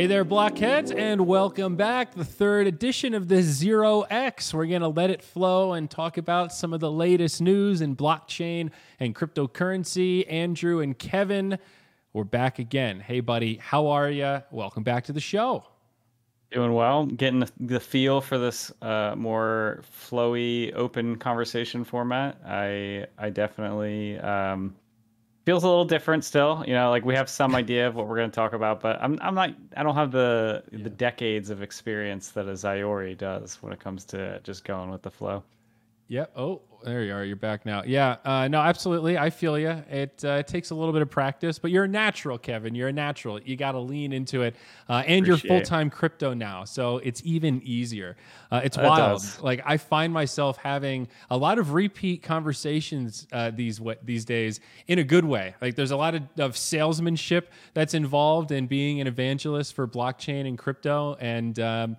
Hey 0.00 0.06
there, 0.06 0.24
blockheads, 0.24 0.90
and 0.92 1.26
welcome 1.26 1.76
back. 1.76 2.14
The 2.14 2.24
third 2.24 2.66
edition 2.66 3.12
of 3.12 3.28
the 3.28 3.42
Zero 3.42 4.00
X. 4.08 4.54
We're 4.54 4.64
going 4.64 4.80
to 4.80 4.88
let 4.88 5.10
it 5.10 5.22
flow 5.22 5.74
and 5.74 5.90
talk 5.90 6.16
about 6.16 6.54
some 6.54 6.72
of 6.72 6.80
the 6.80 6.90
latest 6.90 7.42
news 7.42 7.82
in 7.82 7.94
blockchain 7.94 8.70
and 8.98 9.14
cryptocurrency. 9.14 10.24
Andrew 10.32 10.80
and 10.80 10.98
Kevin, 10.98 11.58
we're 12.14 12.24
back 12.24 12.58
again. 12.58 13.00
Hey, 13.00 13.20
buddy, 13.20 13.56
how 13.56 13.88
are 13.88 14.08
you? 14.08 14.42
Welcome 14.50 14.84
back 14.84 15.04
to 15.04 15.12
the 15.12 15.20
show. 15.20 15.66
Doing 16.50 16.72
well, 16.72 17.04
getting 17.04 17.44
the 17.58 17.78
feel 17.78 18.22
for 18.22 18.38
this 18.38 18.72
uh, 18.80 19.14
more 19.18 19.82
flowy, 20.08 20.72
open 20.76 21.16
conversation 21.16 21.84
format. 21.84 22.40
I 22.46 23.04
I 23.18 23.28
definitely 23.28 24.18
um, 24.20 24.74
feels 25.44 25.64
a 25.64 25.68
little 25.68 25.84
different 25.84 26.24
still. 26.24 26.64
You 26.66 26.74
know, 26.74 26.90
like 26.90 27.04
we 27.04 27.14
have 27.14 27.28
some 27.28 27.54
idea 27.54 27.86
of 27.86 27.94
what 27.94 28.06
we're 28.06 28.16
going 28.16 28.30
to 28.30 28.34
talk 28.34 28.52
about, 28.52 28.80
but 28.80 29.00
I'm 29.02 29.18
I'm 29.20 29.34
not 29.34 29.54
I 29.76 29.82
don't 29.82 29.94
have 29.94 30.12
the 30.12 30.62
yeah. 30.70 30.82
the 30.82 30.90
decades 30.90 31.50
of 31.50 31.62
experience 31.62 32.30
that 32.30 32.46
a 32.46 32.52
Zayori 32.52 33.16
does 33.16 33.56
when 33.62 33.72
it 33.72 33.80
comes 33.80 34.04
to 34.06 34.40
just 34.42 34.64
going 34.64 34.90
with 34.90 35.02
the 35.02 35.10
flow. 35.10 35.42
Yep. 36.10 36.32
Oh, 36.34 36.62
there 36.82 37.04
you 37.04 37.14
are. 37.14 37.24
You're 37.24 37.36
back 37.36 37.64
now. 37.64 37.84
Yeah. 37.86 38.16
Uh, 38.24 38.48
no, 38.48 38.58
absolutely. 38.58 39.16
I 39.16 39.30
feel 39.30 39.56
you. 39.56 39.68
It, 39.68 40.20
uh, 40.24 40.30
it 40.32 40.48
takes 40.48 40.70
a 40.70 40.74
little 40.74 40.92
bit 40.92 41.02
of 41.02 41.10
practice, 41.10 41.56
but 41.56 41.70
you're 41.70 41.84
a 41.84 41.88
natural, 41.88 42.36
Kevin. 42.36 42.74
You're 42.74 42.88
a 42.88 42.92
natural. 42.92 43.40
You 43.40 43.54
got 43.54 43.72
to 43.72 43.78
lean 43.78 44.12
into 44.12 44.42
it. 44.42 44.56
Uh, 44.88 45.04
and 45.06 45.24
Appreciate 45.24 45.48
you're 45.48 45.58
full 45.60 45.64
time 45.64 45.88
crypto 45.88 46.34
now, 46.34 46.64
so 46.64 46.98
it's 46.98 47.22
even 47.24 47.62
easier. 47.62 48.16
Uh, 48.50 48.60
it's 48.64 48.76
that 48.76 48.88
wild. 48.88 49.20
Does. 49.20 49.40
Like 49.40 49.62
I 49.64 49.76
find 49.76 50.12
myself 50.12 50.56
having 50.56 51.06
a 51.30 51.36
lot 51.36 51.60
of 51.60 51.74
repeat 51.74 52.24
conversations 52.24 53.28
uh, 53.30 53.52
these 53.54 53.80
these 54.02 54.24
days 54.24 54.58
in 54.88 54.98
a 54.98 55.04
good 55.04 55.24
way. 55.24 55.54
Like 55.60 55.76
there's 55.76 55.92
a 55.92 55.96
lot 55.96 56.16
of, 56.16 56.22
of 56.40 56.56
salesmanship 56.56 57.52
that's 57.72 57.94
involved 57.94 58.50
in 58.50 58.66
being 58.66 59.00
an 59.00 59.06
evangelist 59.06 59.74
for 59.74 59.86
blockchain 59.86 60.48
and 60.48 60.58
crypto, 60.58 61.16
and 61.20 61.60
um, 61.60 61.96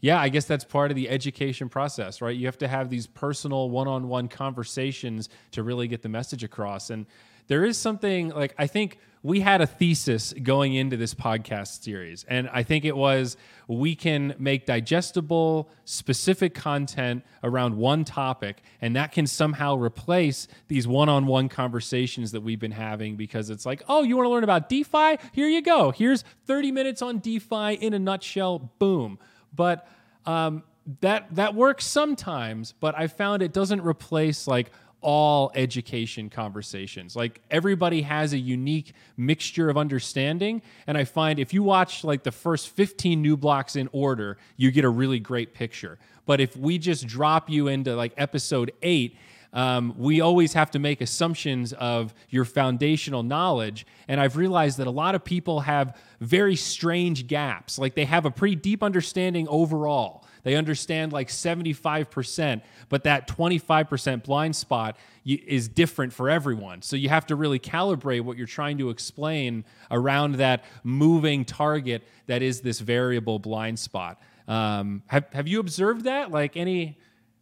yeah, 0.00 0.20
I 0.20 0.28
guess 0.28 0.46
that's 0.46 0.64
part 0.64 0.90
of 0.90 0.96
the 0.96 1.08
education 1.08 1.68
process, 1.68 2.20
right? 2.20 2.36
You 2.36 2.46
have 2.46 2.58
to 2.58 2.68
have 2.68 2.88
these 2.88 3.06
personal 3.06 3.70
one 3.70 3.88
on 3.88 4.08
one 4.08 4.28
conversations 4.28 5.28
to 5.52 5.62
really 5.62 5.88
get 5.88 6.02
the 6.02 6.08
message 6.08 6.42
across. 6.42 6.90
And 6.90 7.06
there 7.48 7.64
is 7.64 7.76
something 7.76 8.30
like, 8.30 8.54
I 8.58 8.66
think 8.66 8.98
we 9.22 9.40
had 9.40 9.60
a 9.60 9.66
thesis 9.66 10.32
going 10.42 10.74
into 10.74 10.96
this 10.96 11.12
podcast 11.14 11.82
series. 11.82 12.24
And 12.28 12.48
I 12.50 12.62
think 12.62 12.84
it 12.84 12.96
was 12.96 13.36
we 13.68 13.94
can 13.94 14.34
make 14.38 14.64
digestible, 14.64 15.68
specific 15.84 16.54
content 16.54 17.24
around 17.42 17.76
one 17.76 18.04
topic, 18.04 18.62
and 18.80 18.96
that 18.96 19.12
can 19.12 19.26
somehow 19.26 19.76
replace 19.76 20.48
these 20.68 20.88
one 20.88 21.08
on 21.08 21.26
one 21.26 21.48
conversations 21.48 22.32
that 22.32 22.40
we've 22.40 22.60
been 22.60 22.70
having 22.70 23.16
because 23.16 23.50
it's 23.50 23.66
like, 23.66 23.82
oh, 23.88 24.02
you 24.02 24.16
want 24.16 24.26
to 24.26 24.30
learn 24.30 24.44
about 24.44 24.68
DeFi? 24.70 25.18
Here 25.32 25.48
you 25.48 25.60
go. 25.60 25.90
Here's 25.90 26.24
30 26.46 26.72
minutes 26.72 27.02
on 27.02 27.18
DeFi 27.18 27.74
in 27.74 27.92
a 27.92 27.98
nutshell. 27.98 28.70
Boom 28.78 29.18
but 29.54 29.86
um, 30.26 30.62
that 31.00 31.34
that 31.34 31.54
works 31.54 31.86
sometimes. 31.86 32.72
But 32.78 32.98
I 32.98 33.06
found 33.06 33.42
it 33.42 33.52
doesn't 33.52 33.82
replace 33.82 34.46
like 34.46 34.70
all 35.02 35.50
education 35.54 36.28
conversations. 36.28 37.16
Like 37.16 37.40
everybody 37.50 38.02
has 38.02 38.32
a 38.32 38.38
unique 38.38 38.92
mixture 39.16 39.70
of 39.70 39.78
understanding. 39.78 40.62
And 40.86 40.98
I 40.98 41.04
find 41.04 41.38
if 41.38 41.54
you 41.54 41.62
watch 41.62 42.04
like 42.04 42.22
the 42.22 42.32
first 42.32 42.68
15 42.68 43.20
new 43.20 43.36
blocks 43.36 43.76
in 43.76 43.88
order, 43.92 44.36
you 44.56 44.70
get 44.70 44.84
a 44.84 44.88
really 44.88 45.18
great 45.18 45.54
picture. 45.54 45.98
But 46.26 46.40
if 46.40 46.56
we 46.56 46.78
just 46.78 47.06
drop 47.06 47.48
you 47.48 47.68
into 47.68 47.96
like 47.96 48.12
episode 48.16 48.72
eight, 48.82 49.16
um, 49.52 49.94
we 49.98 50.20
always 50.20 50.52
have 50.52 50.70
to 50.72 50.78
make 50.78 51.00
assumptions 51.00 51.72
of 51.72 52.14
your 52.28 52.44
foundational 52.44 53.22
knowledge. 53.22 53.86
And 54.06 54.20
I've 54.20 54.36
realized 54.36 54.78
that 54.78 54.86
a 54.86 54.92
lot 54.92 55.14
of 55.14 55.24
people 55.24 55.60
have 55.60 55.96
very 56.20 56.56
strange 56.56 57.26
gaps. 57.26 57.78
Like 57.78 57.94
they 57.94 58.04
have 58.04 58.26
a 58.26 58.30
pretty 58.30 58.54
deep 58.56 58.82
understanding 58.82 59.48
overall. 59.48 60.24
They 60.42 60.54
understand 60.54 61.12
like 61.12 61.28
75%, 61.28 62.62
but 62.88 63.04
that 63.04 63.28
25% 63.28 64.22
blind 64.22 64.56
spot 64.56 64.96
is 65.24 65.68
different 65.68 66.12
for 66.12 66.30
everyone. 66.30 66.82
So 66.82 66.96
you 66.96 67.08
have 67.08 67.26
to 67.26 67.36
really 67.36 67.58
calibrate 67.58 68.22
what 68.22 68.38
you're 68.38 68.46
trying 68.46 68.78
to 68.78 68.90
explain 68.90 69.64
around 69.90 70.36
that 70.36 70.64
moving 70.82 71.44
target 71.44 72.02
that 72.26 72.42
is 72.42 72.62
this 72.62 72.80
variable 72.80 73.38
blind 73.38 73.78
spot. 73.78 74.20
Um, 74.48 75.02
have, 75.08 75.26
have 75.32 75.46
you 75.46 75.60
observed 75.60 76.04
that? 76.04 76.30
Like 76.30 76.56
any 76.56 76.98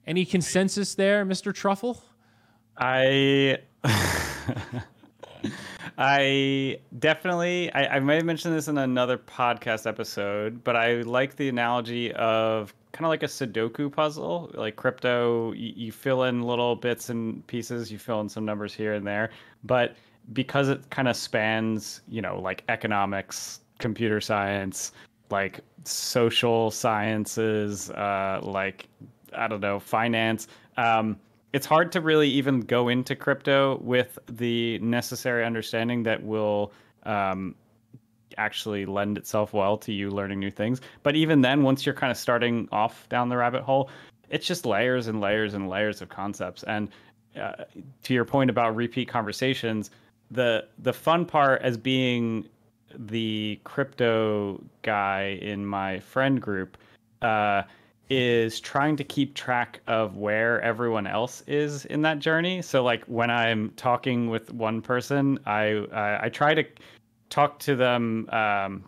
any 0.08 0.24
consensus 0.24 0.94
there, 0.96 1.24
Mr. 1.24 1.54
Truffle? 1.54 2.02
I 2.78 3.58
I 5.98 6.78
definitely 6.98 7.72
I, 7.72 7.96
I 7.96 8.00
may 8.00 8.16
have 8.16 8.24
mentioned 8.24 8.54
this 8.54 8.68
in 8.68 8.78
another 8.78 9.18
podcast 9.18 9.86
episode, 9.86 10.64
but 10.64 10.74
I 10.74 11.02
like 11.02 11.36
the 11.36 11.48
analogy 11.48 12.12
of 12.14 12.74
kind 12.92 13.04
of 13.04 13.10
like 13.10 13.22
a 13.22 13.26
Sudoku 13.26 13.92
puzzle. 13.92 14.50
Like 14.54 14.76
crypto, 14.76 15.52
you, 15.52 15.72
you 15.76 15.92
fill 15.92 16.24
in 16.24 16.42
little 16.42 16.74
bits 16.74 17.10
and 17.10 17.46
pieces, 17.46 17.92
you 17.92 17.98
fill 17.98 18.20
in 18.22 18.28
some 18.28 18.44
numbers 18.44 18.72
here 18.72 18.94
and 18.94 19.06
there, 19.06 19.30
but 19.64 19.94
because 20.32 20.68
it 20.68 20.88
kind 20.90 21.08
of 21.08 21.16
spans, 21.16 22.00
you 22.08 22.22
know, 22.22 22.40
like 22.40 22.64
economics, 22.68 23.60
computer 23.78 24.20
science, 24.20 24.92
like 25.30 25.60
social 25.84 26.70
sciences, 26.70 27.90
uh, 27.90 28.40
like 28.42 28.88
I 29.34 29.48
don't 29.48 29.60
know, 29.60 29.78
finance. 29.78 30.48
Um, 30.76 31.18
it's 31.52 31.66
hard 31.66 31.92
to 31.92 32.00
really 32.00 32.28
even 32.28 32.60
go 32.60 32.88
into 32.88 33.16
crypto 33.16 33.78
with 33.78 34.18
the 34.26 34.78
necessary 34.80 35.44
understanding 35.44 36.02
that 36.02 36.22
will 36.22 36.72
um, 37.04 37.54
actually 38.36 38.86
lend 38.86 39.18
itself 39.18 39.52
well 39.52 39.76
to 39.78 39.92
you 39.92 40.10
learning 40.10 40.38
new 40.38 40.50
things. 40.50 40.80
But 41.02 41.16
even 41.16 41.40
then, 41.40 41.62
once 41.62 41.86
you're 41.86 41.94
kind 41.94 42.10
of 42.10 42.16
starting 42.16 42.68
off 42.70 43.08
down 43.08 43.28
the 43.28 43.36
rabbit 43.36 43.62
hole, 43.62 43.90
it's 44.30 44.46
just 44.46 44.66
layers 44.66 45.06
and 45.06 45.20
layers 45.20 45.54
and 45.54 45.68
layers 45.68 46.02
of 46.02 46.08
concepts. 46.08 46.62
And 46.64 46.90
uh, 47.38 47.64
to 48.02 48.14
your 48.14 48.24
point 48.24 48.50
about 48.50 48.76
repeat 48.76 49.08
conversations, 49.08 49.90
the 50.30 50.66
the 50.78 50.92
fun 50.92 51.24
part 51.24 51.62
as 51.62 51.76
being 51.76 52.46
the 52.94 53.58
crypto 53.64 54.62
guy 54.82 55.38
in 55.40 55.64
my 55.66 56.00
friend 56.00 56.40
group. 56.40 56.76
Uh, 57.22 57.62
is 58.10 58.60
trying 58.60 58.96
to 58.96 59.04
keep 59.04 59.34
track 59.34 59.80
of 59.86 60.16
where 60.16 60.60
everyone 60.62 61.06
else 61.06 61.42
is 61.46 61.84
in 61.86 62.02
that 62.02 62.18
journey. 62.18 62.62
So 62.62 62.82
like 62.82 63.04
when 63.04 63.30
I'm 63.30 63.70
talking 63.76 64.28
with 64.30 64.52
one 64.52 64.80
person, 64.80 65.38
I 65.46 65.86
I, 65.92 66.26
I 66.26 66.28
try 66.28 66.54
to 66.54 66.64
talk 67.30 67.58
to 67.60 67.76
them 67.76 68.28
um, 68.30 68.84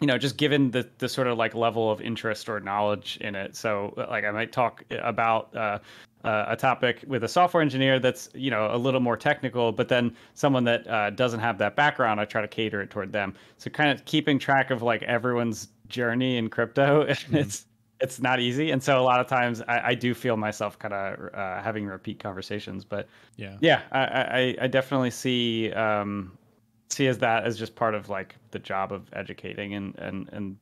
you 0.00 0.06
know, 0.06 0.18
just 0.18 0.36
given 0.36 0.70
the 0.70 0.88
the 0.98 1.08
sort 1.08 1.26
of 1.26 1.38
like 1.38 1.54
level 1.54 1.90
of 1.90 2.00
interest 2.00 2.48
or 2.48 2.60
knowledge 2.60 3.18
in 3.20 3.34
it. 3.34 3.56
So 3.56 3.94
like 4.10 4.24
I 4.24 4.30
might 4.30 4.52
talk 4.52 4.84
about 4.90 5.54
uh, 5.56 5.78
uh, 6.24 6.46
a 6.48 6.56
topic 6.56 7.04
with 7.06 7.24
a 7.24 7.28
software 7.28 7.62
engineer 7.62 7.98
that's 7.98 8.28
you 8.34 8.50
know 8.50 8.74
a 8.74 8.76
little 8.76 9.00
more 9.00 9.16
technical, 9.16 9.72
but 9.72 9.88
then 9.88 10.14
someone 10.34 10.64
that 10.64 10.86
uh, 10.86 11.10
doesn't 11.10 11.40
have 11.40 11.56
that 11.58 11.76
background, 11.76 12.20
I 12.20 12.24
try 12.26 12.42
to 12.42 12.48
cater 12.48 12.82
it 12.82 12.90
toward 12.90 13.12
them. 13.12 13.34
So 13.58 13.70
kind 13.70 13.90
of 13.90 14.04
keeping 14.04 14.38
track 14.38 14.70
of 14.70 14.82
like 14.82 15.02
everyone's 15.04 15.68
journey 15.88 16.36
in 16.36 16.50
crypto, 16.50 17.04
mm-hmm. 17.06 17.36
it's 17.36 17.64
it's 18.00 18.20
not 18.20 18.40
easy 18.40 18.70
and 18.70 18.82
so 18.82 19.00
a 19.00 19.02
lot 19.02 19.20
of 19.20 19.26
times 19.26 19.62
i, 19.68 19.90
I 19.90 19.94
do 19.94 20.14
feel 20.14 20.36
myself 20.36 20.78
kind 20.78 20.94
of 20.94 21.34
uh, 21.34 21.62
having 21.62 21.86
repeat 21.86 22.18
conversations 22.18 22.84
but 22.84 23.08
yeah 23.36 23.56
yeah 23.60 23.82
i 23.92 24.00
i, 24.00 24.56
I 24.62 24.66
definitely 24.66 25.10
see 25.10 25.72
um 25.72 26.36
see 26.88 27.06
as 27.06 27.18
that 27.18 27.44
as 27.44 27.58
just 27.58 27.74
part 27.74 27.94
of 27.94 28.08
like 28.08 28.36
the 28.50 28.58
job 28.58 28.92
of 28.92 29.08
educating 29.12 29.74
and 29.74 29.96
and 29.98 30.28
and 30.32 30.56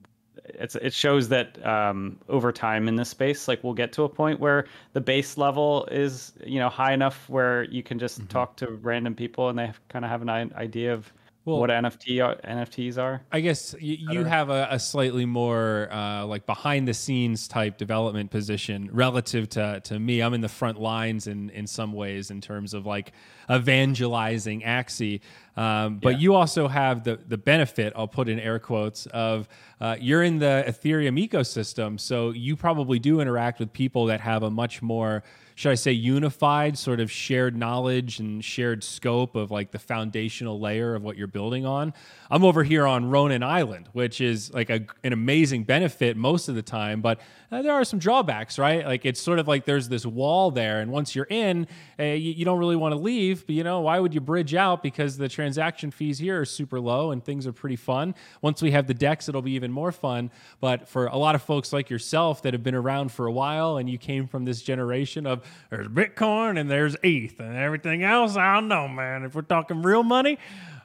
it's 0.46 0.74
it 0.76 0.92
shows 0.92 1.28
that 1.28 1.64
um, 1.66 2.18
over 2.28 2.52
time 2.52 2.88
in 2.88 2.96
this 2.96 3.08
space, 3.08 3.48
like 3.48 3.62
we'll 3.64 3.74
get 3.74 3.92
to 3.94 4.02
a 4.02 4.08
point 4.08 4.40
where 4.40 4.66
the 4.92 5.00
base 5.00 5.38
level 5.38 5.86
is 5.90 6.32
you 6.44 6.58
know 6.58 6.68
high 6.68 6.92
enough 6.92 7.28
where 7.28 7.64
you 7.64 7.82
can 7.82 7.98
just 7.98 8.18
mm-hmm. 8.18 8.28
talk 8.28 8.56
to 8.56 8.66
random 8.82 9.14
people 9.14 9.48
and 9.48 9.58
they 9.58 9.72
kind 9.88 10.04
of 10.04 10.10
have 10.10 10.22
an 10.22 10.28
idea 10.28 10.92
of 10.92 11.12
well, 11.44 11.58
what 11.58 11.68
NFT 11.68 12.24
are, 12.24 12.36
NFTs 12.36 12.96
are. 12.96 13.20
I 13.30 13.40
guess 13.40 13.74
you 13.78 14.24
have 14.24 14.48
a, 14.48 14.66
a 14.70 14.78
slightly 14.78 15.26
more 15.26 15.92
uh, 15.92 16.24
like 16.24 16.46
behind 16.46 16.88
the 16.88 16.94
scenes 16.94 17.48
type 17.48 17.76
development 17.76 18.30
position 18.30 18.88
relative 18.92 19.50
to, 19.50 19.80
to 19.80 19.98
me. 19.98 20.20
I'm 20.20 20.32
in 20.32 20.40
the 20.40 20.48
front 20.48 20.80
lines 20.80 21.26
in 21.26 21.50
in 21.50 21.66
some 21.66 21.92
ways 21.92 22.30
in 22.30 22.40
terms 22.40 22.72
of 22.72 22.86
like 22.86 23.12
evangelizing 23.50 24.62
Axie. 24.62 25.20
Um, 25.56 25.98
but 25.98 26.14
yeah. 26.14 26.18
you 26.18 26.34
also 26.34 26.66
have 26.66 27.04
the 27.04 27.20
the 27.28 27.36
benefit, 27.36 27.92
I'll 27.94 28.08
put 28.08 28.30
in 28.30 28.40
air 28.40 28.58
quotes, 28.58 29.04
of 29.06 29.46
uh, 29.82 29.96
you're 30.00 30.22
in 30.22 30.38
the 30.38 30.64
Ethereum 30.66 31.22
ecosystem, 31.22 32.00
so 32.00 32.30
you 32.30 32.56
probably 32.56 32.98
do 32.98 33.20
interact 33.20 33.60
with 33.60 33.70
people 33.72 34.06
that 34.06 34.20
have 34.20 34.42
a 34.42 34.50
much 34.50 34.80
more 34.80 35.22
should 35.56 35.70
I 35.70 35.76
say 35.76 35.92
unified 35.92 36.76
sort 36.76 36.98
of 36.98 37.10
shared 37.10 37.56
knowledge 37.56 38.18
and 38.18 38.44
shared 38.44 38.82
scope 38.82 39.36
of 39.36 39.50
like 39.52 39.70
the 39.70 39.78
foundational 39.78 40.58
layer 40.58 40.94
of 40.94 41.02
what 41.02 41.16
you're 41.16 41.28
building 41.28 41.64
on. 41.64 41.92
I'm 42.28 42.42
over 42.44 42.64
here 42.64 42.86
on 42.86 43.08
Ronin 43.08 43.44
Island, 43.44 43.88
which 43.92 44.20
is 44.20 44.52
like 44.52 44.68
a, 44.70 44.84
an 45.04 45.12
amazing 45.12 45.62
benefit 45.64 46.16
most 46.16 46.48
of 46.48 46.56
the 46.56 46.62
time, 46.62 47.00
but 47.00 47.20
uh, 47.52 47.62
there 47.62 47.72
are 47.72 47.84
some 47.84 48.00
drawbacks, 48.00 48.58
right? 48.58 48.84
Like 48.84 49.04
it's 49.04 49.20
sort 49.20 49.38
of 49.38 49.46
like 49.46 49.64
there's 49.64 49.88
this 49.88 50.04
wall 50.04 50.50
there, 50.50 50.80
and 50.80 50.90
once 50.90 51.14
you're 51.14 51.28
in, 51.30 51.68
uh, 52.00 52.02
you, 52.02 52.32
you, 52.32 52.44
don't 52.44 52.58
really 52.58 52.74
want 52.74 52.92
to 52.92 52.98
leave. 52.98 53.46
But 53.46 53.54
you 53.54 53.62
know, 53.62 53.82
why 53.82 54.00
would 54.00 54.12
you 54.12 54.20
bridge 54.20 54.56
out? 54.56 54.82
Because 54.82 55.16
the 55.16 55.28
transaction 55.28 55.92
fees 55.92 56.18
here 56.18 56.40
are 56.40 56.44
super 56.44 56.80
low 56.80 57.12
and 57.12 57.24
things 57.24 57.46
are 57.46 57.52
pretty 57.52 57.76
fun. 57.76 58.16
Once 58.42 58.60
we 58.60 58.72
have 58.72 58.88
the 58.88 58.94
DEX, 58.94 59.28
it'll 59.28 59.42
be 59.42 59.52
even 59.52 59.70
more 59.70 59.92
fun. 59.92 60.32
But 60.60 60.88
for 60.88 61.06
a 61.06 61.16
lot 61.16 61.36
of 61.36 61.42
folks 61.42 61.72
like 61.72 61.90
yourself 61.90 62.42
that 62.42 62.54
have 62.54 62.64
been 62.64 62.74
around 62.74 63.12
for 63.12 63.26
a 63.26 63.32
while 63.32 63.76
and 63.76 63.88
you 63.88 63.98
came 63.98 64.26
from 64.26 64.44
this 64.44 64.60
generation 64.60 65.24
of 65.24 65.43
there's 65.70 65.88
Bitcoin 65.88 66.58
and 66.58 66.70
there's 66.70 66.96
ETH 67.02 67.38
and 67.40 67.56
everything 67.56 68.02
else, 68.02 68.36
I 68.36 68.54
don't 68.54 68.68
know, 68.68 68.88
man. 68.88 69.24
If 69.24 69.34
we're 69.34 69.42
talking 69.42 69.82
real 69.82 70.02
money, 70.02 70.38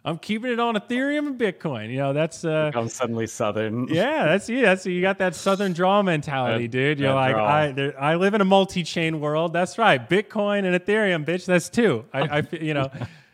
I'm 0.05 0.17
keeping 0.17 0.51
it 0.51 0.59
on 0.59 0.75
Ethereum 0.75 1.27
and 1.27 1.39
Bitcoin. 1.39 1.89
You 1.91 1.97
know, 1.97 2.13
that's 2.13 2.45
uh 2.45 2.71
I'm 2.73 2.87
suddenly 2.87 3.27
southern. 3.27 3.87
Yeah, 3.89 4.25
that's 4.25 4.47
you. 4.49 4.61
That's 4.61 4.85
you 4.85 5.01
got 5.01 5.17
that 5.17 5.35
southern 5.35 5.73
draw 5.73 6.01
mentality, 6.01 6.67
that, 6.67 6.71
dude. 6.71 6.99
You're 6.99 7.13
like, 7.13 7.35
draw. 7.35 7.45
I 7.45 7.71
there, 7.71 8.01
I 8.01 8.15
live 8.15 8.33
in 8.33 8.41
a 8.41 8.45
multi-chain 8.45 9.19
world. 9.19 9.51
That's 9.51 9.77
right. 9.77 10.09
Bitcoin 10.09 10.65
and 10.65 10.79
Ethereum, 10.83 11.25
bitch. 11.25 11.45
That's 11.45 11.69
two. 11.69 12.05
I, 12.13 12.39
I 12.39 12.47
you 12.61 12.73
know, 12.73 12.89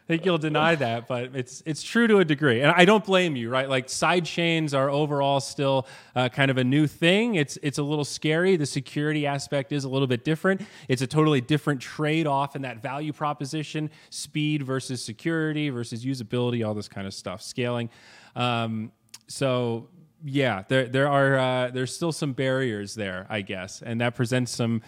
think 0.07 0.25
you'll 0.25 0.37
deny 0.37 0.75
that, 0.75 1.07
but 1.07 1.35
it's 1.35 1.63
it's 1.65 1.81
true 1.81 2.07
to 2.07 2.19
a 2.19 2.25
degree, 2.25 2.61
and 2.61 2.71
I 2.71 2.85
don't 2.85 3.03
blame 3.03 3.35
you, 3.35 3.49
right? 3.49 3.67
Like 3.67 3.89
side 3.89 4.25
chains 4.25 4.73
are 4.73 4.89
overall 4.89 5.39
still 5.39 5.87
uh, 6.15 6.29
kind 6.29 6.51
of 6.51 6.57
a 6.57 6.63
new 6.63 6.85
thing. 6.85 7.35
It's 7.35 7.57
it's 7.63 7.79
a 7.79 7.83
little 7.83 8.05
scary. 8.05 8.55
The 8.55 8.67
security 8.67 9.25
aspect 9.25 9.71
is 9.71 9.83
a 9.83 9.89
little 9.89 10.07
bit 10.07 10.23
different. 10.23 10.61
It's 10.87 11.01
a 11.01 11.07
totally 11.07 11.41
different 11.41 11.81
trade 11.81 12.27
off 12.27 12.55
in 12.55 12.61
that 12.61 12.81
value 12.81 13.13
proposition: 13.13 13.89
speed 14.11 14.61
versus 14.61 15.03
security 15.03 15.69
versus 15.69 16.05
usability, 16.05 16.65
all 16.65 16.75
this 16.75 16.87
kind 16.87 17.07
of 17.07 17.13
stuff, 17.13 17.41
scaling. 17.41 17.89
Um, 18.35 18.91
so 19.27 19.89
yeah, 20.23 20.63
there 20.67 20.85
there 20.85 21.09
are 21.09 21.37
uh, 21.37 21.71
there's 21.71 21.95
still 21.95 22.11
some 22.11 22.33
barriers 22.33 22.93
there, 22.93 23.25
I 23.29 23.41
guess, 23.41 23.81
and 23.81 24.01
that 24.01 24.15
presents 24.15 24.51
some. 24.51 24.81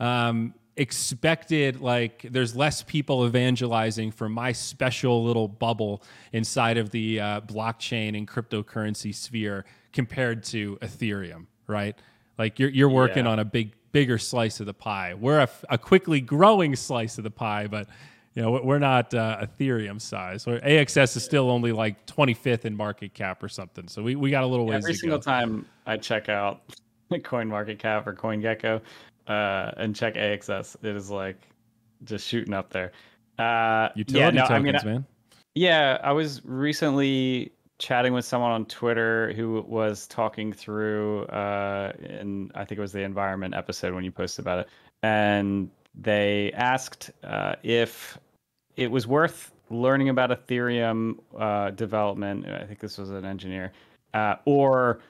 Um, 0.00 0.54
expected 0.76 1.80
like 1.80 2.26
there's 2.30 2.56
less 2.56 2.82
people 2.82 3.26
evangelizing 3.26 4.10
for 4.10 4.28
my 4.28 4.52
special 4.52 5.22
little 5.22 5.46
bubble 5.46 6.02
inside 6.32 6.78
of 6.78 6.90
the 6.90 7.20
uh, 7.20 7.40
blockchain 7.42 8.16
and 8.16 8.26
cryptocurrency 8.26 9.14
sphere 9.14 9.66
compared 9.92 10.42
to 10.42 10.78
ethereum 10.80 11.46
right 11.66 11.96
like 12.38 12.58
you're, 12.58 12.70
you're 12.70 12.88
working 12.88 13.26
yeah. 13.26 13.32
on 13.32 13.38
a 13.38 13.44
big 13.44 13.72
bigger 13.92 14.16
slice 14.16 14.60
of 14.60 14.66
the 14.66 14.72
pie 14.72 15.12
we're 15.12 15.40
a, 15.40 15.48
a, 15.68 15.76
quickly 15.76 16.22
growing 16.22 16.74
slice 16.74 17.18
of 17.18 17.24
the 17.24 17.30
pie 17.30 17.66
but 17.66 17.86
you 18.32 18.40
know 18.40 18.58
we're 18.64 18.78
not 18.78 19.12
uh, 19.12 19.44
ethereum 19.44 20.00
size 20.00 20.46
or 20.46 20.58
axs 20.60 21.14
is 21.14 21.22
still 21.22 21.50
only 21.50 21.72
like 21.72 22.06
25th 22.06 22.64
in 22.64 22.74
market 22.74 23.12
cap 23.12 23.42
or 23.42 23.48
something 23.48 23.86
so 23.88 24.02
we, 24.02 24.16
we 24.16 24.30
got 24.30 24.42
a 24.42 24.46
little 24.46 24.64
ways 24.64 24.82
every 24.82 24.94
single 24.94 25.18
go. 25.18 25.22
time 25.22 25.66
i 25.84 25.98
check 25.98 26.30
out 26.30 26.62
coin 27.24 27.46
market 27.46 27.78
cap 27.78 28.06
or 28.06 28.14
coingecko 28.14 28.80
uh, 29.26 29.72
and 29.76 29.94
check 29.94 30.14
AXS. 30.14 30.76
It 30.82 30.96
is 30.96 31.10
like 31.10 31.48
just 32.04 32.26
shooting 32.26 32.54
up 32.54 32.70
there. 32.70 32.92
Uh, 33.38 33.88
Utility 33.94 34.36
yeah, 34.36 34.42
no, 34.42 34.48
tokens, 34.48 34.82
gonna, 34.82 34.94
man. 34.94 35.06
Yeah, 35.54 35.98
I 36.02 36.12
was 36.12 36.44
recently 36.44 37.52
chatting 37.78 38.12
with 38.12 38.24
someone 38.24 38.52
on 38.52 38.64
Twitter 38.66 39.32
who 39.34 39.64
was 39.66 40.06
talking 40.06 40.52
through, 40.52 41.24
uh, 41.24 41.92
and 42.08 42.52
I 42.54 42.64
think 42.64 42.78
it 42.78 42.82
was 42.82 42.92
the 42.92 43.02
environment 43.02 43.54
episode 43.54 43.94
when 43.94 44.04
you 44.04 44.12
posted 44.12 44.44
about 44.44 44.60
it, 44.60 44.68
and 45.02 45.70
they 45.94 46.52
asked 46.52 47.10
uh, 47.24 47.56
if 47.62 48.18
it 48.76 48.90
was 48.90 49.06
worth 49.06 49.52
learning 49.68 50.08
about 50.08 50.30
Ethereum 50.30 51.18
uh, 51.38 51.70
development. 51.70 52.46
I 52.46 52.64
think 52.64 52.80
this 52.80 52.98
was 52.98 53.10
an 53.10 53.24
engineer, 53.24 53.72
uh, 54.14 54.36
or 54.44 55.00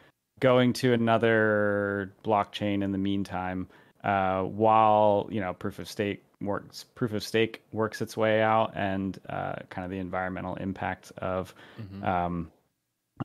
going 0.40 0.72
to 0.72 0.92
another 0.92 2.12
blockchain 2.24 2.82
in 2.82 2.90
the 2.90 2.98
meantime 2.98 3.68
uh, 4.04 4.42
while 4.42 5.28
you 5.30 5.40
know 5.40 5.54
proof 5.54 5.78
of 5.78 5.88
stake 5.88 6.24
works 6.40 6.84
proof 6.94 7.12
of 7.12 7.22
stake 7.22 7.62
works 7.72 8.02
its 8.02 8.16
way 8.16 8.42
out 8.42 8.72
and 8.74 9.20
uh, 9.28 9.54
kind 9.70 9.84
of 9.84 9.90
the 9.90 9.98
environmental 9.98 10.56
impact 10.56 11.12
of 11.18 11.54
mm-hmm. 11.80 12.04
um, 12.04 12.50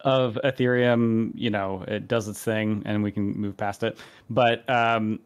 of 0.01 0.37
ethereum 0.43 1.31
you 1.33 1.49
know 1.49 1.83
it 1.87 2.07
does 2.07 2.27
its 2.27 2.43
thing 2.43 2.83
and 2.85 3.03
we 3.03 3.11
can 3.11 3.35
move 3.37 3.57
past 3.57 3.83
it. 3.83 3.97
But 4.29 4.69
um, 4.69 5.19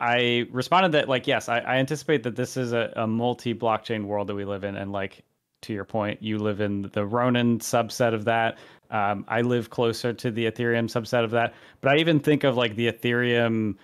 i 0.00 0.46
responded 0.50 0.92
that 0.92 1.08
like 1.08 1.26
yes 1.28 1.48
i, 1.48 1.58
I 1.58 1.76
anticipate 1.76 2.24
that 2.24 2.34
this 2.34 2.56
is 2.56 2.72
a, 2.72 2.92
a 2.96 3.06
multi 3.06 3.54
blockchain 3.54 4.06
world 4.06 4.28
that 4.28 4.34
we 4.34 4.44
live 4.44 4.64
in. 4.64 4.76
And 4.76 4.92
like 4.92 5.22
to 5.62 5.72
your 5.72 5.84
point 5.84 6.22
you 6.22 6.38
live 6.38 6.60
in 6.60 6.90
the 6.92 7.04
ronin 7.04 7.58
subset 7.58 8.14
of 8.14 8.24
that. 8.24 8.58
Um, 8.90 9.24
i 9.28 9.42
live 9.42 9.68
closer 9.68 10.12
to 10.14 10.30
the 10.30 10.50
ethereum 10.50 10.86
subset 10.86 11.22
of 11.22 11.32
that. 11.32 11.52
But 11.82 11.92
i 11.92 11.98
even 11.98 12.18
think 12.18 12.44
of 12.44 12.56
like 12.56 12.76
the 12.76 12.90
ethereum 12.90 13.76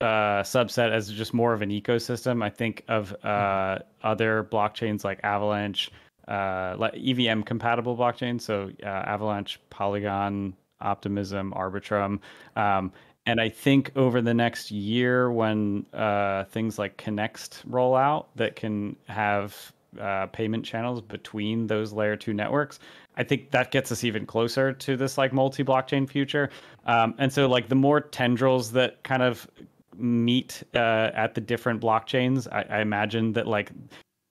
uh, 0.00 0.42
subset 0.42 0.92
as 0.92 1.10
just 1.10 1.34
more 1.34 1.52
of 1.52 1.62
an 1.62 1.70
ecosystem. 1.70 2.42
I 2.42 2.50
think 2.50 2.84
of 2.88 3.12
uh, 3.22 3.28
mm-hmm. 3.28 3.82
other 4.02 4.48
blockchains 4.50 5.04
like 5.04 5.20
Avalanche, 5.24 5.90
uh, 6.26 6.76
like 6.78 6.94
EVM 6.94 7.42
compatible 7.42 7.96
blockchains. 7.96 8.42
So 8.42 8.70
uh, 8.82 8.86
Avalanche, 8.86 9.60
Polygon, 9.70 10.54
Optimism, 10.80 11.52
Arbitrum. 11.56 12.20
Um, 12.56 12.92
and 13.26 13.40
I 13.40 13.48
think 13.48 13.92
over 13.94 14.22
the 14.22 14.32
next 14.32 14.70
year, 14.70 15.30
when 15.30 15.84
uh, 15.92 16.44
things 16.44 16.78
like 16.78 16.96
Connext 16.96 17.62
roll 17.66 17.94
out 17.94 18.28
that 18.36 18.56
can 18.56 18.96
have 19.06 19.72
uh, 20.00 20.26
payment 20.26 20.64
channels 20.64 21.02
between 21.02 21.66
those 21.66 21.92
layer 21.92 22.16
two 22.16 22.32
networks, 22.32 22.78
I 23.18 23.24
think 23.24 23.50
that 23.50 23.70
gets 23.70 23.92
us 23.92 24.04
even 24.04 24.24
closer 24.24 24.72
to 24.72 24.96
this 24.96 25.18
like 25.18 25.32
multi 25.32 25.62
blockchain 25.62 26.08
future. 26.08 26.48
Um, 26.86 27.14
and 27.18 27.30
so, 27.30 27.48
like, 27.48 27.68
the 27.68 27.74
more 27.74 28.00
tendrils 28.00 28.72
that 28.72 29.02
kind 29.02 29.22
of 29.22 29.46
meet 29.98 30.62
uh, 30.74 31.10
at 31.14 31.34
the 31.34 31.40
different 31.40 31.80
blockchains. 31.80 32.46
I, 32.52 32.64
I 32.70 32.80
imagine 32.80 33.32
that 33.34 33.46
like 33.46 33.70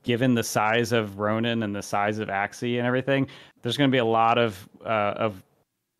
given 0.04 0.36
the 0.36 0.44
size 0.44 0.92
of 0.92 1.20
Ronin 1.20 1.64
and 1.64 1.76
the 1.76 1.82
size 1.82 2.20
of 2.20 2.30
Axie 2.30 2.78
and 2.78 2.88
everything, 2.88 3.28
there's 3.62 3.78
going 3.78 3.90
to 3.90 3.96
be 3.96 4.00
a 4.00 4.06
lot 4.06 4.38
of 4.38 4.68
uh, 4.86 5.14
of 5.18 5.44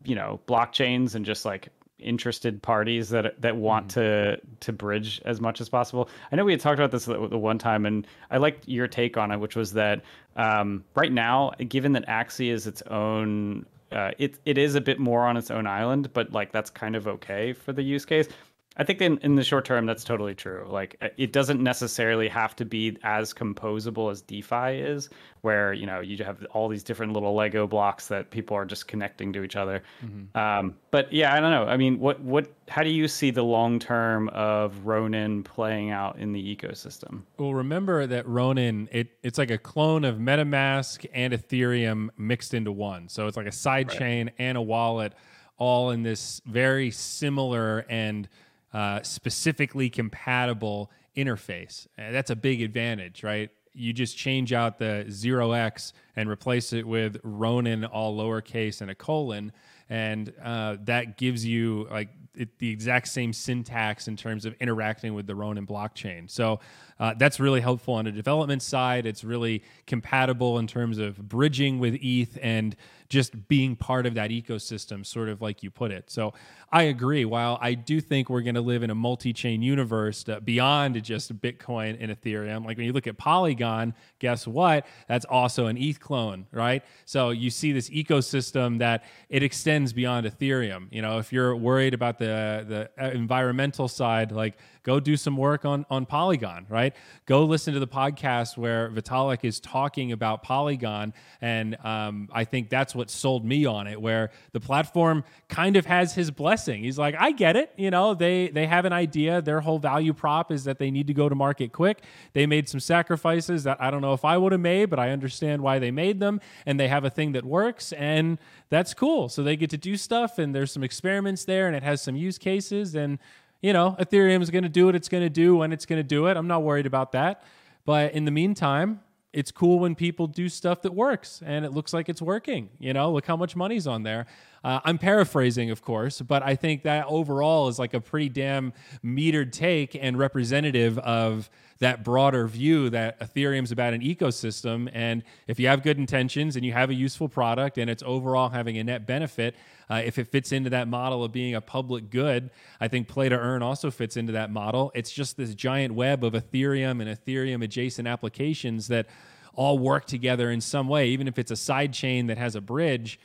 you 0.04 0.14
know 0.14 0.40
blockchains 0.46 1.14
and 1.14 1.24
just 1.24 1.44
like 1.44 1.68
interested 1.98 2.62
parties 2.62 3.08
that 3.08 3.40
that 3.40 3.56
want 3.56 3.88
mm-hmm. 3.88 4.00
to 4.00 4.40
to 4.60 4.72
bridge 4.72 5.20
as 5.24 5.40
much 5.40 5.60
as 5.60 5.68
possible. 5.68 6.08
I 6.32 6.36
know 6.36 6.44
we 6.44 6.52
had 6.52 6.60
talked 6.60 6.78
about 6.78 6.90
this 6.90 7.04
the, 7.04 7.28
the 7.28 7.38
one 7.38 7.58
time, 7.58 7.86
and 7.86 8.06
I 8.30 8.38
liked 8.38 8.66
your 8.68 8.88
take 8.88 9.16
on 9.16 9.30
it, 9.30 9.38
which 9.38 9.56
was 9.56 9.72
that 9.74 10.02
um, 10.36 10.84
right 10.94 11.12
now, 11.12 11.52
given 11.68 11.92
that 11.92 12.06
Axie 12.08 12.50
is 12.50 12.66
its 12.66 12.82
own. 12.82 13.66
Uh, 13.90 14.10
it 14.18 14.38
it 14.44 14.58
is 14.58 14.74
a 14.74 14.82
bit 14.82 14.98
more 14.98 15.24
on 15.24 15.38
its 15.38 15.50
own 15.50 15.66
island, 15.66 16.12
but 16.12 16.30
like 16.30 16.52
that's 16.52 16.68
kind 16.68 16.94
of 16.94 17.08
okay 17.08 17.54
for 17.54 17.72
the 17.72 17.82
use 17.82 18.04
case. 18.04 18.28
I 18.78 18.84
think 18.84 19.00
in, 19.00 19.18
in 19.18 19.34
the 19.34 19.42
short 19.42 19.64
term, 19.64 19.86
that's 19.86 20.04
totally 20.04 20.36
true. 20.36 20.64
Like 20.70 20.96
uh, 21.02 21.08
it 21.16 21.32
doesn't 21.32 21.60
necessarily 21.60 22.28
have 22.28 22.54
to 22.56 22.64
be 22.64 22.96
as 23.02 23.34
composable 23.34 24.10
as 24.10 24.22
DeFi 24.22 24.78
is, 24.78 25.08
where 25.40 25.72
you 25.72 25.84
know 25.84 26.00
you 26.00 26.22
have 26.24 26.46
all 26.52 26.68
these 26.68 26.84
different 26.84 27.12
little 27.12 27.34
Lego 27.34 27.66
blocks 27.66 28.06
that 28.08 28.30
people 28.30 28.56
are 28.56 28.64
just 28.64 28.86
connecting 28.86 29.32
to 29.32 29.42
each 29.42 29.56
other. 29.56 29.82
Mm-hmm. 30.04 30.38
Um, 30.38 30.76
but 30.92 31.12
yeah, 31.12 31.34
I 31.34 31.40
don't 31.40 31.50
know. 31.50 31.64
I 31.64 31.76
mean, 31.76 31.98
what 31.98 32.20
what? 32.20 32.52
How 32.68 32.82
do 32.82 32.90
you 32.90 33.08
see 33.08 33.32
the 33.32 33.42
long 33.42 33.80
term 33.80 34.28
of 34.28 34.86
Ronin 34.86 35.42
playing 35.42 35.90
out 35.90 36.18
in 36.18 36.32
the 36.32 36.56
ecosystem? 36.56 37.22
Well, 37.36 37.54
remember 37.54 38.06
that 38.06 38.28
Ronin 38.28 38.88
it 38.92 39.08
it's 39.24 39.38
like 39.38 39.50
a 39.50 39.58
clone 39.58 40.04
of 40.04 40.18
MetaMask 40.18 41.04
and 41.12 41.32
Ethereum 41.32 42.10
mixed 42.16 42.54
into 42.54 42.70
one. 42.70 43.08
So 43.08 43.26
it's 43.26 43.36
like 43.36 43.46
a 43.46 43.52
side 43.52 43.88
right. 43.88 43.98
chain 43.98 44.30
and 44.38 44.56
a 44.56 44.62
wallet 44.62 45.14
all 45.58 45.90
in 45.90 46.04
this 46.04 46.40
very 46.46 46.90
similar 46.90 47.84
and 47.88 48.28
uh, 48.72 49.02
specifically 49.02 49.90
compatible 49.90 50.90
interface. 51.16 51.86
And 51.96 52.14
that's 52.14 52.30
a 52.30 52.36
big 52.36 52.62
advantage, 52.62 53.22
right? 53.22 53.50
You 53.72 53.92
just 53.92 54.16
change 54.16 54.52
out 54.52 54.78
the 54.78 55.04
0x 55.08 55.92
and 56.16 56.28
replace 56.28 56.72
it 56.72 56.86
with 56.86 57.18
Ronin 57.22 57.84
all 57.84 58.16
lowercase 58.16 58.80
and 58.80 58.90
a 58.90 58.94
colon. 58.94 59.52
And 59.88 60.32
uh, 60.42 60.76
that 60.84 61.16
gives 61.16 61.46
you 61.46 61.86
like 61.90 62.10
it, 62.34 62.58
the 62.58 62.70
exact 62.70 63.08
same 63.08 63.32
syntax 63.32 64.06
in 64.06 64.16
terms 64.16 64.44
of 64.44 64.54
interacting 64.60 65.14
with 65.14 65.26
the 65.26 65.34
Ronin 65.34 65.66
blockchain. 65.66 66.30
So 66.30 66.60
uh, 67.00 67.14
that's 67.16 67.38
really 67.38 67.60
helpful 67.60 67.94
on 67.94 68.04
the 68.04 68.12
development 68.12 68.62
side. 68.62 69.06
It's 69.06 69.24
really 69.24 69.62
compatible 69.86 70.58
in 70.58 70.66
terms 70.66 70.98
of 70.98 71.28
bridging 71.28 71.78
with 71.78 71.94
ETH 72.00 72.38
and 72.42 72.76
just 73.08 73.48
being 73.48 73.74
part 73.74 74.04
of 74.04 74.14
that 74.14 74.30
ecosystem, 74.30 75.04
sort 75.04 75.28
of 75.28 75.40
like 75.40 75.62
you 75.62 75.70
put 75.70 75.90
it. 75.90 76.10
So 76.10 76.34
I 76.70 76.84
agree. 76.84 77.24
While 77.24 77.58
I 77.60 77.72
do 77.72 78.00
think 78.00 78.28
we're 78.28 78.42
going 78.42 78.56
to 78.56 78.60
live 78.60 78.82
in 78.82 78.90
a 78.90 78.94
multi 78.94 79.32
chain 79.32 79.62
universe 79.62 80.24
beyond 80.44 81.02
just 81.02 81.34
Bitcoin 81.40 81.96
and 82.00 82.12
Ethereum, 82.12 82.66
like 82.66 82.76
when 82.76 82.84
you 82.84 82.92
look 82.92 83.06
at 83.06 83.16
Polygon, 83.16 83.94
guess 84.18 84.46
what? 84.46 84.86
That's 85.08 85.24
also 85.24 85.66
an 85.66 85.78
ETH 85.78 86.00
clone, 86.00 86.46
right? 86.52 86.84
So 87.06 87.30
you 87.30 87.48
see 87.48 87.72
this 87.72 87.88
ecosystem 87.88 88.78
that 88.80 89.04
it 89.30 89.42
extends 89.42 89.94
beyond 89.94 90.26
Ethereum. 90.26 90.88
You 90.90 91.00
know, 91.00 91.18
if 91.18 91.32
you're 91.32 91.56
worried 91.56 91.94
about 91.94 92.18
the, 92.18 92.90
the 92.98 93.02
uh, 93.02 93.10
environmental 93.10 93.88
side, 93.88 94.32
like 94.32 94.58
go 94.88 94.98
do 94.98 95.18
some 95.18 95.36
work 95.36 95.66
on 95.66 95.84
on 95.90 96.06
Polygon, 96.06 96.64
right? 96.70 96.96
Go 97.26 97.44
listen 97.44 97.74
to 97.74 97.80
the 97.80 97.86
podcast 97.86 98.56
where 98.56 98.88
Vitalik 98.88 99.44
is 99.44 99.60
talking 99.60 100.12
about 100.12 100.42
Polygon, 100.42 101.12
and 101.42 101.76
um, 101.84 102.30
I 102.32 102.44
think 102.44 102.70
that's 102.70 102.94
what 102.94 103.10
sold 103.10 103.44
me 103.44 103.66
on 103.66 103.86
it. 103.86 104.00
Where 104.00 104.30
the 104.52 104.60
platform 104.60 105.24
kind 105.48 105.76
of 105.76 105.84
has 105.84 106.14
his 106.14 106.30
blessing. 106.30 106.84
He's 106.84 106.98
like, 106.98 107.14
I 107.18 107.32
get 107.32 107.54
it. 107.54 107.70
You 107.76 107.90
know, 107.90 108.14
they 108.14 108.48
they 108.48 108.66
have 108.66 108.86
an 108.86 108.94
idea. 108.94 109.42
Their 109.42 109.60
whole 109.60 109.78
value 109.78 110.14
prop 110.14 110.50
is 110.50 110.64
that 110.64 110.78
they 110.78 110.90
need 110.90 111.06
to 111.08 111.14
go 111.14 111.28
to 111.28 111.34
market 111.34 111.70
quick. 111.70 112.02
They 112.32 112.46
made 112.46 112.66
some 112.66 112.80
sacrifices 112.80 113.64
that 113.64 113.76
I 113.82 113.90
don't 113.90 114.00
know 114.00 114.14
if 114.14 114.24
I 114.24 114.38
would 114.38 114.52
have 114.52 114.62
made, 114.62 114.86
but 114.86 114.98
I 114.98 115.10
understand 115.10 115.60
why 115.60 115.78
they 115.78 115.90
made 115.90 116.18
them, 116.18 116.40
and 116.64 116.80
they 116.80 116.88
have 116.88 117.04
a 117.04 117.10
thing 117.10 117.32
that 117.32 117.44
works, 117.44 117.92
and 117.92 118.38
that's 118.70 118.94
cool. 118.94 119.28
So 119.28 119.42
they 119.42 119.54
get 119.54 119.68
to 119.68 119.76
do 119.76 119.98
stuff, 119.98 120.38
and 120.38 120.54
there's 120.54 120.72
some 120.72 120.82
experiments 120.82 121.44
there, 121.44 121.66
and 121.66 121.76
it 121.76 121.82
has 121.82 122.00
some 122.00 122.16
use 122.16 122.38
cases, 122.38 122.94
and 122.94 123.18
you 123.60 123.72
know, 123.72 123.96
Ethereum 123.98 124.42
is 124.42 124.50
going 124.50 124.64
to 124.64 124.68
do 124.68 124.86
what 124.86 124.94
it's 124.94 125.08
going 125.08 125.22
to 125.22 125.30
do 125.30 125.56
when 125.56 125.72
it's 125.72 125.86
going 125.86 125.98
to 125.98 126.06
do 126.06 126.26
it. 126.26 126.36
I'm 126.36 126.46
not 126.46 126.62
worried 126.62 126.86
about 126.86 127.12
that. 127.12 127.42
But 127.84 128.12
in 128.12 128.24
the 128.24 128.30
meantime, 128.30 129.00
it's 129.32 129.50
cool 129.50 129.78
when 129.78 129.94
people 129.94 130.26
do 130.26 130.48
stuff 130.48 130.82
that 130.82 130.94
works 130.94 131.42
and 131.44 131.64
it 131.64 131.72
looks 131.72 131.92
like 131.92 132.08
it's 132.08 132.22
working. 132.22 132.70
You 132.78 132.92
know, 132.92 133.12
look 133.12 133.26
how 133.26 133.36
much 133.36 133.56
money's 133.56 133.86
on 133.86 134.02
there. 134.02 134.26
Uh, 134.64 134.80
I'm 134.84 134.98
paraphrasing, 134.98 135.70
of 135.70 135.82
course, 135.82 136.20
but 136.20 136.42
I 136.42 136.56
think 136.56 136.82
that 136.82 137.06
overall 137.06 137.68
is 137.68 137.78
like 137.78 137.94
a 137.94 138.00
pretty 138.00 138.28
damn 138.28 138.72
metered 139.04 139.52
take 139.52 139.94
and 139.94 140.18
representative 140.18 140.98
of 140.98 141.48
that 141.78 142.02
broader 142.04 142.46
view 142.48 142.90
that 142.90 143.20
Ethereum's 143.20 143.70
about 143.70 143.94
an 143.94 144.00
ecosystem. 144.00 144.90
And 144.92 145.22
if 145.46 145.60
you 145.60 145.68
have 145.68 145.82
good 145.82 145.96
intentions 145.96 146.56
and 146.56 146.64
you 146.64 146.72
have 146.72 146.90
a 146.90 146.94
useful 146.94 147.28
product 147.28 147.78
and 147.78 147.88
it's 147.88 148.02
overall 148.04 148.48
having 148.48 148.78
a 148.78 148.84
net 148.84 149.06
benefit, 149.06 149.54
uh, 149.88 150.02
if 150.04 150.18
it 150.18 150.26
fits 150.28 150.50
into 150.50 150.70
that 150.70 150.88
model 150.88 151.22
of 151.22 151.32
being 151.32 151.54
a 151.54 151.60
public 151.60 152.10
good, 152.10 152.50
I 152.80 152.88
think 152.88 153.06
play 153.06 153.28
to 153.28 153.38
earn 153.38 153.62
also 153.62 153.90
fits 153.90 154.16
into 154.16 154.32
that 154.32 154.50
model. 154.50 154.90
It's 154.94 155.12
just 155.12 155.36
this 155.36 155.54
giant 155.54 155.94
web 155.94 156.24
of 156.24 156.32
Ethereum 156.32 157.00
and 157.00 157.08
Ethereum 157.08 157.62
adjacent 157.62 158.08
applications 158.08 158.88
that 158.88 159.06
all 159.54 159.78
work 159.78 160.04
together 160.04 160.50
in 160.50 160.60
some 160.60 160.88
way, 160.88 161.08
even 161.08 161.28
if 161.28 161.38
it's 161.38 161.50
a 161.50 161.56
side 161.56 161.92
chain 161.92 162.26
that 162.26 162.38
has 162.38 162.54
a 162.54 162.60
bridge. 162.60 163.18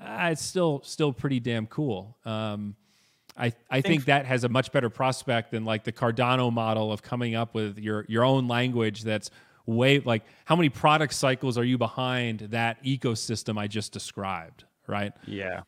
Uh, 0.00 0.30
it's 0.32 0.42
still 0.42 0.80
still 0.84 1.12
pretty 1.12 1.40
damn 1.40 1.66
cool. 1.66 2.16
Um, 2.24 2.76
I, 3.36 3.52
I 3.70 3.80
think 3.80 4.06
that 4.06 4.26
has 4.26 4.44
a 4.44 4.48
much 4.48 4.72
better 4.72 4.90
prospect 4.90 5.52
than 5.52 5.64
like 5.64 5.84
the 5.84 5.92
Cardano 5.92 6.52
model 6.52 6.92
of 6.92 7.02
coming 7.02 7.34
up 7.34 7.54
with 7.54 7.78
your 7.78 8.04
your 8.08 8.24
own 8.24 8.48
language 8.48 9.02
that's 9.02 9.30
way 9.66 10.00
like 10.00 10.24
how 10.44 10.56
many 10.56 10.68
product 10.68 11.14
cycles 11.14 11.56
are 11.56 11.64
you 11.64 11.78
behind 11.78 12.40
that 12.40 12.82
ecosystem 12.82 13.58
I 13.58 13.66
just 13.66 13.92
described, 13.92 14.64
right? 14.86 15.12
Yeah. 15.26 15.62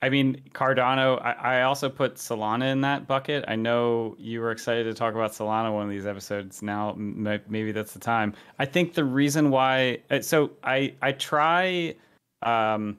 I 0.00 0.08
mean, 0.08 0.42
Cardano, 0.52 1.22
I, 1.22 1.58
I 1.58 1.62
also 1.62 1.88
put 1.88 2.16
Solana 2.16 2.72
in 2.72 2.80
that 2.80 3.06
bucket. 3.06 3.44
I 3.46 3.54
know 3.54 4.16
you 4.18 4.40
were 4.40 4.50
excited 4.50 4.82
to 4.84 4.94
talk 4.94 5.14
about 5.14 5.30
Solana 5.30 5.72
one 5.72 5.84
of 5.84 5.90
these 5.90 6.06
episodes. 6.06 6.60
Now, 6.60 6.94
maybe 6.96 7.70
that's 7.70 7.92
the 7.92 8.00
time. 8.00 8.34
I 8.58 8.64
think 8.64 8.94
the 8.94 9.04
reason 9.04 9.50
why, 9.50 10.00
uh, 10.10 10.20
so 10.20 10.50
I, 10.64 10.94
I 11.02 11.12
try, 11.12 11.94
um, 12.42 12.98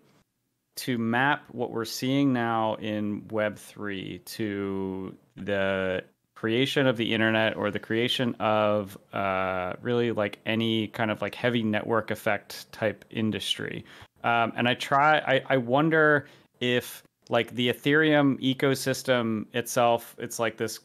to 0.75 0.97
map 0.97 1.43
what 1.51 1.71
we're 1.71 1.85
seeing 1.85 2.33
now 2.33 2.75
in 2.75 3.21
Web3 3.23 4.23
to 4.25 5.15
the 5.35 6.03
creation 6.35 6.87
of 6.87 6.97
the 6.97 7.13
internet 7.13 7.55
or 7.55 7.71
the 7.71 7.79
creation 7.79 8.35
of 8.35 8.97
uh, 9.13 9.73
really 9.81 10.11
like 10.11 10.39
any 10.45 10.87
kind 10.87 11.09
of 11.09 11.21
like 11.21 11.35
heavy 11.35 11.63
network 11.63 12.11
effect 12.11 12.71
type 12.71 13.05
industry. 13.09 13.85
Um, 14.23 14.51
and 14.55 14.67
I 14.67 14.73
try, 14.73 15.19
I, 15.19 15.41
I 15.49 15.57
wonder 15.57 16.27
if 16.59 17.03
like 17.29 17.53
the 17.55 17.69
Ethereum 17.69 18.37
ecosystem 18.41 19.45
itself, 19.53 20.15
it's 20.17 20.39
like 20.39 20.57
this 20.57 20.79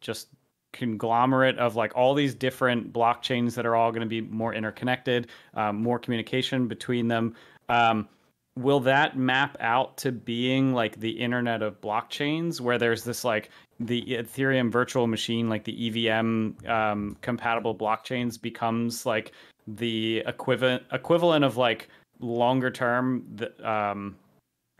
just 0.00 0.28
conglomerate 0.72 1.58
of 1.58 1.76
like 1.76 1.92
all 1.94 2.14
these 2.14 2.34
different 2.34 2.92
blockchains 2.92 3.54
that 3.54 3.66
are 3.66 3.76
all 3.76 3.92
going 3.92 4.00
to 4.02 4.06
be 4.06 4.20
more 4.20 4.54
interconnected, 4.54 5.28
um, 5.54 5.82
more 5.82 5.98
communication 5.98 6.66
between 6.66 7.08
them. 7.08 7.34
Um, 7.68 8.08
will 8.56 8.80
that 8.80 9.16
map 9.16 9.56
out 9.60 9.96
to 9.96 10.12
being 10.12 10.74
like 10.74 11.00
the 11.00 11.10
internet 11.10 11.62
of 11.62 11.80
blockchains 11.80 12.60
where 12.60 12.76
there's 12.76 13.02
this 13.02 13.24
like 13.24 13.50
the 13.80 14.02
ethereum 14.02 14.70
virtual 14.70 15.06
machine 15.06 15.48
like 15.48 15.64
the 15.64 15.90
evm 15.90 16.68
um, 16.68 17.16
compatible 17.22 17.74
blockchains 17.74 18.40
becomes 18.40 19.06
like 19.06 19.32
the 19.66 20.22
equivalent 20.26 20.82
equivalent 20.92 21.44
of 21.44 21.56
like 21.56 21.88
longer 22.20 22.70
term 22.70 23.24
the, 23.36 23.68
um, 23.68 24.16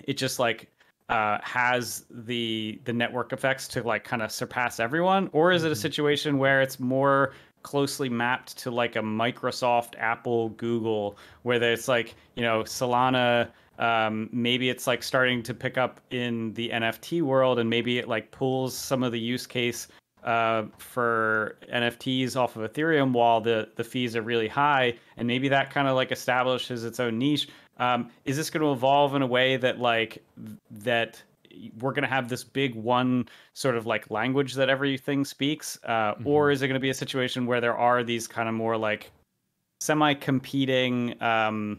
it 0.04 0.14
just 0.14 0.38
like 0.38 0.68
uh, 1.08 1.38
has 1.42 2.04
the 2.10 2.78
the 2.84 2.92
network 2.92 3.32
effects 3.32 3.66
to 3.68 3.82
like 3.82 4.04
kind 4.04 4.22
of 4.22 4.30
surpass 4.30 4.80
everyone 4.80 5.30
or 5.32 5.50
is 5.50 5.64
it 5.64 5.68
a 5.68 5.70
mm-hmm. 5.70 5.80
situation 5.80 6.38
where 6.38 6.60
it's 6.60 6.78
more 6.78 7.32
closely 7.62 8.08
mapped 8.08 8.58
to 8.58 8.70
like 8.70 8.96
a 8.96 9.00
Microsoft, 9.00 9.94
Apple, 9.98 10.50
Google, 10.50 11.16
where 11.42 11.62
it's 11.62 11.88
like, 11.88 12.14
you 12.34 12.42
know, 12.42 12.62
Solana 12.64 13.48
um, 13.78 14.28
maybe 14.32 14.70
it's 14.70 14.86
like 14.86 15.02
starting 15.02 15.42
to 15.44 15.54
pick 15.54 15.78
up 15.78 16.00
in 16.10 16.52
the 16.54 16.70
NFT 16.70 17.22
world, 17.22 17.58
and 17.58 17.68
maybe 17.68 17.98
it 17.98 18.08
like 18.08 18.30
pulls 18.30 18.76
some 18.76 19.02
of 19.02 19.12
the 19.12 19.20
use 19.20 19.46
case 19.46 19.88
uh, 20.24 20.64
for 20.78 21.56
NFTs 21.72 22.36
off 22.36 22.56
of 22.56 22.70
Ethereum 22.70 23.12
while 23.12 23.40
the 23.40 23.68
the 23.76 23.84
fees 23.84 24.14
are 24.16 24.22
really 24.22 24.48
high, 24.48 24.94
and 25.16 25.26
maybe 25.26 25.48
that 25.48 25.70
kind 25.70 25.88
of 25.88 25.96
like 25.96 26.12
establishes 26.12 26.84
its 26.84 27.00
own 27.00 27.18
niche. 27.18 27.48
Um, 27.78 28.10
is 28.24 28.36
this 28.36 28.50
going 28.50 28.62
to 28.62 28.72
evolve 28.72 29.14
in 29.14 29.22
a 29.22 29.26
way 29.26 29.56
that 29.56 29.78
like 29.78 30.22
that? 30.70 31.22
we're 31.80 31.92
going 31.92 32.02
to 32.02 32.08
have 32.08 32.30
this 32.30 32.42
big 32.42 32.74
one 32.74 33.28
sort 33.52 33.76
of 33.76 33.84
like 33.84 34.10
language 34.10 34.54
that 34.54 34.70
everything 34.70 35.22
speaks 35.22 35.78
uh, 35.84 36.14
mm-hmm. 36.14 36.26
or 36.26 36.50
is 36.50 36.62
it 36.62 36.66
going 36.66 36.74
to 36.74 36.80
be 36.80 36.88
a 36.88 36.94
situation 36.94 37.44
where 37.44 37.60
there 37.60 37.76
are 37.76 38.02
these 38.02 38.26
kind 38.26 38.48
of 38.48 38.54
more 38.54 38.74
like 38.74 39.10
semi 39.80 40.14
competing 40.14 41.20
um, 41.22 41.78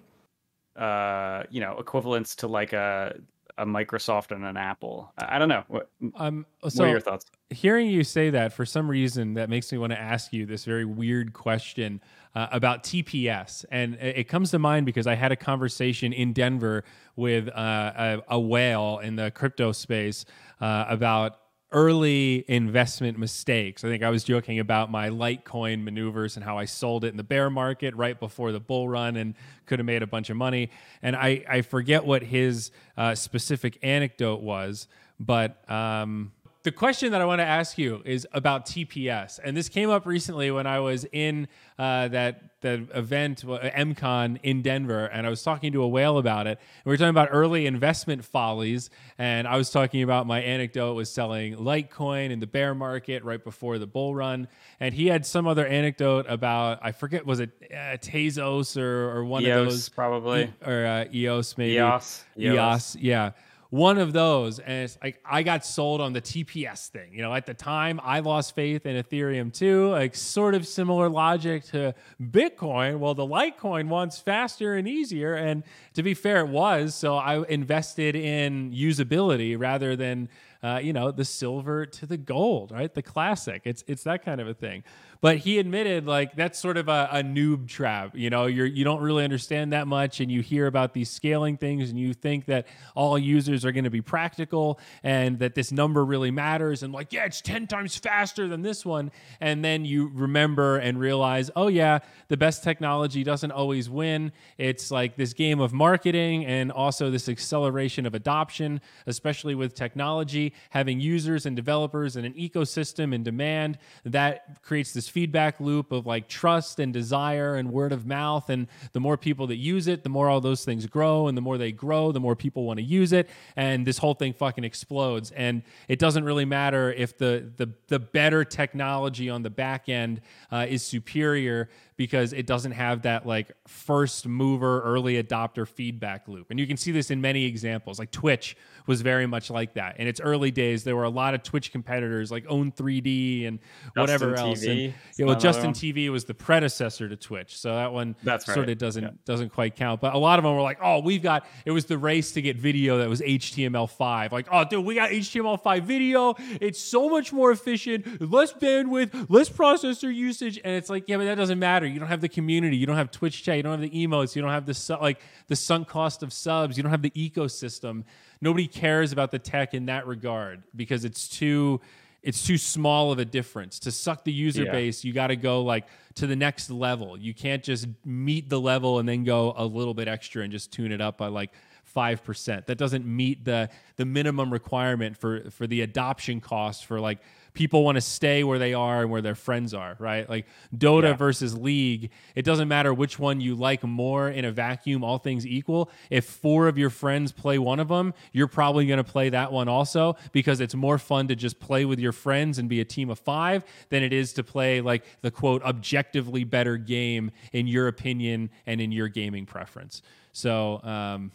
uh, 0.75 1.43
you 1.49 1.61
know, 1.61 1.77
equivalents 1.79 2.35
to 2.37 2.47
like 2.47 2.73
a 2.73 3.15
a 3.57 3.65
Microsoft 3.65 4.31
and 4.31 4.43
an 4.43 4.57
Apple. 4.57 5.11
I, 5.17 5.37
don't 5.37 5.49
know. 5.49 5.63
What, 5.67 5.89
um, 6.15 6.45
so 6.67 6.83
what 6.83 6.87
are 6.87 6.91
your 6.91 6.99
thoughts? 6.99 7.25
Hearing 7.49 7.87
you 7.87 8.03
say 8.03 8.31
that, 8.31 8.53
for 8.53 8.65
some 8.65 8.89
reason, 8.89 9.35
that 9.35 9.49
makes 9.49 9.71
me 9.71 9.77
want 9.77 9.91
to 9.91 9.99
ask 9.99 10.33
you 10.33 10.45
this 10.45 10.65
very 10.65 10.85
weird 10.85 11.33
question 11.33 12.01
uh, 12.35 12.47
about 12.51 12.83
TPS, 12.83 13.63
and 13.69 13.93
it, 13.95 14.17
it, 14.17 14.23
comes 14.27 14.49
to 14.51 14.59
mind 14.59 14.87
because 14.87 15.05
I 15.05 15.13
had 15.13 15.31
a 15.31 15.35
conversation 15.35 16.13
in 16.13 16.33
Denver 16.33 16.83
with 17.15 17.47
uh, 17.49 17.51
a, 17.95 18.21
a, 18.29 18.39
whale 18.39 18.99
in 19.03 19.17
the 19.17 19.29
crypto 19.29 19.71
space 19.71 20.25
uh, 20.59 20.85
about 20.87 21.37
early 21.73 22.45
investment 22.47 23.17
mistakes. 23.17 23.83
I 23.83 23.89
think 23.89 24.03
I 24.03 24.09
was 24.09 24.23
joking 24.23 24.59
about 24.59 24.89
my 24.89 25.09
Litecoin 25.09 25.83
maneuvers 25.83 26.37
and 26.37 26.45
how 26.45 26.57
I 26.57 26.65
sold 26.65 27.03
it 27.03 27.09
in 27.09 27.17
the 27.17 27.23
bear 27.23 27.49
market 27.49 27.95
right 27.95 28.17
before 28.17 28.51
the 28.51 28.59
bull 28.59 28.87
run 28.87 29.15
and 29.17 29.33
could 29.65 29.79
have 29.79 29.85
made 29.85 30.03
a 30.03 30.07
bunch 30.07 30.29
of 30.29 30.37
money. 30.37 30.69
And 31.01 31.15
I, 31.15 31.43
I 31.49 31.61
forget 31.61 32.05
what 32.05 32.21
his 32.21 32.71
uh, 32.95 33.15
specific 33.15 33.79
anecdote 33.81 34.41
was, 34.41 34.87
but 35.19 35.69
um, 35.69 36.31
the 36.63 36.71
question 36.71 37.11
that 37.11 37.21
I 37.21 37.25
want 37.25 37.39
to 37.39 37.45
ask 37.45 37.77
you 37.77 38.01
is 38.05 38.25
about 38.31 38.65
TPS, 38.65 39.37
and 39.43 39.55
this 39.55 39.67
came 39.67 39.89
up 39.89 40.05
recently 40.05 40.49
when 40.49 40.65
I 40.65 40.79
was 40.79 41.05
in 41.11 41.49
uh, 41.77 42.07
that 42.07 42.61
that 42.61 42.79
event 42.93 43.45
MCon 43.45 44.39
in 44.43 44.61
Denver, 44.61 45.05
and 45.07 45.27
I 45.27 45.29
was 45.29 45.43
talking 45.43 45.73
to 45.73 45.83
a 45.83 45.87
whale 45.87 46.17
about 46.17 46.47
it. 46.47 46.51
And 46.51 46.85
we 46.85 46.91
were 46.91 46.97
talking 46.97 47.09
about 47.09 47.27
early 47.31 47.65
investment 47.65 48.23
follies, 48.23 48.89
and 49.17 49.45
I 49.45 49.57
was 49.57 49.71
talking 49.71 50.03
about 50.03 50.25
my 50.25 50.39
anecdote 50.39 50.93
was 50.93 51.11
selling 51.11 51.57
Litecoin 51.57 52.31
in 52.31 52.39
the 52.39 52.47
bear 52.47 52.73
market 52.73 53.25
right 53.25 53.43
before 53.43 53.77
the 53.77 53.87
bull 53.87 54.15
run, 54.15 54.47
and 54.79 54.95
he 54.95 55.07
had 55.07 55.25
some 55.25 55.45
other 55.45 55.67
anecdote 55.67 56.25
about 56.29 56.79
I 56.81 56.93
forget 56.93 57.25
was 57.25 57.41
it 57.41 57.49
uh, 57.71 57.97
Tezos 57.97 58.77
or, 58.77 59.17
or 59.17 59.25
one 59.25 59.43
EOS, 59.43 59.59
of 59.59 59.65
those? 59.65 59.89
probably. 59.89 60.53
Or 60.65 60.85
uh, 60.85 61.05
EOS 61.13 61.57
maybe. 61.57 61.73
EOS 61.73 62.23
EOS, 62.37 62.55
EOS 62.55 62.95
yeah 62.95 63.31
one 63.73 63.97
of 63.97 64.13
those 64.13 64.59
and 64.59 64.83
it's 64.83 64.99
like 65.01 65.19
i 65.25 65.41
got 65.41 65.65
sold 65.65 65.99
on 65.99 66.13
the 66.13 66.21
tps 66.21 66.89
thing. 66.89 67.11
You 67.11 67.23
know 67.23 67.33
at 67.33 67.47
the 67.47 67.55
time 67.55 67.99
i 68.03 68.19
lost 68.19 68.53
faith 68.53 68.85
in 68.85 69.03
ethereum 69.03 69.51
too 69.51 69.89
like 69.89 70.13
sort 70.13 70.53
of 70.53 70.67
similar 70.67 71.09
logic 71.09 71.63
to 71.71 71.95
bitcoin. 72.21 72.99
Well 72.99 73.15
the 73.15 73.25
litecoin 73.25 73.87
wants 73.87 74.19
faster 74.19 74.75
and 74.75 74.87
easier 74.87 75.33
and 75.33 75.63
to 75.95 76.03
be 76.03 76.13
fair 76.13 76.41
it 76.41 76.49
was 76.49 76.93
so 76.93 77.15
i 77.15 77.43
invested 77.47 78.15
in 78.15 78.71
usability 78.73 79.59
rather 79.59 79.95
than 79.95 80.29
uh, 80.61 80.79
you 80.81 80.93
know 80.93 81.09
the 81.11 81.25
silver 81.25 81.87
to 81.87 82.05
the 82.05 82.15
gold 82.15 82.71
right? 82.71 82.93
The 82.93 83.01
classic. 83.01 83.63
It's 83.65 83.83
it's 83.87 84.03
that 84.03 84.23
kind 84.23 84.39
of 84.39 84.47
a 84.47 84.53
thing 84.53 84.83
but 85.23 85.37
he 85.37 85.57
admitted 85.57 86.05
like 86.05 86.35
that's 86.35 86.59
sort 86.59 86.75
of 86.75 86.89
a, 86.89 87.07
a 87.13 87.23
noob 87.23 87.65
trap. 87.69 88.11
You 88.13 88.29
know, 88.29 88.45
you're 88.45 88.65
you 88.65 88.83
don't 88.83 89.01
really 89.01 89.23
understand 89.23 89.71
that 89.71 89.87
much, 89.87 90.19
and 90.19 90.29
you 90.29 90.41
hear 90.41 90.67
about 90.67 90.93
these 90.93 91.09
scaling 91.09 91.55
things, 91.55 91.89
and 91.89 91.97
you 91.97 92.13
think 92.13 92.43
that 92.47 92.67
all 92.93 93.17
users 93.17 93.63
are 93.63 93.71
going 93.71 93.85
to 93.85 93.89
be 93.89 94.01
practical, 94.01 94.81
and 95.01 95.39
that 95.39 95.55
this 95.55 95.71
number 95.71 96.03
really 96.03 96.29
matters, 96.29 96.83
and 96.83 96.91
like 96.91 97.13
yeah, 97.13 97.23
it's 97.23 97.39
ten 97.39 97.67
times 97.67 97.95
faster 97.95 98.49
than 98.49 98.63
this 98.63 98.85
one, 98.85 99.13
and 99.39 99.63
then 99.63 99.85
you 99.85 100.11
remember 100.13 100.75
and 100.75 100.99
realize, 100.99 101.49
oh 101.55 101.69
yeah, 101.69 101.99
the 102.27 102.35
best 102.35 102.61
technology 102.61 103.23
doesn't 103.23 103.51
always 103.51 103.89
win. 103.89 104.33
It's 104.57 104.91
like 104.91 105.15
this 105.15 105.31
game 105.31 105.61
of 105.61 105.71
marketing 105.71 106.45
and 106.45 106.69
also 106.69 107.09
this 107.09 107.29
acceleration 107.29 108.05
of 108.05 108.13
adoption, 108.13 108.81
especially 109.07 109.55
with 109.55 109.73
technology. 109.73 110.53
having 110.71 110.99
users 110.99 111.45
and 111.45 111.55
developers 111.55 112.17
and 112.17 112.25
an 112.25 112.33
ecosystem 112.33 113.15
and 113.15 113.23
demand 113.23 113.77
that 114.03 114.61
creates 114.61 114.91
this 114.91 115.12
feedback 115.13 115.59
loop 115.59 115.91
of 115.91 116.07
like 116.07 116.27
trust 116.27 116.79
and 116.79 116.91
desire 116.91 117.55
and 117.55 117.71
word 117.71 117.91
of 117.91 118.05
mouth. 118.07 118.49
And 118.49 118.67
the 118.93 118.99
more 118.99 119.15
people 119.15 119.45
that 119.47 119.57
use 119.57 119.87
it, 119.87 120.01
the 120.01 120.09
more 120.09 120.27
all 120.27 120.41
those 120.41 120.65
things 120.65 120.87
grow. 120.87 121.27
And 121.27 121.37
the 121.37 121.41
more 121.41 121.59
they 121.59 121.71
grow, 121.71 122.11
the 122.11 122.19
more 122.19 122.35
people 122.35 122.65
want 122.65 122.79
to 122.79 122.83
use 122.83 123.13
it. 123.13 123.29
And 123.55 123.85
this 123.85 123.99
whole 123.99 124.15
thing 124.15 124.33
fucking 124.33 124.63
explodes. 124.63 125.29
And 125.31 125.61
it 125.87 125.99
doesn't 125.99 126.23
really 126.23 126.45
matter 126.45 126.91
if 126.91 127.15
the 127.17 127.51
the 127.57 127.69
the 127.87 127.99
better 127.99 128.43
technology 128.43 129.29
on 129.29 129.43
the 129.43 129.51
back 129.51 129.87
end 129.87 130.21
uh, 130.51 130.65
is 130.67 130.83
superior 130.83 131.69
because 131.95 132.33
it 132.33 132.47
doesn't 132.47 132.71
have 132.71 133.03
that 133.03 133.25
like 133.25 133.51
first 133.67 134.27
mover 134.27 134.81
early 134.81 135.21
adopter 135.21 135.67
feedback 135.67 136.27
loop. 136.27 136.47
And 136.49 136.59
you 136.59 136.65
can 136.67 136.77
see 136.77 136.91
this 136.91 137.11
in 137.11 137.21
many 137.21 137.45
examples. 137.45 137.99
Like 137.99 138.11
twitch 138.11 138.57
was 138.87 139.01
very 139.01 139.25
much 139.27 139.49
like 139.49 139.75
that. 139.75 139.99
In 139.99 140.07
its 140.07 140.19
early 140.19 140.51
days 140.51 140.83
there 140.83 140.95
were 140.95 141.03
a 141.03 141.09
lot 141.09 141.33
of 141.33 141.43
twitch 141.43 141.71
competitors 141.71 142.31
like 142.31 142.45
own 142.49 142.71
3d 142.71 143.47
and 143.47 143.59
whatever 143.95 144.31
Justin 144.31 144.47
else. 144.49 144.65
TV. 144.65 144.85
and 144.85 144.93
yeah, 145.17 145.25
well 145.25 145.39
justin 145.39 145.65
one. 145.67 145.73
tv 145.73 146.09
was 146.09 146.25
the 146.25 146.33
predecessor 146.33 147.07
to 147.07 147.15
twitch. 147.15 147.57
So 147.57 147.73
that 147.75 147.93
one 147.93 148.15
That's 148.23 148.45
sort 148.45 148.57
right. 148.57 148.69
of 148.69 148.77
doesn't 148.77 149.03
Yeah. 149.03 149.09
doesn't 149.25 149.49
quite 149.49 149.75
count. 149.75 150.01
But 150.01 150.13
a 150.15 150.17
lot 150.17 150.39
of 150.39 150.43
them 150.43 150.55
were 150.55 150.61
like 150.61 150.79
oh 150.81 150.99
we've 150.99 151.21
got 151.23 151.45
it 151.65 151.71
was 151.71 151.85
the 151.85 151.97
race 151.97 152.31
to 152.33 152.41
get 152.41 152.57
video 152.57 152.97
that 152.97 153.09
was 153.09 153.21
html5 153.21 154.31
like 154.31 154.47
oh 154.51 154.63
dude 154.65 154.83
we 154.85 154.95
got 154.95 155.11
html5 155.11 155.83
video. 155.83 156.35
It's 156.61 156.79
so 156.79 157.09
much 157.09 157.31
more 157.31 157.51
efficient. 157.51 158.21
Less 158.31 158.51
bandwidth 158.53 159.27
less 159.29 159.49
processor 159.49 160.13
usage. 160.13 160.59
And 160.63 160.73
it's 160.75 160.89
like 160.89 161.07
yeah 161.07 161.17
but 161.17 161.25
that 161.25 161.35
doesn't 161.35 161.59
matter 161.59 161.82
you 161.91 161.99
don't 161.99 162.07
have 162.09 162.21
the 162.21 162.29
community. 162.29 162.77
You 162.77 162.85
don't 162.85 162.95
have 162.95 163.11
twitch 163.11 163.43
chat. 163.43 163.57
You 163.57 163.63
don't 163.63 163.79
have 163.81 163.91
the 163.91 164.05
emotes 164.05 164.35
you 164.35 164.41
don't 164.41 164.51
have 164.51 164.65
the 164.65 164.73
su- 164.73 164.97
like 165.01 165.19
the 165.47 165.55
sunk 165.55 165.87
cost 165.87 166.23
of 166.23 166.31
subs. 166.33 166.77
You 166.77 166.83
don't 166.83 166.91
have 166.91 167.01
the 167.01 167.11
ecosystem. 167.11 168.03
Nobody 168.41 168.67
cares 168.67 169.11
about 169.11 169.31
the 169.31 169.39
tech 169.39 169.73
in 169.73 169.85
that 169.87 170.07
regard 170.07 170.63
because 170.75 171.05
it's 171.05 171.27
too 171.27 171.81
it's 172.21 172.45
too 172.45 172.57
small 172.57 173.11
of 173.11 173.19
a 173.19 173.25
difference. 173.25 173.79
To 173.79 173.91
suck 173.91 174.23
the 174.23 174.31
user 174.31 174.63
Yeah. 174.63 174.71
base 174.71 175.03
you 175.03 175.11
got 175.13 175.27
to 175.27 175.35
go 175.35 175.61
like 175.63 175.85
to 176.15 176.27
the 176.27 176.35
next 176.35 176.69
level. 176.69 177.17
You 177.17 177.33
can't 177.33 177.63
just 177.63 177.87
meet 178.05 178.49
the 178.49 178.59
level 178.59 178.99
and 178.99 179.07
then 179.09 179.23
go 179.23 179.53
a 179.57 179.65
little 179.65 179.93
bit 179.93 180.07
extra 180.07 180.43
and 180.43 180.51
just 180.51 180.71
tune 180.71 180.91
it 180.91 181.01
up 181.01 181.17
by 181.17 181.27
like 181.27 181.51
5% 181.95 182.65
that 182.65 182.77
doesn't 182.77 183.05
meet 183.05 183.45
the 183.45 183.69
the 183.97 184.05
minimum 184.05 184.51
requirement 184.51 185.15
for 185.17 185.49
for 185.51 185.67
the 185.67 185.81
adoption 185.81 186.41
cost 186.41 186.85
for 186.85 186.99
like 186.99 187.19
people 187.53 187.83
want 187.83 187.95
to 187.95 188.01
stay 188.01 188.43
where 188.43 188.59
they 188.59 188.73
are 188.73 189.01
and 189.01 189.11
where 189.11 189.21
their 189.21 189.35
friends 189.35 189.73
are 189.73 189.95
right? 189.99 190.29
Like 190.29 190.45
dota 190.75 191.03
Yeah. 191.03 191.13
versus 191.13 191.57
league 191.57 192.11
it 192.35 192.43
doesn't 192.43 192.67
matter 192.67 192.93
which 192.93 193.19
one 193.19 193.41
you 193.41 193.55
like 193.55 193.83
more 193.83 194.29
in 194.29 194.45
a 194.45 194.51
vacuum 194.51 195.03
all 195.03 195.17
things 195.17 195.45
equal 195.45 195.89
if 196.09 196.25
four 196.25 196.67
of 196.67 196.77
your 196.77 196.89
friends 196.89 197.31
play 197.31 197.57
one 197.59 197.79
of 197.79 197.87
them 197.87 198.13
you're 198.31 198.47
probably 198.47 198.85
going 198.87 198.97
to 198.97 199.03
play 199.03 199.29
that 199.29 199.51
one 199.51 199.67
also 199.67 200.15
because 200.31 200.59
it's 200.61 200.75
more 200.75 200.97
fun 200.97 201.27
to 201.27 201.35
just 201.35 201.59
play 201.59 201.85
with 201.85 201.99
your 201.99 202.11
friends 202.11 202.59
and 202.59 202.69
be 202.69 202.81
a 202.81 202.85
team 202.85 203.09
of 203.09 203.19
five 203.19 203.63
than 203.89 204.03
it 204.03 204.13
is 204.13 204.33
to 204.33 204.43
play 204.43 204.81
like 204.81 205.03
the 205.21 205.31
quote 205.31 205.61
objectively 205.63 206.43
better 206.43 206.77
game 206.77 207.31
in 207.51 207.67
your 207.67 207.87
opinion 207.87 208.49
and 208.65 208.81
in 208.81 208.91
your 208.91 209.07
gaming 209.07 209.45
preference. 209.45 210.01
So 210.31 210.81
um 210.83 211.31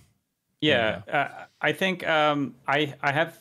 Yeah, 0.61 1.03
uh, 1.13 1.45
I 1.61 1.73
think 1.73 2.07
um, 2.09 2.55
I 2.67 2.95
I 3.01 3.13
have 3.13 3.39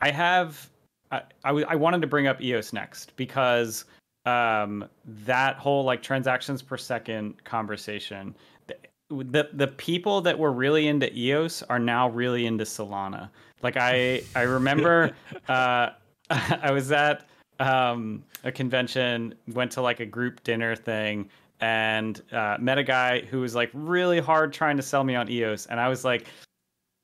I 0.00 0.10
have 0.10 0.70
I, 1.14 1.22
I 1.44 1.48
w- 1.48 1.66
I 1.68 1.76
wanted 1.76 2.00
to 2.02 2.06
bring 2.06 2.26
up 2.26 2.40
EOS 2.40 2.72
next 2.72 3.14
because 3.16 3.84
um, 4.26 4.88
that 5.04 5.56
whole 5.56 5.84
like 5.84 6.02
transactions 6.02 6.62
per 6.62 6.76
second 6.76 7.42
conversation. 7.44 8.34
The, 8.66 8.76
the 9.10 9.48
the 9.52 9.68
people 9.68 10.20
that 10.22 10.38
were 10.38 10.52
really 10.52 10.88
into 10.88 11.12
EOS 11.16 11.62
are 11.64 11.78
now 11.78 12.08
really 12.08 12.46
into 12.46 12.64
Solana. 12.64 13.28
Like 13.62 13.76
I 13.76 14.22
I 14.34 14.42
remember 14.42 15.12
uh, 15.48 15.90
I 16.30 16.70
was 16.70 16.90
at 16.90 17.26
um, 17.60 18.24
a 18.42 18.50
convention, 18.50 19.34
went 19.48 19.70
to 19.72 19.82
like 19.82 20.00
a 20.00 20.06
group 20.06 20.42
dinner 20.42 20.74
thing, 20.74 21.28
and 21.60 22.20
uh, 22.32 22.56
met 22.58 22.78
a 22.78 22.82
guy 22.82 23.20
who 23.20 23.40
was 23.40 23.54
like 23.54 23.70
really 23.72 24.20
hard 24.20 24.52
trying 24.52 24.76
to 24.76 24.82
sell 24.82 25.04
me 25.04 25.14
on 25.14 25.30
EOS, 25.30 25.66
and 25.66 25.78
I 25.78 25.88
was 25.88 26.04
like, 26.04 26.26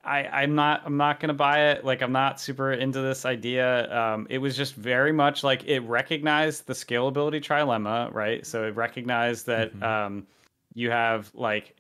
I 0.03 0.25
I'm 0.27 0.55
not 0.55 0.83
I'm 0.87 0.97
not 0.97 1.21
gonna 1.21 1.35
buy 1.35 1.71
it. 1.73 1.85
Like 1.85 2.01
I'm 2.03 2.13
not 2.13 2.41
super 2.41 2.73
into 2.73 3.01
this 3.01 3.25
idea. 3.27 3.95
Um, 3.95 4.27
it 4.31 4.39
was 4.39 4.57
just 4.57 4.75
very 4.75 5.13
much 5.13 5.45
like 5.45 5.65
it 5.67 5.81
recognized 5.81 6.67
the 6.67 6.73
scalability 6.73 7.43
trilemma, 7.43 8.13
right? 8.15 8.47
So 8.47 8.65
it 8.67 8.75
recognized 8.77 9.47
that 9.47 9.75
Mhm. 9.75 9.83
um, 9.83 10.27
you 10.75 10.91
have 10.91 11.31
like 11.35 11.77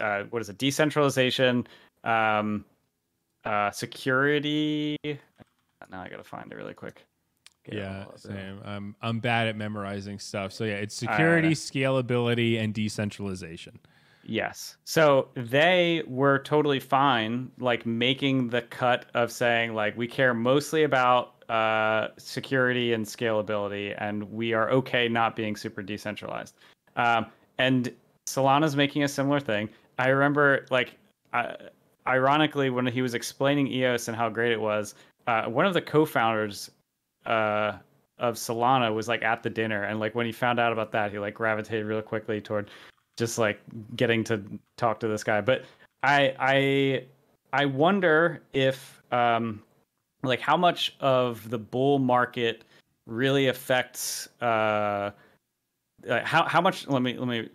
uh, 0.00 0.22
what 0.30 0.40
is 0.40 0.48
it? 0.48 0.56
Decentralization, 0.58 1.66
um, 2.04 2.64
uh, 3.44 3.70
security. 3.70 4.96
Now 5.04 6.00
I 6.02 6.08
gotta 6.08 6.24
find 6.24 6.50
it 6.50 6.54
really 6.54 6.74
quick. 6.74 7.04
Get 7.64 7.74
yeah 7.76 8.04
all 8.06 8.12
up 8.12 8.20
there. 8.20 8.36
same 8.36 8.60
i'm 8.66 8.94
i'm 9.00 9.20
bad 9.20 9.46
at 9.48 9.56
memorizing 9.56 10.18
stuff 10.18 10.52
so 10.52 10.64
yeah 10.64 10.74
it's 10.74 10.94
security 10.94 11.52
scalability 11.52 12.60
and 12.60 12.74
decentralization 12.74 13.78
Yes. 14.26 14.76
So 14.84 15.28
they 15.34 16.02
were 16.06 16.38
totally 16.38 16.80
fine, 16.80 17.50
like 17.58 17.84
making 17.84 18.48
the 18.48 18.62
cut 18.62 19.06
of 19.14 19.30
saying, 19.30 19.74
like, 19.74 19.96
we 19.96 20.06
care 20.06 20.34
mostly 20.34 20.84
about 20.84 21.34
uh, 21.50 22.08
security 22.16 22.94
and 22.94 23.04
scalability, 23.04 23.94
and 23.98 24.24
we 24.32 24.52
are 24.54 24.70
okay 24.70 25.08
not 25.08 25.36
being 25.36 25.56
super 25.56 25.82
decentralized. 25.82 26.54
Um, 26.96 27.26
and 27.58 27.92
Solana's 28.26 28.76
making 28.76 29.02
a 29.02 29.08
similar 29.08 29.40
thing. 29.40 29.68
I 29.98 30.08
remember, 30.08 30.66
like, 30.70 30.96
uh, 31.32 31.54
ironically, 32.06 32.70
when 32.70 32.86
he 32.86 33.02
was 33.02 33.14
explaining 33.14 33.66
EOS 33.68 34.08
and 34.08 34.16
how 34.16 34.28
great 34.30 34.52
it 34.52 34.60
was, 34.60 34.94
uh, 35.26 35.44
one 35.44 35.66
of 35.66 35.74
the 35.74 35.82
co-founders 35.82 36.70
uh, 37.26 37.72
of 38.18 38.36
Solana 38.36 38.94
was 38.94 39.08
like 39.08 39.22
at 39.22 39.42
the 39.42 39.50
dinner, 39.50 39.84
and 39.84 40.00
like 40.00 40.14
when 40.14 40.26
he 40.26 40.32
found 40.32 40.58
out 40.58 40.72
about 40.72 40.92
that, 40.92 41.12
he 41.12 41.18
like 41.18 41.34
gravitated 41.34 41.86
real 41.86 42.02
quickly 42.02 42.40
toward 42.40 42.70
just 43.16 43.38
like 43.38 43.60
getting 43.96 44.24
to 44.24 44.42
talk 44.76 45.00
to 45.00 45.08
this 45.08 45.24
guy. 45.24 45.40
But 45.40 45.64
I 46.02 46.34
I 46.38 47.04
I 47.52 47.66
wonder 47.66 48.42
if 48.52 49.02
um 49.12 49.62
like 50.22 50.40
how 50.40 50.56
much 50.56 50.96
of 51.00 51.48
the 51.50 51.58
bull 51.58 51.98
market 51.98 52.64
really 53.06 53.48
affects 53.48 54.28
uh 54.40 55.10
uh, 56.08 56.20
how 56.24 56.44
how 56.44 56.60
much 56.60 56.86
let 56.88 57.02
me 57.02 57.16
let 57.16 57.28
me 57.28 57.48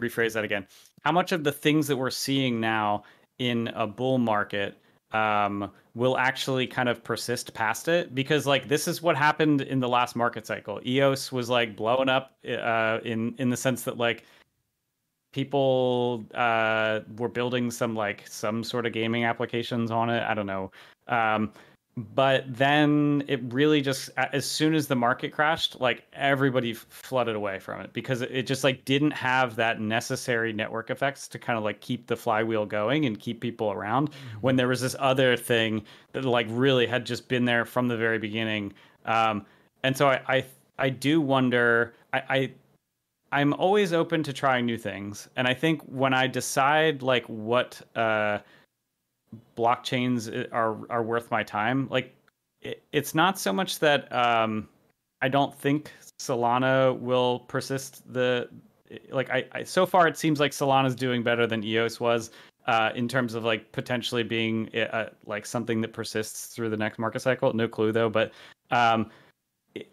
rephrase 0.00 0.32
that 0.34 0.44
again. 0.44 0.66
How 1.04 1.12
much 1.12 1.32
of 1.32 1.44
the 1.44 1.52
things 1.52 1.86
that 1.86 1.96
we're 1.96 2.10
seeing 2.10 2.60
now 2.60 3.04
in 3.38 3.68
a 3.68 3.86
bull 3.86 4.18
market 4.18 4.78
um, 5.12 5.70
will 5.94 6.18
actually 6.18 6.66
kind 6.66 6.88
of 6.88 7.04
persist 7.04 7.54
past 7.54 7.88
it 7.88 8.14
because 8.14 8.46
like 8.46 8.68
this 8.68 8.88
is 8.88 9.00
what 9.00 9.16
happened 9.16 9.60
in 9.60 9.80
the 9.80 9.88
last 9.88 10.16
market 10.16 10.46
cycle. 10.46 10.80
EOS 10.84 11.30
was 11.30 11.48
like 11.48 11.76
blowing 11.76 12.08
up 12.08 12.32
uh, 12.48 12.98
in 13.04 13.34
in 13.38 13.50
the 13.50 13.56
sense 13.56 13.82
that 13.82 13.96
like 13.96 14.24
people 15.34 16.24
uh, 16.34 17.00
were 17.18 17.28
building 17.28 17.68
some 17.68 17.96
like 17.96 18.22
some 18.28 18.62
sort 18.62 18.86
of 18.86 18.92
gaming 18.92 19.24
applications 19.24 19.90
on 19.90 20.08
it. 20.08 20.22
I 20.22 20.32
don't 20.32 20.46
know. 20.46 20.70
Um, 21.08 21.52
but 21.96 22.44
then 22.48 23.24
it 23.28 23.40
really 23.52 23.80
just 23.80 24.10
as 24.16 24.44
soon 24.44 24.74
as 24.74 24.86
the 24.88 24.96
market 24.96 25.32
crashed 25.32 25.80
like 25.80 26.04
everybody 26.12 26.72
flooded 26.72 27.36
away 27.36 27.58
from 27.58 27.80
it 27.80 27.92
because 27.92 28.22
it- 28.22 28.42
just 28.44 28.64
like 28.64 28.84
didn't 28.84 29.12
have 29.12 29.54
that 29.56 29.80
necessary 29.80 30.52
network 30.52 30.90
effects 30.90 31.28
to 31.28 31.38
kind 31.38 31.56
of 31.56 31.64
like 31.64 31.80
keep 31.80 32.06
the 32.06 32.16
flywheel 32.16 32.66
going 32.66 33.06
and 33.06 33.20
keep 33.20 33.40
people 33.40 33.70
around 33.70 34.10
when 34.40 34.56
there 34.56 34.66
was 34.66 34.80
this 34.80 34.96
other 34.98 35.36
thing 35.36 35.82
that 36.12 36.24
like 36.24 36.46
really 36.50 36.86
had 36.86 37.04
just 37.06 37.28
been 37.28 37.44
there 37.44 37.64
from 37.64 37.86
the 37.86 37.96
very 37.96 38.18
beginning 38.18 38.72
um 39.04 39.46
and 39.84 39.96
so 39.96 40.08
i 40.08 40.20
i, 40.28 40.44
I 40.80 40.88
do 40.88 41.20
wonder 41.20 41.94
I, 42.12 42.22
I 42.28 42.50
i'm 43.34 43.52
always 43.54 43.92
open 43.92 44.22
to 44.22 44.32
trying 44.32 44.64
new 44.66 44.78
things 44.78 45.28
and 45.36 45.46
i 45.46 45.54
think 45.54 45.82
when 45.82 46.14
i 46.14 46.26
decide 46.26 47.02
like 47.02 47.24
what 47.26 47.80
uh 47.96 48.38
blockchains 49.56 50.48
are 50.52 50.90
are 50.90 51.02
worth 51.02 51.30
my 51.30 51.42
time. 51.42 51.88
Like 51.90 52.14
it, 52.62 52.82
it's 52.92 53.14
not 53.14 53.38
so 53.38 53.52
much 53.52 53.78
that 53.80 54.12
um 54.12 54.68
I 55.22 55.28
don't 55.28 55.54
think 55.54 55.92
Solana 56.18 56.98
will 56.98 57.40
persist 57.40 58.02
the 58.12 58.48
like 59.10 59.30
I, 59.30 59.44
I 59.52 59.62
so 59.62 59.86
far 59.86 60.06
it 60.06 60.16
seems 60.16 60.40
like 60.40 60.52
Solana's 60.52 60.94
doing 60.94 61.22
better 61.22 61.46
than 61.46 61.64
EOS 61.64 62.00
was 62.00 62.30
uh 62.66 62.90
in 62.94 63.08
terms 63.08 63.34
of 63.34 63.44
like 63.44 63.70
potentially 63.72 64.22
being 64.22 64.74
uh, 64.74 65.10
like 65.26 65.46
something 65.46 65.80
that 65.80 65.92
persists 65.92 66.54
through 66.54 66.70
the 66.70 66.76
next 66.76 66.98
market 66.98 67.20
cycle. 67.20 67.52
No 67.52 67.68
clue 67.68 67.92
though, 67.92 68.10
but 68.10 68.32
um 68.70 69.10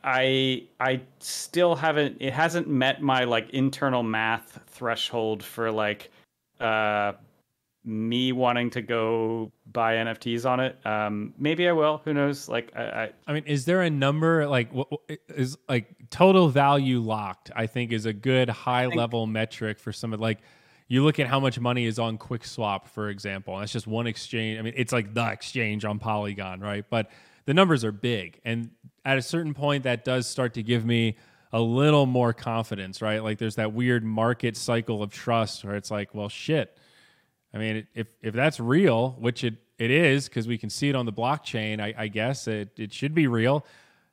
I 0.03 0.63
I 0.79 1.01
still 1.19 1.75
haven't 1.75 2.17
it 2.19 2.33
hasn't 2.33 2.67
met 2.67 3.01
my 3.01 3.23
like 3.23 3.49
internal 3.51 4.03
math 4.03 4.59
threshold 4.67 5.43
for 5.43 5.71
like 5.71 6.11
uh 6.59 7.13
me 7.83 8.31
wanting 8.31 8.69
to 8.69 8.81
go 8.81 9.51
buy 9.71 9.95
NFTs 9.95 10.47
on 10.47 10.59
it. 10.59 10.77
Um, 10.85 11.33
maybe 11.39 11.67
I 11.67 11.71
will. 11.71 11.99
Who 12.05 12.13
knows? 12.13 12.47
Like 12.47 12.71
I, 12.75 12.83
I 12.83 13.09
I 13.27 13.33
mean, 13.33 13.43
is 13.45 13.65
there 13.65 13.81
a 13.81 13.89
number 13.89 14.47
like 14.47 14.71
what 14.71 14.91
what- 14.91 15.01
is 15.29 15.57
like 15.67 15.87
total 16.11 16.49
value 16.49 16.99
locked? 16.99 17.49
I 17.55 17.65
think 17.65 17.91
is 17.91 18.05
a 18.05 18.13
good 18.13 18.49
high 18.49 18.85
level 18.85 19.25
metric 19.25 19.79
for 19.79 19.91
some 19.91 20.13
of 20.13 20.19
like 20.19 20.39
you 20.89 21.03
look 21.03 21.19
at 21.19 21.27
how 21.27 21.39
much 21.39 21.59
money 21.59 21.85
is 21.85 21.97
on 21.97 22.17
QuickSwap, 22.17 22.85
for 22.85 23.09
example. 23.09 23.57
That's 23.57 23.71
just 23.71 23.87
one 23.87 24.07
exchange. 24.07 24.59
I 24.59 24.61
mean, 24.61 24.73
it's 24.75 24.91
like 24.91 25.13
the 25.13 25.31
exchange 25.31 25.85
on 25.85 25.99
Polygon, 25.99 26.59
right? 26.59 26.85
But 26.87 27.09
the 27.45 27.53
numbers 27.53 27.83
are 27.85 27.93
big. 27.93 28.41
And 28.43 28.71
at 29.03 29.17
a 29.17 29.21
certain 29.21 29.53
point, 29.53 29.83
that 29.83 30.05
does 30.05 30.27
start 30.27 30.53
to 30.55 30.63
give 30.63 30.85
me 30.85 31.17
a 31.53 31.61
little 31.61 32.05
more 32.05 32.33
confidence, 32.33 33.01
right? 33.01 33.23
Like 33.23 33.37
there's 33.37 33.55
that 33.55 33.73
weird 33.73 34.03
market 34.03 34.55
cycle 34.55 35.03
of 35.03 35.11
trust 35.11 35.63
where 35.65 35.75
it's 35.75 35.91
like, 35.91 36.13
well, 36.15 36.29
shit. 36.29 36.77
I 37.53 37.57
mean, 37.57 37.87
if 37.93 38.07
if 38.21 38.33
that's 38.33 38.59
real, 38.59 39.11
which 39.19 39.43
it, 39.43 39.55
it 39.77 39.91
is, 39.91 40.29
because 40.29 40.47
we 40.47 40.57
can 40.57 40.69
see 40.69 40.87
it 40.87 40.95
on 40.95 41.05
the 41.05 41.11
blockchain, 41.11 41.81
I, 41.81 41.93
I 41.97 42.07
guess 42.07 42.47
it, 42.47 42.69
it 42.77 42.93
should 42.93 43.13
be 43.13 43.27
real, 43.27 43.65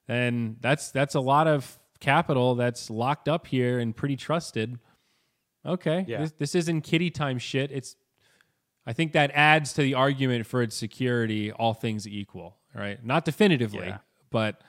then 0.08 0.56
that's 0.60 0.90
that's 0.90 1.14
a 1.14 1.20
lot 1.20 1.46
of 1.46 1.78
capital 2.00 2.56
that's 2.56 2.90
locked 2.90 3.28
up 3.28 3.46
here 3.46 3.78
and 3.78 3.94
pretty 3.94 4.16
trusted 4.16 4.78
okay, 5.68 6.04
yeah. 6.08 6.20
this, 6.20 6.32
this 6.38 6.54
isn't 6.54 6.82
kitty 6.82 7.10
time 7.10 7.38
shit. 7.38 7.70
It's, 7.70 7.96
I 8.86 8.92
think 8.92 9.12
that 9.12 9.30
adds 9.34 9.74
to 9.74 9.82
the 9.82 9.94
argument 9.94 10.46
for 10.46 10.62
its 10.62 10.74
security, 10.74 11.52
all 11.52 11.74
things 11.74 12.08
equal, 12.08 12.56
right? 12.74 13.04
Not 13.04 13.24
definitively, 13.24 13.88
yeah. 13.88 13.98
but. 14.30 14.62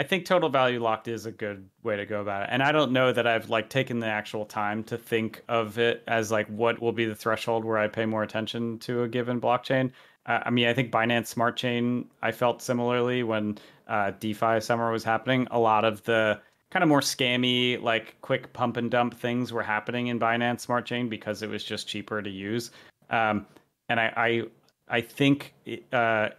I 0.00 0.02
think 0.02 0.24
total 0.24 0.48
value 0.48 0.82
locked 0.82 1.08
is 1.08 1.26
a 1.26 1.30
good 1.30 1.68
way 1.82 1.94
to 1.94 2.06
go 2.06 2.22
about 2.22 2.44
it. 2.44 2.48
And 2.50 2.62
I 2.62 2.72
don't 2.72 2.90
know 2.90 3.12
that 3.12 3.26
I've 3.26 3.50
like 3.50 3.68
taken 3.68 3.98
the 3.98 4.06
actual 4.06 4.46
time 4.46 4.82
to 4.84 4.96
think 4.96 5.44
of 5.46 5.78
it 5.78 6.02
as 6.08 6.32
like 6.32 6.46
what 6.46 6.80
will 6.80 6.90
be 6.90 7.04
the 7.04 7.14
threshold 7.14 7.66
where 7.66 7.76
I 7.76 7.86
pay 7.86 8.06
more 8.06 8.22
attention 8.22 8.78
to 8.78 9.02
a 9.02 9.08
given 9.08 9.42
blockchain. 9.42 9.92
Uh, 10.24 10.38
I 10.46 10.48
mean, 10.48 10.68
I 10.68 10.72
think 10.72 10.90
Binance 10.90 11.26
Smart 11.26 11.54
Chain, 11.58 12.08
I 12.22 12.32
felt 12.32 12.62
similarly 12.62 13.22
when 13.24 13.58
uh, 13.88 14.12
DeFi 14.18 14.60
summer 14.60 14.90
was 14.90 15.04
happening. 15.04 15.46
A 15.50 15.58
lot 15.58 15.84
of 15.84 16.02
the 16.04 16.40
kind 16.70 16.82
of 16.82 16.88
more 16.88 17.02
scammy, 17.02 17.78
like 17.82 18.18
quick 18.22 18.54
pump 18.54 18.78
and 18.78 18.90
dump 18.90 19.20
things 19.20 19.52
were 19.52 19.62
happening 19.62 20.06
in 20.06 20.18
Binance 20.18 20.60
Smart 20.60 20.86
Chain 20.86 21.10
because 21.10 21.42
it 21.42 21.50
was 21.50 21.62
just 21.62 21.86
cheaper 21.86 22.22
to 22.22 22.30
use. 22.30 22.70
Um, 23.10 23.44
and 23.90 24.00
I, 24.00 24.12
I, 24.16 24.42
I 24.88 25.00
think 25.02 25.52
uh, 25.92 26.30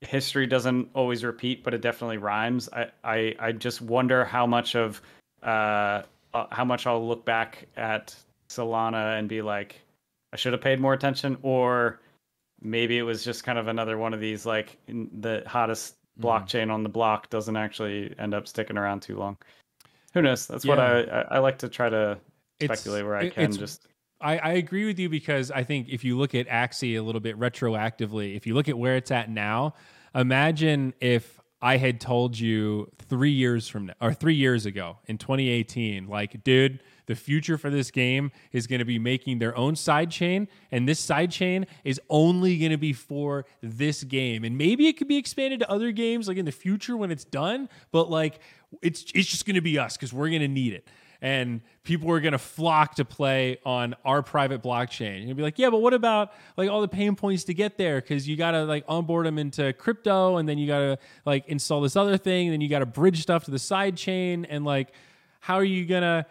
history 0.00 0.46
doesn't 0.46 0.88
always 0.94 1.24
repeat, 1.24 1.62
but 1.62 1.74
it 1.74 1.80
definitely 1.80 2.18
rhymes. 2.18 2.68
I, 2.72 2.90
I, 3.04 3.34
I 3.38 3.52
just 3.52 3.82
wonder 3.82 4.24
how 4.24 4.46
much 4.46 4.74
of 4.74 5.00
uh, 5.42 6.02
uh, 6.32 6.46
how 6.50 6.64
much 6.64 6.86
I'll 6.86 7.06
look 7.06 7.24
back 7.24 7.66
at 7.76 8.14
Solana 8.48 9.18
and 9.18 9.28
be 9.28 9.42
like, 9.42 9.80
I 10.32 10.36
should 10.36 10.52
have 10.52 10.62
paid 10.62 10.80
more 10.80 10.92
attention, 10.92 11.36
or 11.42 12.00
maybe 12.62 12.98
it 12.98 13.02
was 13.02 13.24
just 13.24 13.44
kind 13.44 13.58
of 13.58 13.68
another 13.68 13.98
one 13.98 14.14
of 14.14 14.20
these 14.20 14.46
like 14.46 14.76
the 14.86 15.42
hottest 15.46 15.96
mm. 16.18 16.24
blockchain 16.24 16.70
on 16.72 16.82
the 16.82 16.88
block 16.88 17.30
doesn't 17.30 17.56
actually 17.56 18.14
end 18.18 18.34
up 18.34 18.46
sticking 18.46 18.76
around 18.76 19.00
too 19.00 19.16
long 19.16 19.36
who 20.12 20.22
knows? 20.22 20.46
That's 20.46 20.64
yeah. 20.64 20.70
what 20.70 20.80
I, 20.80 21.00
I, 21.02 21.20
I 21.22 21.38
like 21.38 21.58
to 21.58 21.68
try 21.68 21.88
to 21.88 22.18
speculate 22.60 23.00
it's, 23.00 23.06
where 23.06 23.16
I 23.16 23.30
can. 23.30 23.52
Just 23.52 23.86
I, 24.20 24.38
I 24.38 24.50
agree 24.52 24.86
with 24.86 24.98
you 24.98 25.08
because 25.08 25.50
I 25.50 25.64
think 25.64 25.88
if 25.88 26.04
you 26.04 26.18
look 26.18 26.34
at 26.34 26.46
Axie 26.48 26.98
a 26.98 27.02
little 27.02 27.20
bit 27.20 27.38
retroactively, 27.38 28.36
if 28.36 28.46
you 28.46 28.54
look 28.54 28.68
at 28.68 28.76
where 28.76 28.96
it's 28.96 29.10
at 29.10 29.30
now, 29.30 29.74
imagine 30.14 30.92
if 31.00 31.40
I 31.62 31.76
had 31.76 32.00
told 32.00 32.38
you 32.38 32.90
three 32.98 33.32
years 33.32 33.68
from 33.68 33.86
now 33.86 33.94
or 34.00 34.14
three 34.14 34.34
years 34.34 34.66
ago 34.66 34.98
in 35.06 35.18
2018, 35.18 36.06
like, 36.06 36.42
dude, 36.42 36.82
the 37.06 37.14
future 37.14 37.58
for 37.58 37.70
this 37.70 37.90
game 37.90 38.30
is 38.52 38.66
going 38.66 38.78
to 38.78 38.84
be 38.84 38.98
making 38.98 39.40
their 39.40 39.56
own 39.56 39.76
side 39.76 40.10
chain, 40.10 40.48
and 40.70 40.88
this 40.88 41.00
side 41.00 41.30
chain 41.30 41.66
is 41.84 42.00
only 42.08 42.58
going 42.58 42.70
to 42.70 42.78
be 42.78 42.92
for 42.92 43.44
this 43.62 44.04
game. 44.04 44.44
And 44.44 44.56
maybe 44.56 44.86
it 44.86 44.96
could 44.96 45.08
be 45.08 45.16
expanded 45.16 45.60
to 45.60 45.70
other 45.70 45.92
games 45.92 46.28
like 46.28 46.36
in 46.36 46.44
the 46.44 46.52
future 46.52 46.96
when 46.96 47.10
it's 47.10 47.24
done, 47.24 47.68
but 47.90 48.10
like 48.10 48.40
it's 48.80 49.04
it's 49.14 49.28
just 49.28 49.44
going 49.44 49.56
to 49.56 49.60
be 49.60 49.78
us 49.78 49.96
because 49.96 50.12
we're 50.12 50.28
going 50.28 50.42
to 50.42 50.48
need 50.48 50.72
it 50.72 50.86
and 51.22 51.60
people 51.82 52.10
are 52.10 52.20
going 52.20 52.32
to 52.32 52.38
flock 52.38 52.94
to 52.96 53.04
play 53.04 53.58
on 53.64 53.94
our 54.04 54.22
private 54.22 54.62
blockchain. 54.62 55.26
You'll 55.26 55.36
be 55.36 55.42
like, 55.42 55.58
yeah, 55.58 55.70
but 55.70 55.78
what 55.78 55.94
about 55.94 56.32
like 56.56 56.70
all 56.70 56.80
the 56.80 56.88
pain 56.88 57.16
points 57.16 57.44
to 57.44 57.54
get 57.54 57.76
there? 57.76 58.00
Because 58.00 58.28
you 58.28 58.36
got 58.36 58.52
to 58.52 58.64
like 58.64 58.84
onboard 58.88 59.26
them 59.26 59.38
into 59.38 59.72
crypto, 59.74 60.38
and 60.38 60.48
then 60.48 60.58
you 60.58 60.66
got 60.66 60.78
to 60.78 60.98
like 61.26 61.46
install 61.48 61.80
this 61.80 61.96
other 61.96 62.16
thing, 62.16 62.48
and 62.48 62.54
then 62.54 62.60
you 62.60 62.68
got 62.68 62.80
to 62.80 62.86
bridge 62.86 63.20
stuff 63.20 63.44
to 63.44 63.50
the 63.50 63.58
side 63.58 63.96
chain, 63.96 64.44
and 64.46 64.64
like, 64.64 64.92
how 65.40 65.54
are 65.54 65.64
you 65.64 65.86
gonna 65.86 66.26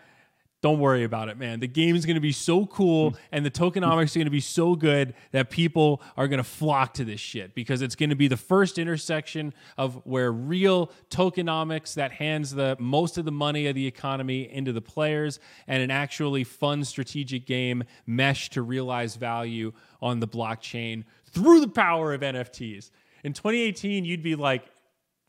don't 0.61 0.79
worry 0.79 1.05
about 1.05 1.29
it, 1.29 1.37
man. 1.37 1.61
The 1.61 1.67
game 1.67 1.95
is 1.95 2.05
going 2.05 2.15
to 2.15 2.21
be 2.21 2.33
so 2.33 2.65
cool 2.65 3.11
mm. 3.11 3.17
and 3.31 3.45
the 3.45 3.51
tokenomics 3.51 4.15
are 4.15 4.19
going 4.19 4.25
to 4.25 4.31
be 4.31 4.41
so 4.41 4.75
good 4.75 5.13
that 5.31 5.49
people 5.49 6.01
are 6.17 6.27
going 6.27 6.39
to 6.39 6.43
flock 6.43 6.93
to 6.95 7.05
this 7.05 7.21
shit 7.21 7.55
because 7.55 7.81
it's 7.81 7.95
going 7.95 8.09
to 8.09 8.15
be 8.15 8.27
the 8.27 8.37
first 8.37 8.77
intersection 8.77 9.53
of 9.77 10.01
where 10.05 10.31
real 10.31 10.91
tokenomics 11.09 11.93
that 11.93 12.11
hands 12.11 12.51
the 12.51 12.75
most 12.77 13.17
of 13.17 13.23
the 13.23 13.31
money 13.31 13.67
of 13.67 13.75
the 13.75 13.87
economy 13.87 14.51
into 14.51 14.73
the 14.73 14.81
players 14.81 15.39
and 15.67 15.81
an 15.81 15.91
actually 15.91 16.43
fun 16.43 16.83
strategic 16.83 17.45
game 17.45 17.83
mesh 18.05 18.49
to 18.49 18.61
realize 18.61 19.15
value 19.15 19.71
on 20.01 20.19
the 20.19 20.27
blockchain 20.27 21.05
through 21.31 21.61
the 21.61 21.69
power 21.69 22.13
of 22.13 22.21
NFTs. 22.21 22.91
In 23.23 23.31
2018, 23.31 24.03
you'd 24.03 24.23
be 24.23 24.35
like, 24.35 24.65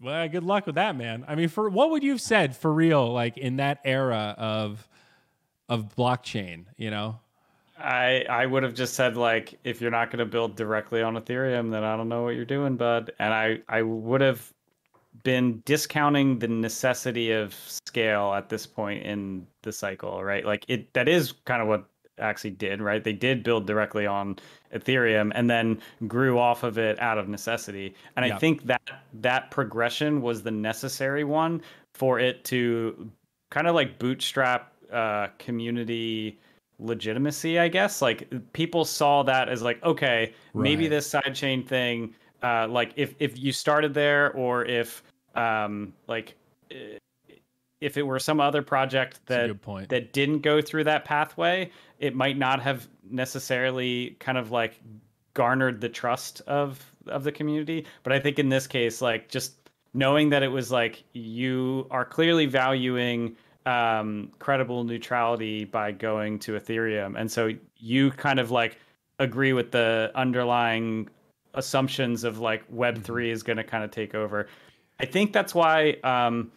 well, 0.01 0.27
good 0.29 0.45
luck 0.45 0.67
with 0.67 0.77
that, 0.77 0.97
man. 0.97 1.25
I 1.29 1.35
mean, 1.35 1.49
for 1.49 1.69
what 1.69 1.91
would 1.91 2.03
you 2.03 2.13
have 2.13 2.21
said 2.21 2.57
for 2.57 2.73
real, 2.73 3.13
like 3.13 3.37
in 3.37 3.57
that 3.57 3.81
era 3.85 4.35
of 4.39 4.89
of 5.71 5.95
blockchain, 5.97 6.67
you 6.77 6.91
know? 6.91 7.19
I 7.79 8.27
I 8.29 8.45
would 8.45 8.63
have 8.63 8.75
just 8.75 8.93
said 8.93 9.17
like 9.17 9.59
if 9.65 9.81
you're 9.81 9.91
not 9.91 10.11
going 10.11 10.19
to 10.19 10.27
build 10.27 10.57
directly 10.57 11.01
on 11.01 11.15
Ethereum, 11.15 11.71
then 11.71 11.83
I 11.83 11.97
don't 11.97 12.11
know 12.11 12.25
what 12.25 12.35
you're 12.35 12.45
doing, 12.45 12.77
bud. 12.77 13.11
And 13.19 13.33
I 13.33 13.61
I 13.69 13.81
would 13.81 14.21
have 14.21 14.53
been 15.23 15.63
discounting 15.65 16.39
the 16.39 16.49
necessity 16.49 17.33
of 17.33 17.55
scale 17.55 18.35
at 18.35 18.49
this 18.51 18.67
point 18.67 19.05
in 19.05 19.47
the 19.63 19.73
cycle, 19.73 20.23
right? 20.23 20.45
Like 20.45 20.67
it 20.69 20.93
that 20.93 21.09
is 21.09 21.33
kind 21.47 21.63
of 21.63 21.69
what 21.69 21.87
Axie 22.19 22.57
did, 22.57 22.83
right? 22.83 23.03
They 23.03 23.15
did 23.15 23.43
build 23.43 23.67
directly 23.67 24.07
on 24.07 24.37
Ethereum 24.75 25.33
and 25.35 25.49
then 25.49 25.81
grew 26.07 26.39
off 26.39 26.65
of 26.65 26.77
it 26.77 27.01
out 27.01 27.17
of 27.17 27.29
necessity. 27.29 27.95
And 28.17 28.27
I 28.27 28.37
think 28.37 28.67
that 28.67 28.83
that 29.15 29.51
progression 29.51 30.21
was 30.21 30.43
the 30.43 30.51
necessary 30.51 31.25
one 31.25 31.63
for 31.95 32.21
it 32.21 32.45
to 32.45 33.11
kind 33.51 33.67
of 33.67 33.75
like 33.75 33.99
bootstrap 33.99 34.70
uh, 34.93 35.29
community 35.39 36.39
legitimacy, 36.79 37.59
I 37.59 37.69
guess. 37.69 38.03
Like 38.03 38.29
people 38.53 38.85
saw 38.85 39.23
that 39.25 39.49
as 39.49 39.63
like, 39.63 39.83
okay, 39.83 40.33
right. 40.55 40.63
maybe 40.63 40.89
this 40.89 41.09
sidechain 41.09 41.67
thing, 41.67 42.15
uh, 42.43 42.67
like 42.69 42.93
if 42.97 43.15
if 43.19 43.39
you 43.39 43.53
started 43.53 43.95
there, 43.95 44.33
or 44.33 44.65
if 44.65 45.03
um, 45.35 45.93
like 46.07 46.37
if 47.81 47.97
it 47.97 48.03
were 48.03 48.19
some 48.19 48.41
other 48.41 48.63
project 48.63 49.21
that 49.27 49.51
that 49.89 50.13
didn't 50.13 50.41
go 50.41 50.61
through 50.61 50.85
that 50.85 51.05
pathway, 51.05 51.71
it 51.99 52.15
might 52.15 52.37
not 52.37 52.61
have 52.61 52.89
necessarily 53.11 54.17
kind 54.21 54.39
of 54.39 54.51
like 54.51 54.81
garnered 55.35 55.81
the 55.81 55.89
trust 55.89 56.41
of 56.47 56.85
of 57.07 57.25
the 57.25 57.33
community. 57.33 57.87
But 58.03 58.13
I 58.13 58.21
think 58.21 58.39
in 58.39 58.49
this 58.49 58.67
case, 58.67 59.01
like 59.01 59.29
just 59.29 59.71
knowing 59.95 60.31
that 60.31 60.43
it 60.43 60.49
was 60.49 60.71
like 60.71 61.03
you 61.13 61.87
are 61.91 62.05
clearly 62.05 62.47
valuing 62.47 63.37
um, 63.67 64.31
credible 64.39 64.85
neutrality 64.85 65.65
by 65.65 65.93
going 65.93 66.39
to 66.41 66.53
Ethereum. 66.53 67.19
And 67.19 67.31
so 67.31 67.51
you 67.77 68.11
kind 68.13 68.39
of 68.39 68.51
like 68.51 68.79
agree 69.19 69.53
with 69.53 69.71
the 69.71 70.11
underlying 70.15 71.09
assumptions 71.55 72.25
of 72.25 72.39
like 72.39 72.69
Web3 72.73 73.03
mm-hmm. 73.03 73.19
is 73.33 73.43
going 73.43 73.57
to 73.57 73.65
kind 73.65 73.85
of 73.85 73.91
take 73.91 74.15
over. 74.15 74.49
I 74.99 75.07
think 75.07 75.33
that's 75.33 75.55
why 75.55 75.97
um, 76.05 76.51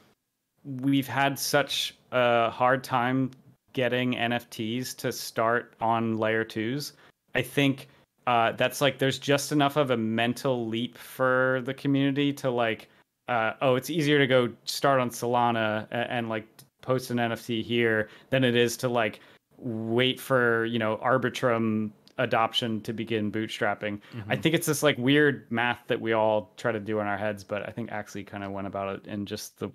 we've 0.64 1.08
had 1.08 1.38
such 1.40 1.96
a 2.12 2.50
hard 2.50 2.84
time 2.84 3.32
getting 3.74 4.14
NFTs 4.14 4.96
to 4.98 5.12
start 5.12 5.74
on 5.82 6.18
layer 6.18 6.44
twos. 6.44 6.94
I 7.36 7.42
think 7.42 7.88
uh, 8.28 8.54
that's 8.54 8.82
like 8.82 9.00
there's 9.00 9.20
just 9.20 9.52
enough 9.52 9.76
of 9.76 9.92
a 9.92 9.98
mental 9.98 10.68
leap 10.68 10.98
for 10.98 11.62
the 11.66 11.74
community 11.74 12.32
to 12.34 12.50
like, 12.50 12.88
uh, 13.28 13.54
oh, 13.62 13.76
it's 13.76 13.90
easier 13.90 14.20
to 14.20 14.28
go 14.28 14.50
start 14.66 15.00
on 15.00 15.10
Solana 15.10 15.88
and, 15.92 16.10
and 16.10 16.30
like 16.30 16.46
post 16.84 17.10
an 17.10 17.18
NFT 17.18 17.64
here 17.64 18.10
than 18.30 18.44
it 18.44 18.56
is 18.56 18.78
to 18.78 18.90
like 18.90 19.20
wait 19.58 20.20
for 20.20 20.66
you 20.66 20.78
know 20.78 20.98
Arbitrum 20.98 21.92
adoption 22.20 22.80
to 22.82 22.94
begin 22.94 23.32
bootstrapping. 23.32 24.00
Mm-hmm. 24.16 24.32
I 24.32 24.36
think 24.36 24.54
it's 24.54 24.68
this 24.68 24.84
like 24.84 24.98
weird 25.00 25.48
math 25.50 25.80
that 25.88 26.00
we 26.00 26.14
all 26.14 26.54
try 26.58 26.72
to 26.72 26.80
do 26.80 27.00
in 27.00 27.08
our 27.08 27.18
heads, 27.18 27.44
but 27.44 27.68
I 27.68 27.72
think 27.72 27.90
Axie 27.90 28.26
kind 28.26 28.44
of 28.44 28.52
went 28.52 28.68
about 28.68 28.96
it 28.96 29.08
in 29.08 29.26
just 29.26 29.58
the 29.58 29.72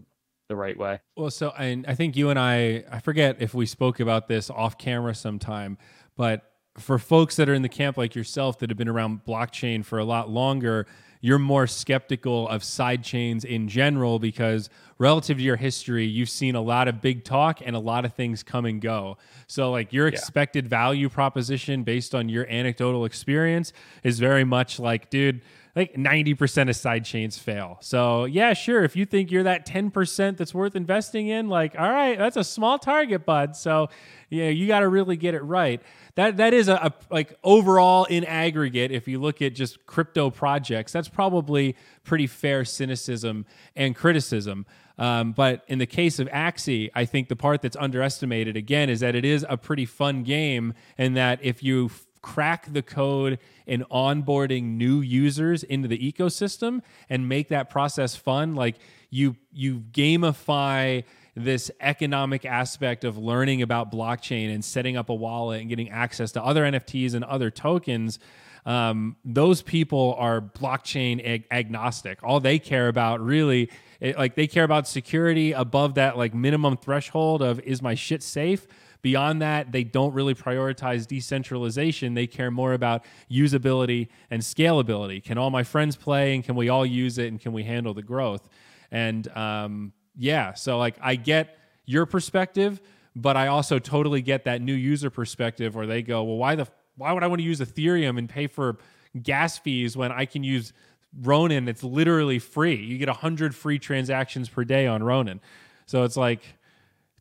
the 0.49 0.57
right 0.57 0.79
way. 0.79 0.99
Well, 1.17 1.31
so 1.31 1.53
I, 1.59 1.83
I 1.87 1.95
think 1.95 2.17
you 2.17 2.31
and 2.31 2.39
I, 2.39 2.85
I 2.91 3.01
forget 3.01 3.37
if 3.41 3.53
we 3.53 3.67
spoke 3.67 4.01
about 4.01 4.29
this 4.29 4.49
off 4.49 4.79
camera 4.79 5.15
sometime, 5.15 5.77
but 6.17 6.53
for 6.79 6.99
folks 6.99 7.37
that 7.37 7.49
are 7.49 7.55
in 7.55 7.63
the 7.63 7.69
camp 7.69 7.99
like 7.99 8.15
yourself 8.15 8.59
that 8.61 8.71
have 8.71 8.79
been 8.79 8.89
around 8.89 9.25
blockchain 9.27 9.85
for 9.85 9.99
a 9.99 10.05
lot 10.05 10.31
longer, 10.31 10.87
you're 11.21 11.39
more 11.39 11.67
skeptical 11.67 12.49
of 12.49 12.63
side 12.63 13.03
chains 13.03 13.45
in 13.45 13.69
general 13.69 14.19
because 14.19 14.71
relative 14.99 15.39
to 15.39 15.43
your 15.43 15.57
history, 15.57 16.05
you've 16.05 16.31
seen 16.31 16.55
a 16.55 16.61
lot 16.61 16.89
of 16.89 17.01
big 17.01 17.25
talk 17.25 17.61
and 17.65 17.75
a 17.75 17.79
lot 17.79 18.05
of 18.05 18.15
things 18.15 18.43
come 18.43 18.65
and 18.65 18.81
go. 18.81 19.17
So, 19.47 19.71
like 19.71 19.93
your 19.93 20.07
expected 20.09 20.69
value 20.69 21.09
proposition 21.09 21.83
based 21.83 22.15
on 22.15 22.29
your 22.29 22.47
anecdotal 22.49 23.05
experience 23.05 23.73
is 24.03 24.19
very 24.19 24.45
much 24.45 24.79
like, 24.79 25.11
dude, 25.11 25.41
like 25.79 25.95
90% 25.95 26.69
of 26.69 26.75
side 26.75 27.05
chains 27.05 27.39
fail. 27.39 27.79
So, 27.81 28.25
yeah, 28.25 28.53
sure. 28.53 28.83
If 28.83 28.97
you 28.97 29.07
think 29.07 29.31
you're 29.31 29.45
that 29.45 29.65
10% 29.65 30.37
that's 30.37 30.53
worth 30.53 30.75
investing 30.75 31.29
in, 31.29 31.49
like, 31.49 31.79
all 31.79 31.89
right, 31.89 32.19
that's 32.19 32.37
a 32.37 32.43
small 32.43 32.81
target, 32.81 33.25
bud. 33.25 33.55
So, 33.55 33.89
yeah, 34.29 34.49
you 34.49 34.67
got 34.67 34.81
to 34.81 34.89
really 34.89 35.17
get 35.17 35.35
it 35.35 35.43
right. 35.43 35.81
That 36.17 36.39
that 36.39 36.53
is 36.53 36.69
a, 36.69 36.75
a, 36.75 36.93
like 37.11 37.39
overall 37.45 38.05
in 38.07 38.25
aggregate 38.25 38.91
if 38.91 39.07
you 39.07 39.21
look 39.21 39.41
at 39.41 39.55
just 39.55 39.87
crypto 39.87 40.31
projects, 40.31 40.91
that's 40.91 41.09
probably 41.09 41.77
pretty 42.03 42.27
fair 42.27 42.65
cynicism 42.65 43.47
and 43.77 43.95
criticism. 43.95 44.67
Um, 44.99 45.31
but 45.31 45.63
in 45.69 45.79
the 45.79 45.87
case 45.87 46.19
of 46.19 46.27
Axie, 46.29 46.91
I 46.93 47.05
think 47.05 47.29
the 47.29 47.37
part 47.37 47.63
that's 47.63 47.77
underestimated 47.77 48.57
again 48.57 48.91
is 48.91 48.99
that 48.99 49.15
it 49.15 49.25
is 49.25 49.47
a 49.49 49.57
pretty 49.57 49.87
fun 49.87 50.25
game, 50.25 50.75
and 50.99 51.17
that 51.17 51.39
if 51.41 51.63
you 51.63 51.93
crack 52.23 52.73
the 52.73 52.83
code 52.83 53.39
in 53.67 53.85
onboarding 53.91 54.77
new 54.77 55.01
users 55.01 55.63
into 55.63 55.89
the 55.89 56.13
ecosystem 56.13 56.83
and 57.09 57.29
make 57.29 57.49
that 57.49 57.71
process 57.71 58.17
fun. 58.17 58.55
Like 58.55 58.77
you 59.11 59.37
you 59.53 59.81
gamify 59.93 61.05
this 61.35 61.71
economic 61.81 62.45
aspect 62.45 63.05
of 63.05 63.17
learning 63.17 63.63
about 63.63 63.93
blockchain 63.93 64.53
and 64.53 64.65
setting 64.65 64.97
up 64.97 65.09
a 65.09 65.15
wallet 65.15 65.61
and 65.61 65.69
getting 65.69 65.91
access 65.91 66.33
to 66.33 66.43
other 66.43 66.65
NFTs 66.65 67.15
and 67.15 67.25
other 67.25 67.51
tokens. 67.51 68.19
Um, 68.67 69.17
those 69.25 69.63
people 69.63 70.15
are 70.19 70.41
blockchain 70.41 71.25
ag- 71.25 71.47
agnostic. 71.51 72.23
All 72.23 72.41
they 72.41 72.59
care 72.59 72.89
about 72.89 73.21
really 73.21 73.71
it, 74.01 74.17
like 74.17 74.35
they 74.35 74.47
care 74.47 74.65
about 74.65 74.87
security 74.87 75.53
above 75.53 75.95
that 75.95 76.17
like 76.17 76.35
minimum 76.35 76.77
threshold 76.77 77.43
of 77.43 77.61
is 77.61 77.83
my 77.83 77.95
shit 77.95 78.23
safe 78.23 78.67
Beyond 79.01 79.43
that, 79.43 79.71
they 79.71 79.85
don't 79.85 80.13
really 80.13 80.35
prioritize 80.35 81.07
decentralization. 81.07 82.15
They 82.15 82.27
care 82.27 82.51
more 82.51 82.73
about 82.73 83.05
usability 83.31 84.09
and 84.31 84.43
scalability. 84.43 85.23
Can 85.23 85.39
all 85.39 85.51
my 85.51 85.63
friends 85.63 85.95
play 85.95 86.35
and 86.35 86.43
can 86.43 86.57
we 86.57 86.69
all 86.69 86.85
use 86.85 87.19
it 87.19 87.29
and 87.29 87.41
can 87.41 87.53
we 87.53 87.63
handle 87.63 87.95
the 87.95 88.03
growth? 88.03 88.49
And 88.91 89.29
um, 89.37 89.93
yeah, 90.17 90.55
so 90.55 90.79
like 90.79 90.97
I 91.01 91.15
get 91.15 91.57
your 91.85 92.07
perspective, 92.07 92.81
but 93.15 93.37
I 93.37 93.47
also 93.47 93.79
totally 93.79 94.21
get 94.21 94.45
that 94.45 94.61
new 94.61 94.75
user 94.75 95.11
perspective 95.11 95.77
where 95.77 95.87
they 95.87 96.03
go, 96.03 96.25
well, 96.25 96.37
why 96.37 96.57
the 96.57 96.67
why 96.97 97.13
would 97.13 97.23
I 97.23 97.29
want 97.29 97.39
to 97.39 97.45
use 97.45 97.61
Ethereum 97.61 98.19
and 98.19 98.29
pay 98.29 98.49
for 98.49 98.79
gas 99.23 99.57
fees 99.57 99.97
when 99.97 100.11
I 100.11 100.25
can 100.25 100.43
use 100.43 100.73
Ronin? 101.17 101.69
It's 101.69 101.83
literally 101.83 102.39
free. 102.39 102.77
You 102.77 102.99
get 102.99 103.09
hundred 103.09 103.55
free 103.55 103.79
transactions 103.79 104.49
per 104.49 104.65
day 104.65 104.87
on 104.87 105.03
Ronin. 105.03 105.41
So 105.87 106.05
it's 106.05 106.17
like 106.17 106.43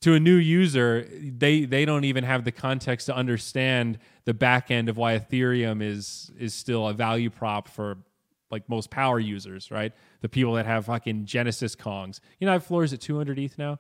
to 0.02 0.13
a 0.13 0.19
new 0.19 0.36
user, 0.36 1.08
they 1.12 1.65
they 1.65 1.86
don't 1.86 2.04
even 2.04 2.23
have 2.23 2.43
the 2.43 2.52
context 2.52 3.08
to 3.08 3.15
understand 3.15 3.97
the 4.26 4.34
back 4.34 4.69
end 4.69 4.89
of 4.89 4.97
why 4.97 5.17
Ethereum 5.17 5.82
is 5.82 6.32
is 6.38 6.54
still 6.54 6.88
a 6.88 6.93
value 6.93 7.30
prop 7.30 7.67
for 7.67 7.97
like 8.52 8.67
most 8.69 8.89
power 8.89 9.19
users, 9.19 9.71
right? 9.71 9.93
The 10.21 10.30
people 10.30 10.54
that 10.54 10.65
have 10.65 10.86
fucking 10.86 11.26
Genesis 11.26 11.76
Kongs. 11.76 12.19
You 12.39 12.45
know, 12.45 12.52
I 12.52 12.54
have 12.54 12.65
floors 12.65 12.93
at 12.93 13.02
200 13.02 13.39
ETH 13.39 13.58
now. 13.58 13.80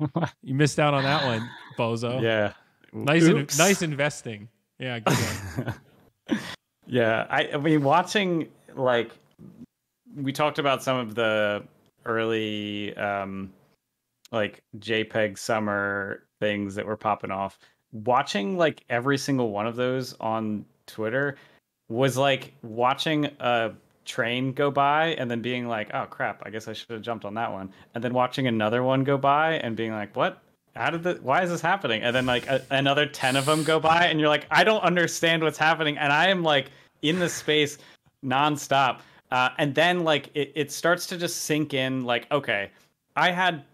you 0.42 0.54
missed 0.54 0.78
out 0.78 0.94
on 0.94 1.02
that 1.02 1.24
one, 1.24 1.48
bozo. 1.78 2.22
Yeah. 2.22 2.52
Nice, 2.96 3.24
in, 3.24 3.48
nice 3.58 3.82
investing. 3.82 4.48
Yeah, 4.78 5.00
good 5.00 5.16
one. 5.16 6.38
yeah, 6.86 7.26
I, 7.28 7.48
I 7.54 7.56
mean, 7.56 7.82
watching 7.82 8.48
like 8.76 9.12
we 10.16 10.32
talked 10.32 10.58
about 10.58 10.82
some 10.82 10.96
of 10.96 11.14
the 11.14 11.64
early 12.06 12.96
um, 12.96 13.52
like 14.32 14.62
JPEG 14.78 15.38
summer 15.38 16.24
things 16.40 16.74
that 16.74 16.86
were 16.86 16.96
popping 16.96 17.30
off. 17.30 17.58
Watching 17.92 18.56
like 18.56 18.84
every 18.90 19.18
single 19.18 19.50
one 19.50 19.66
of 19.66 19.76
those 19.76 20.14
on 20.20 20.64
Twitter 20.86 21.36
was 21.88 22.16
like 22.16 22.52
watching 22.62 23.26
a 23.40 23.72
train 24.04 24.52
go 24.52 24.70
by 24.70 25.08
and 25.14 25.30
then 25.30 25.40
being 25.40 25.68
like, 25.68 25.90
"Oh 25.94 26.06
crap, 26.06 26.42
I 26.44 26.50
guess 26.50 26.68
I 26.68 26.72
should 26.72 26.90
have 26.90 27.02
jumped 27.02 27.24
on 27.24 27.34
that 27.34 27.52
one." 27.52 27.72
And 27.94 28.02
then 28.02 28.12
watching 28.12 28.46
another 28.46 28.82
one 28.82 29.04
go 29.04 29.16
by 29.16 29.54
and 29.54 29.76
being 29.76 29.92
like, 29.92 30.14
"What? 30.16 30.42
How 30.74 30.90
did 30.90 31.04
the 31.04 31.14
why 31.22 31.42
is 31.42 31.50
this 31.50 31.60
happening?" 31.60 32.02
And 32.02 32.14
then 32.14 32.26
like 32.26 32.46
a, 32.48 32.64
another 32.70 33.06
10 33.06 33.36
of 33.36 33.46
them 33.46 33.62
go 33.62 33.78
by 33.78 34.06
and 34.06 34.18
you're 34.18 34.28
like, 34.28 34.46
"I 34.50 34.64
don't 34.64 34.82
understand 34.82 35.42
what's 35.42 35.58
happening." 35.58 35.96
And 35.98 36.12
I 36.12 36.28
am 36.28 36.42
like 36.42 36.70
in 37.02 37.18
the 37.18 37.28
space 37.28 37.78
nonstop. 38.24 39.00
Uh, 39.30 39.50
and 39.58 39.74
then 39.74 40.04
like 40.04 40.30
it, 40.34 40.52
it 40.54 40.72
starts 40.72 41.06
to 41.06 41.16
just 41.16 41.42
sink 41.42 41.74
in 41.74 42.04
like, 42.04 42.30
okay, 42.30 42.70
I 43.16 43.30
had 43.30 43.64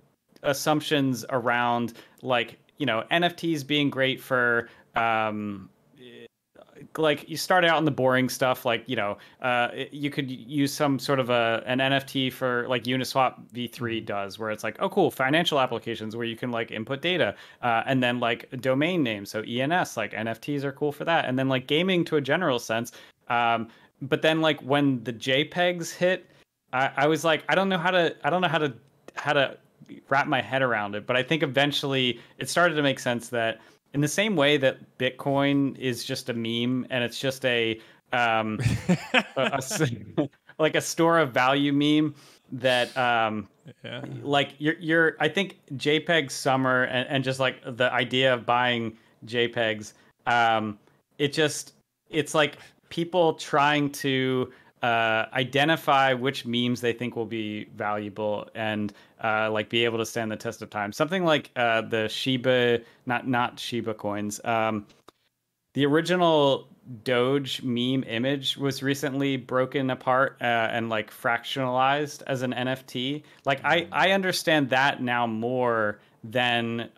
assumptions 0.43 1.25
around 1.31 1.95
like 2.23 2.59
you 2.79 2.87
know 2.87 3.05
NFTs 3.11 3.67
being 3.67 3.91
great 3.91 4.21
for 4.21 4.69
um, 4.97 5.69
like 6.97 7.29
you 7.29 7.37
start 7.37 7.65
out 7.65 7.79
in 7.79 7.85
the 7.85 7.91
boring 7.91 8.29
stuff 8.29 8.65
like 8.65 8.83
you 8.87 8.97
know 8.97 9.19
uh, 9.43 9.69
you 9.91 10.11
could 10.11 10.31
use 10.31 10.73
some 10.73 10.99
sort 10.99 11.21
of 11.21 11.31
a 11.31 11.63
an 11.67 11.79
nft 11.79 12.33
for 12.33 12.67
like 12.69 12.85
uniswap 12.85 13.35
v3 13.53 13.71
mm-hmm. 13.71 14.05
does 14.05 14.39
where 14.39 14.51
it's 14.51 14.65
like 14.65 14.77
oh 14.81 14.89
cool 14.89 15.11
financial 15.11 15.61
applications 15.61 16.17
where 16.17 16.27
you 16.27 16.37
can 16.37 16.51
like 16.51 16.71
input 16.71 17.03
data 17.03 17.35
uh, 17.63 17.83
and 17.87 18.03
then 18.03 18.19
like 18.19 18.49
domain 18.61 19.03
names 19.03 19.31
so 19.31 19.43
ens 19.43 19.97
like 19.97 20.13
nfts 20.13 20.65
are 20.65 20.73
cool 20.73 20.93
for 20.93 21.05
that 21.05 21.27
and 21.27 21.39
then 21.39 21.49
like 21.49 21.67
gaming 21.67 22.05
to 22.05 22.17
a 22.17 22.21
general 22.21 22.59
sense 22.59 22.93
um, 23.29 23.69
but 24.03 24.23
then 24.23 24.41
like 24.41 24.61
when 24.61 25.03
the 25.05 25.13
jpegs 25.13 25.95
hit 25.95 26.27
I, 26.73 26.91
I 26.97 27.07
was 27.07 27.25
like 27.25 27.45
i 27.49 27.55
don't 27.55 27.69
know 27.69 27.79
how 27.79 27.91
to 27.91 28.15
i 28.25 28.31
don't 28.31 28.41
know 28.41 28.49
how 28.49 28.59
to 28.59 28.73
how 29.15 29.33
to 29.33 29.57
wrap 30.09 30.27
my 30.27 30.41
head 30.41 30.63
around 30.63 30.95
it. 30.95 31.07
But 31.07 31.17
I 31.17 31.23
think 31.23 31.43
eventually 31.43 32.21
it 32.39 32.49
started 32.49 32.75
to 32.75 32.83
make 32.83 32.99
sense 32.99 33.29
that 33.29 33.61
in 33.95 34.01
the 34.01 34.09
same 34.09 34.37
way 34.37 34.57
that 34.57 34.99
Bitcoin 34.99 35.77
is 35.79 36.05
just 36.05 36.29
a 36.29 36.35
meme 36.35 36.87
and 36.91 37.03
it's 37.03 37.19
just 37.19 37.45
a 37.45 37.81
um 38.13 38.59
a, 39.37 39.63
a, 39.63 40.29
like 40.59 40.75
a 40.75 40.81
store 40.81 41.19
of 41.19 41.33
value 41.33 41.73
meme 41.73 42.15
that 42.53 42.97
um 42.97 43.49
yeah. 43.85 44.03
like 44.23 44.55
you're 44.59 44.79
you're 44.79 45.17
I 45.21 45.29
think 45.29 45.61
JPEG 45.75 46.31
summer 46.31 46.85
and, 46.85 47.09
and 47.09 47.25
just 47.25 47.39
like 47.39 47.61
the 47.65 47.93
idea 47.93 48.35
of 48.35 48.45
buying 48.47 48.97
JPEGs 49.27 49.93
um 50.27 50.79
it 51.19 51.33
just 51.33 51.75
it's 52.09 52.35
like 52.35 52.59
people 52.91 53.35
trying 53.35 53.91
to 53.91 54.53
uh, 54.83 55.27
identify 55.33 56.13
which 56.13 56.47
memes 56.47 56.81
they 56.81 56.93
think 56.93 57.17
will 57.17 57.27
be 57.27 57.65
valuable 57.77 58.49
and 58.55 58.93
uh, 59.23 59.51
like 59.51 59.69
be 59.69 59.85
able 59.85 59.99
to 59.99 60.07
stand 60.07 60.31
the 60.31 60.37
test 60.37 60.63
of 60.63 60.71
time. 60.71 60.93
Something 60.93 61.25
like 61.25 61.51
uh, 61.57 61.83
the 61.83 62.09
Shiba, 62.09 62.81
not 63.07 63.27
not 63.29 63.59
Shiba 63.59 63.95
coins. 63.95 64.41
Um, 64.45 64.87
the 65.75 65.87
original 65.87 66.67
Doge 67.05 67.63
meme 67.63 68.03
image 68.05 68.57
was 68.57 68.83
recently 68.83 69.37
broken 69.37 69.91
apart 69.91 70.37
uh, 70.41 70.45
and 70.45 70.89
like 70.89 71.13
fractionalized 71.13 72.23
as 72.27 72.43
an 72.43 72.53
NFT. 72.53 73.23
Like 73.45 73.61
I 73.65 73.87
I 73.93 74.13
understand 74.13 74.71
that 74.71 75.03
now 75.03 75.27
more 75.27 75.99
than 76.25 76.89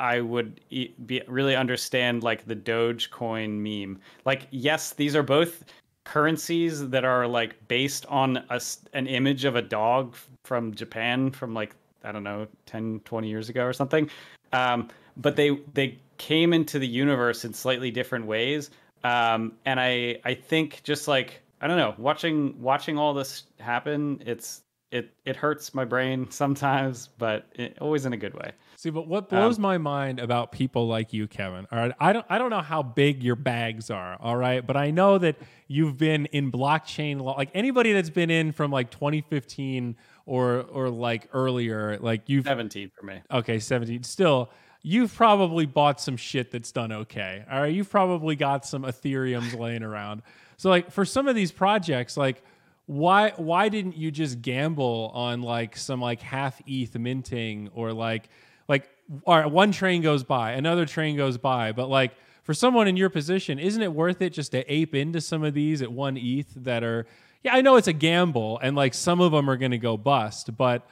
I 0.00 0.20
would 0.20 0.60
be 0.70 1.22
really 1.28 1.54
understand 1.54 2.22
like 2.22 2.46
the 2.46 2.56
Dogecoin 2.56 3.50
meme. 3.50 4.00
Like 4.24 4.48
yes, 4.50 4.94
these 4.94 5.14
are 5.14 5.22
both 5.22 5.64
currencies 6.04 6.88
that 6.88 7.04
are 7.04 7.26
like 7.26 7.68
based 7.68 8.06
on 8.06 8.38
a, 8.48 8.60
an 8.94 9.06
image 9.06 9.44
of 9.44 9.54
a 9.56 9.62
dog 9.62 10.16
from 10.44 10.74
Japan 10.74 11.30
from 11.30 11.54
like 11.54 11.74
I 12.02 12.12
don't 12.12 12.24
know 12.24 12.48
10 12.66 13.00
20 13.04 13.28
years 13.28 13.48
ago 13.48 13.64
or 13.64 13.72
something 13.72 14.10
um, 14.52 14.88
but 15.18 15.36
they 15.36 15.58
they 15.74 15.98
came 16.16 16.52
into 16.52 16.78
the 16.78 16.86
universe 16.86 17.44
in 17.44 17.52
slightly 17.52 17.90
different 17.90 18.26
ways 18.26 18.70
um, 19.04 19.52
and 19.66 19.78
I 19.78 20.18
I 20.24 20.34
think 20.34 20.80
just 20.82 21.06
like 21.06 21.42
I 21.60 21.66
don't 21.66 21.76
know 21.76 21.94
watching 21.98 22.60
watching 22.60 22.96
all 22.98 23.12
this 23.12 23.44
happen 23.58 24.22
it's 24.24 24.62
it 24.90 25.14
it 25.24 25.36
hurts 25.36 25.74
my 25.74 25.84
brain 25.84 26.26
sometimes 26.30 27.08
but 27.18 27.46
it, 27.54 27.78
always 27.80 28.06
in 28.06 28.12
a 28.12 28.16
good 28.16 28.34
way 28.34 28.52
See, 28.80 28.88
but 28.88 29.06
what 29.06 29.28
blows 29.28 29.58
um, 29.58 29.62
my 29.62 29.76
mind 29.76 30.20
about 30.20 30.52
people 30.52 30.88
like 30.88 31.12
you, 31.12 31.28
Kevin, 31.28 31.66
all 31.70 31.78
right, 31.78 31.92
I 32.00 32.14
don't 32.14 32.24
I 32.30 32.38
don't 32.38 32.48
know 32.48 32.62
how 32.62 32.82
big 32.82 33.22
your 33.22 33.36
bags 33.36 33.90
are, 33.90 34.16
all 34.18 34.38
right, 34.38 34.66
but 34.66 34.74
I 34.74 34.90
know 34.90 35.18
that 35.18 35.36
you've 35.68 35.98
been 35.98 36.24
in 36.24 36.50
blockchain 36.50 37.20
like 37.20 37.50
anybody 37.52 37.92
that's 37.92 38.08
been 38.08 38.30
in 38.30 38.52
from 38.52 38.70
like 38.70 38.90
2015 38.90 39.96
or 40.24 40.62
or 40.62 40.88
like 40.88 41.28
earlier, 41.34 41.98
like 41.98 42.30
you've 42.30 42.46
17 42.46 42.90
for 42.98 43.04
me. 43.04 43.20
Okay, 43.30 43.58
17. 43.58 44.02
Still, 44.02 44.50
you've 44.80 45.14
probably 45.14 45.66
bought 45.66 46.00
some 46.00 46.16
shit 46.16 46.50
that's 46.50 46.72
done 46.72 46.90
okay. 46.90 47.44
All 47.52 47.60
right, 47.60 47.74
you've 47.74 47.90
probably 47.90 48.34
got 48.34 48.64
some 48.64 48.84
Ethereums 48.84 49.54
laying 49.60 49.82
around. 49.82 50.22
So 50.56 50.70
like 50.70 50.90
for 50.90 51.04
some 51.04 51.28
of 51.28 51.34
these 51.34 51.52
projects, 51.52 52.16
like 52.16 52.42
why 52.90 53.32
why 53.36 53.68
didn't 53.68 53.96
you 53.96 54.10
just 54.10 54.42
gamble 54.42 55.12
on 55.14 55.42
like 55.42 55.76
some 55.76 56.00
like 56.00 56.20
half 56.20 56.60
ETH 56.66 56.98
minting 56.98 57.70
or 57.72 57.92
like 57.92 58.28
like 58.66 58.90
all 59.24 59.38
right, 59.38 59.48
one 59.48 59.70
train 59.70 60.02
goes 60.02 60.24
by, 60.24 60.52
another 60.52 60.86
train 60.86 61.16
goes 61.16 61.38
by, 61.38 61.70
but 61.70 61.88
like 61.88 62.10
for 62.42 62.52
someone 62.52 62.88
in 62.88 62.96
your 62.96 63.08
position, 63.08 63.60
isn't 63.60 63.80
it 63.80 63.92
worth 63.92 64.20
it 64.22 64.30
just 64.30 64.50
to 64.52 64.72
ape 64.72 64.96
into 64.96 65.20
some 65.20 65.44
of 65.44 65.54
these 65.54 65.82
at 65.82 65.92
one 65.92 66.16
ETH 66.16 66.52
that 66.64 66.82
are 66.82 67.06
yeah, 67.44 67.54
I 67.54 67.60
know 67.60 67.76
it's 67.76 67.86
a 67.86 67.92
gamble 67.92 68.58
and 68.60 68.74
like 68.74 68.94
some 68.94 69.20
of 69.20 69.30
them 69.30 69.48
are 69.48 69.56
going 69.56 69.70
to 69.70 69.78
go 69.78 69.96
bust, 69.96 70.56
but 70.56 70.84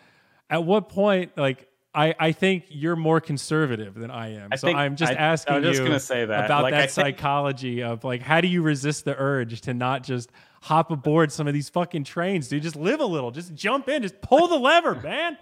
at 0.48 0.62
what 0.62 0.88
point 0.88 1.37
like 1.37 1.66
I, 1.92 2.14
I 2.16 2.30
think 2.30 2.66
you're 2.68 2.94
more 2.94 3.20
conservative 3.20 3.94
than 3.94 4.12
I 4.12 4.34
am. 4.34 4.50
I 4.52 4.56
so 4.56 4.68
I'm 4.68 4.94
just 4.94 5.11
I, 5.11 5.16
asking 5.16 5.54
I 5.54 5.58
was 5.58 5.68
just 5.70 5.80
you 5.80 5.87
gonna 5.88 5.98
say 5.98 6.24
that. 6.24 6.44
about 6.44 6.62
like, 6.62 6.74
that 6.74 6.92
psychology 6.92 7.82
of 7.82 8.04
like 8.04 8.22
how 8.22 8.40
do 8.40 8.46
you 8.46 8.62
resist 8.62 9.04
the 9.04 9.16
urge 9.18 9.62
to 9.62 9.74
not 9.74 10.04
just 10.04 10.30
hop 10.62 10.90
aboard 10.90 11.32
some 11.32 11.46
of 11.46 11.54
these 11.54 11.68
fucking 11.68 12.04
trains, 12.04 12.48
dude. 12.48 12.62
Just 12.62 12.76
live 12.76 13.00
a 13.00 13.06
little. 13.06 13.30
Just 13.30 13.54
jump 13.54 13.88
in. 13.88 14.02
Just 14.02 14.20
pull 14.20 14.48
the 14.48 14.58
lever, 14.58 14.94
man. 15.02 15.36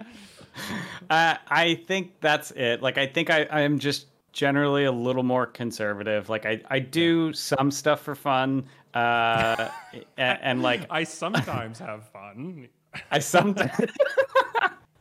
Uh, 1.11 1.37
I 1.48 1.83
think 1.87 2.20
that's 2.20 2.50
it. 2.52 2.83
Like, 2.83 2.98
I 2.98 3.07
think 3.07 3.31
I, 3.31 3.44
I 3.44 3.61
am 3.61 3.79
just 3.79 4.07
generally 4.33 4.85
a 4.85 4.92
little 4.92 5.22
more 5.22 5.46
conservative. 5.46 6.29
Like, 6.29 6.46
I, 6.46 6.61
I 6.68 6.79
do 6.79 7.33
some 7.33 7.70
stuff 7.70 8.00
for 8.00 8.14
fun. 8.14 8.64
Uh, 8.94 9.68
and, 10.16 10.38
and 10.42 10.62
like, 10.62 10.87
I 10.90 11.05
sometimes 11.05 11.79
have 11.79 12.09
fun. 12.09 12.68
I 13.11 13.18
sometimes. 13.18 13.90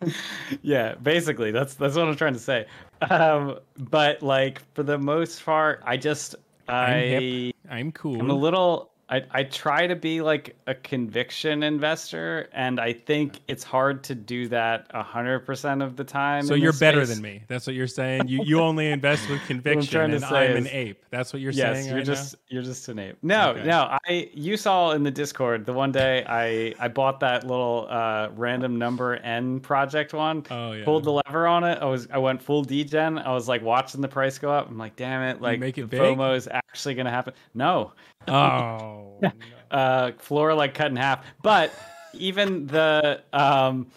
yeah, 0.61 0.95
basically, 0.95 1.51
that's 1.51 1.75
that's 1.75 1.95
what 1.95 2.07
I'm 2.07 2.15
trying 2.15 2.33
to 2.33 2.39
say. 2.39 2.65
Um, 3.09 3.59
but 3.77 4.21
like 4.21 4.61
for 4.73 4.83
the 4.83 4.97
most 4.97 5.43
part, 5.45 5.81
I 5.85 5.97
just 5.97 6.35
I 6.67 7.53
I'm, 7.69 7.77
I'm 7.77 7.91
cool. 7.91 8.19
I'm 8.19 8.29
a 8.29 8.35
little 8.35 8.91
I, 9.07 9.23
I 9.31 9.43
try 9.43 9.85
to 9.85 9.95
be 9.95 10.21
like 10.21 10.55
a 10.65 10.73
conviction 10.73 11.61
investor, 11.61 12.49
and 12.53 12.79
I 12.79 12.93
think 12.93 13.39
it's 13.47 13.63
hard 13.63 14.03
to 14.05 14.15
do 14.15 14.47
that 14.47 14.91
hundred 14.93 15.41
percent 15.41 15.83
of 15.83 15.95
the 15.95 16.03
time. 16.03 16.43
So 16.43 16.55
you're 16.55 16.73
better 16.73 17.05
than 17.05 17.21
me. 17.21 17.43
That's 17.47 17.67
what 17.67 17.75
you're 17.75 17.85
saying. 17.85 18.27
You 18.27 18.43
you 18.43 18.59
only 18.59 18.89
invest 18.89 19.29
with 19.29 19.41
conviction, 19.47 20.01
I'm 20.01 20.13
and 20.13 20.25
I'm 20.25 20.55
an 20.55 20.67
ape. 20.67 21.05
That's 21.11 21.33
what 21.33 21.41
you're 21.41 21.51
yes, 21.51 21.77
saying. 21.77 21.87
you're 21.87 21.97
right 21.97 22.05
just 22.05 22.33
now? 22.33 22.39
you're 22.49 22.63
just 22.63 22.89
an 22.89 22.97
ape. 22.97 23.17
No, 23.21 23.51
Okay. 23.51 23.63
no. 23.63 23.95
I 24.07 24.29
you 24.33 24.57
saw 24.57 24.91
in 24.91 25.03
the 25.03 25.11
Discord 25.11 25.67
the 25.67 25.73
one 25.73 25.91
day 25.91 26.25
I 26.27 26.73
I 26.83 26.87
bought 26.87 27.19
that 27.19 27.45
little 27.45 27.87
uh, 27.89 28.29
random 28.35 28.77
number 28.79 29.17
n 29.17 29.59
project 29.59 30.13
one. 30.13 30.43
Oh 30.49 30.71
yeah. 30.71 30.83
Pulled 30.83 31.03
the 31.03 31.11
lever 31.11 31.45
on 31.45 31.63
it. 31.63 31.77
I 31.79 31.85
was 31.85 32.07
I 32.11 32.17
went 32.17 32.41
full 32.41 32.63
degen. 32.63 33.19
I 33.19 33.31
was 33.33 33.47
like 33.47 33.61
watching 33.61 34.01
the 34.01 34.07
price 34.07 34.39
go 34.39 34.49
up. 34.51 34.67
I'm 34.67 34.79
like, 34.79 34.95
damn 34.95 35.21
it! 35.21 35.41
Like 35.41 35.59
make 35.59 35.77
it 35.77 35.81
the 35.81 35.87
big? 35.87 36.01
FOMO 36.01 36.35
is 36.35 36.47
actually 36.51 36.95
gonna 36.95 37.11
happen. 37.11 37.33
No, 37.53 37.91
Oh. 38.27 39.17
no. 39.21 39.31
uh 39.71 40.11
floor 40.19 40.53
like 40.53 40.73
cut 40.73 40.91
in 40.91 40.95
half 40.95 41.25
but 41.41 41.73
even 42.13 42.67
the 42.67 43.21
um 43.33 43.87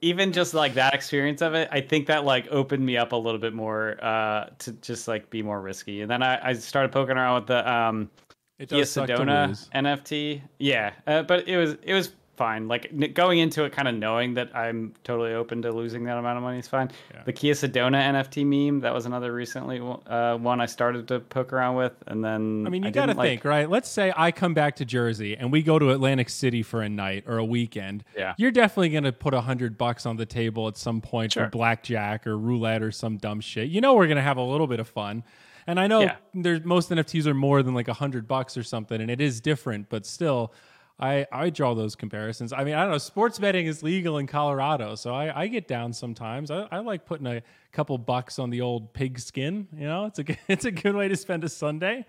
even 0.00 0.32
just 0.32 0.54
like 0.54 0.74
that 0.74 0.94
experience 0.94 1.42
of 1.42 1.54
it 1.54 1.68
i 1.72 1.80
think 1.80 2.06
that 2.06 2.24
like 2.24 2.46
opened 2.50 2.84
me 2.84 2.96
up 2.96 3.12
a 3.12 3.16
little 3.16 3.40
bit 3.40 3.52
more 3.52 4.02
uh 4.02 4.46
to 4.58 4.72
just 4.74 5.08
like 5.08 5.28
be 5.30 5.42
more 5.42 5.60
risky 5.60 6.02
and 6.02 6.10
then 6.10 6.22
i, 6.22 6.50
I 6.50 6.52
started 6.52 6.92
poking 6.92 7.16
around 7.16 7.40
with 7.40 7.46
the 7.48 7.70
um 7.70 8.10
It 8.58 8.68
Kia 8.68 8.78
does 8.78 8.94
Sedona 8.94 9.68
nft 9.74 10.40
yeah 10.58 10.92
uh, 11.06 11.22
but 11.22 11.48
it 11.48 11.56
was 11.56 11.76
it 11.82 11.92
was 11.92 12.12
fine 12.36 12.68
like 12.68 12.86
n- 12.92 13.12
going 13.12 13.38
into 13.38 13.64
it 13.64 13.72
kind 13.72 13.88
of 13.88 13.94
knowing 13.94 14.34
that 14.34 14.54
i'm 14.54 14.92
totally 15.04 15.32
open 15.32 15.62
to 15.62 15.72
losing 15.72 16.04
that 16.04 16.16
amount 16.18 16.36
of 16.36 16.42
money 16.42 16.58
is 16.58 16.68
fine 16.68 16.90
Yeah. 17.14 17.22
the 17.24 17.32
kia 17.32 17.54
sedona 17.54 18.00
nft 18.12 18.44
meme 18.44 18.80
that 18.80 18.92
was 18.94 19.06
another 19.06 19.32
recently 19.32 19.80
uh, 20.06 20.36
one 20.36 20.60
i 20.60 20.66
started 20.66 21.08
to 21.08 21.20
poke 21.20 21.52
around 21.52 21.76
with 21.76 21.92
and 22.06 22.24
then 22.24 22.64
I 22.66 22.70
mean, 22.70 22.82
you 22.82 22.90
got 22.90 23.02
to 23.02 23.06
didn't, 23.08 23.18
like- 23.18 23.28
think, 23.28 23.44
right? 23.44 23.68
Let's 23.70 23.88
say 23.88 24.12
I 24.16 24.32
come 24.32 24.54
back 24.54 24.76
to 24.76 24.84
Jersey 24.84 25.36
and 25.36 25.50
we 25.50 25.62
go 25.62 25.78
to 25.78 25.90
Atlantic 25.90 26.28
City 26.28 26.62
for 26.62 26.82
a 26.82 26.88
night 26.88 27.24
or 27.26 27.38
a 27.38 27.44
weekend. 27.44 28.04
Yeah. 28.16 28.34
You're 28.36 28.50
definitely 28.50 28.90
going 28.90 29.04
to 29.04 29.12
put 29.12 29.34
a 29.34 29.40
hundred 29.40 29.78
bucks 29.78 30.04
on 30.06 30.16
the 30.16 30.26
table 30.26 30.68
at 30.68 30.76
some 30.76 31.00
point 31.00 31.32
Sure. 31.32 31.44
for 31.44 31.50
blackjack 31.50 32.26
or 32.26 32.36
roulette 32.38 32.82
or 32.82 32.90
some 32.92 33.16
dumb 33.16 33.40
shit. 33.40 33.68
You 33.68 33.80
know, 33.80 33.94
we're 33.94 34.06
going 34.06 34.16
to 34.16 34.22
have 34.22 34.36
a 34.36 34.42
little 34.42 34.66
bit 34.66 34.80
of 34.80 34.88
fun. 34.88 35.24
And 35.66 35.80
I 35.80 35.86
know 35.86 36.02
Yeah. 36.02 36.16
there's 36.34 36.64
most 36.64 36.90
NFTs 36.90 37.26
are 37.26 37.34
more 37.34 37.62
than 37.62 37.74
like 37.74 37.88
a 37.88 37.94
hundred 37.94 38.28
bucks 38.28 38.56
or 38.56 38.62
something, 38.62 39.00
and 39.00 39.10
it 39.10 39.20
is 39.20 39.40
different, 39.40 39.88
but 39.88 40.04
still, 40.06 40.52
I, 40.98 41.26
I 41.30 41.50
draw 41.50 41.74
those 41.74 41.94
comparisons. 41.94 42.52
I 42.52 42.64
mean, 42.64 42.74
I 42.74 42.82
don't 42.82 42.92
know. 42.92 42.98
Sports 42.98 43.38
betting 43.38 43.66
is 43.66 43.82
legal 43.82 44.16
in 44.18 44.26
Colorado, 44.26 44.94
so 44.94 45.14
I, 45.14 45.42
I 45.42 45.46
get 45.46 45.68
down 45.68 45.92
sometimes. 45.92 46.50
I, 46.50 46.66
I 46.70 46.78
like 46.78 47.04
putting 47.04 47.26
a 47.26 47.42
couple 47.72 47.98
bucks 47.98 48.38
on 48.38 48.48
the 48.48 48.62
old 48.62 48.92
pig 48.94 49.18
skin. 49.18 49.68
You 49.76 49.86
know, 49.86 50.06
it's 50.06 50.18
a 50.18 50.24
good- 50.24 50.38
it's 50.48 50.64
a 50.64 50.70
good 50.70 50.94
way 50.94 51.08
to 51.08 51.16
spend 51.16 51.44
a 51.44 51.48
Sunday. 51.48 52.06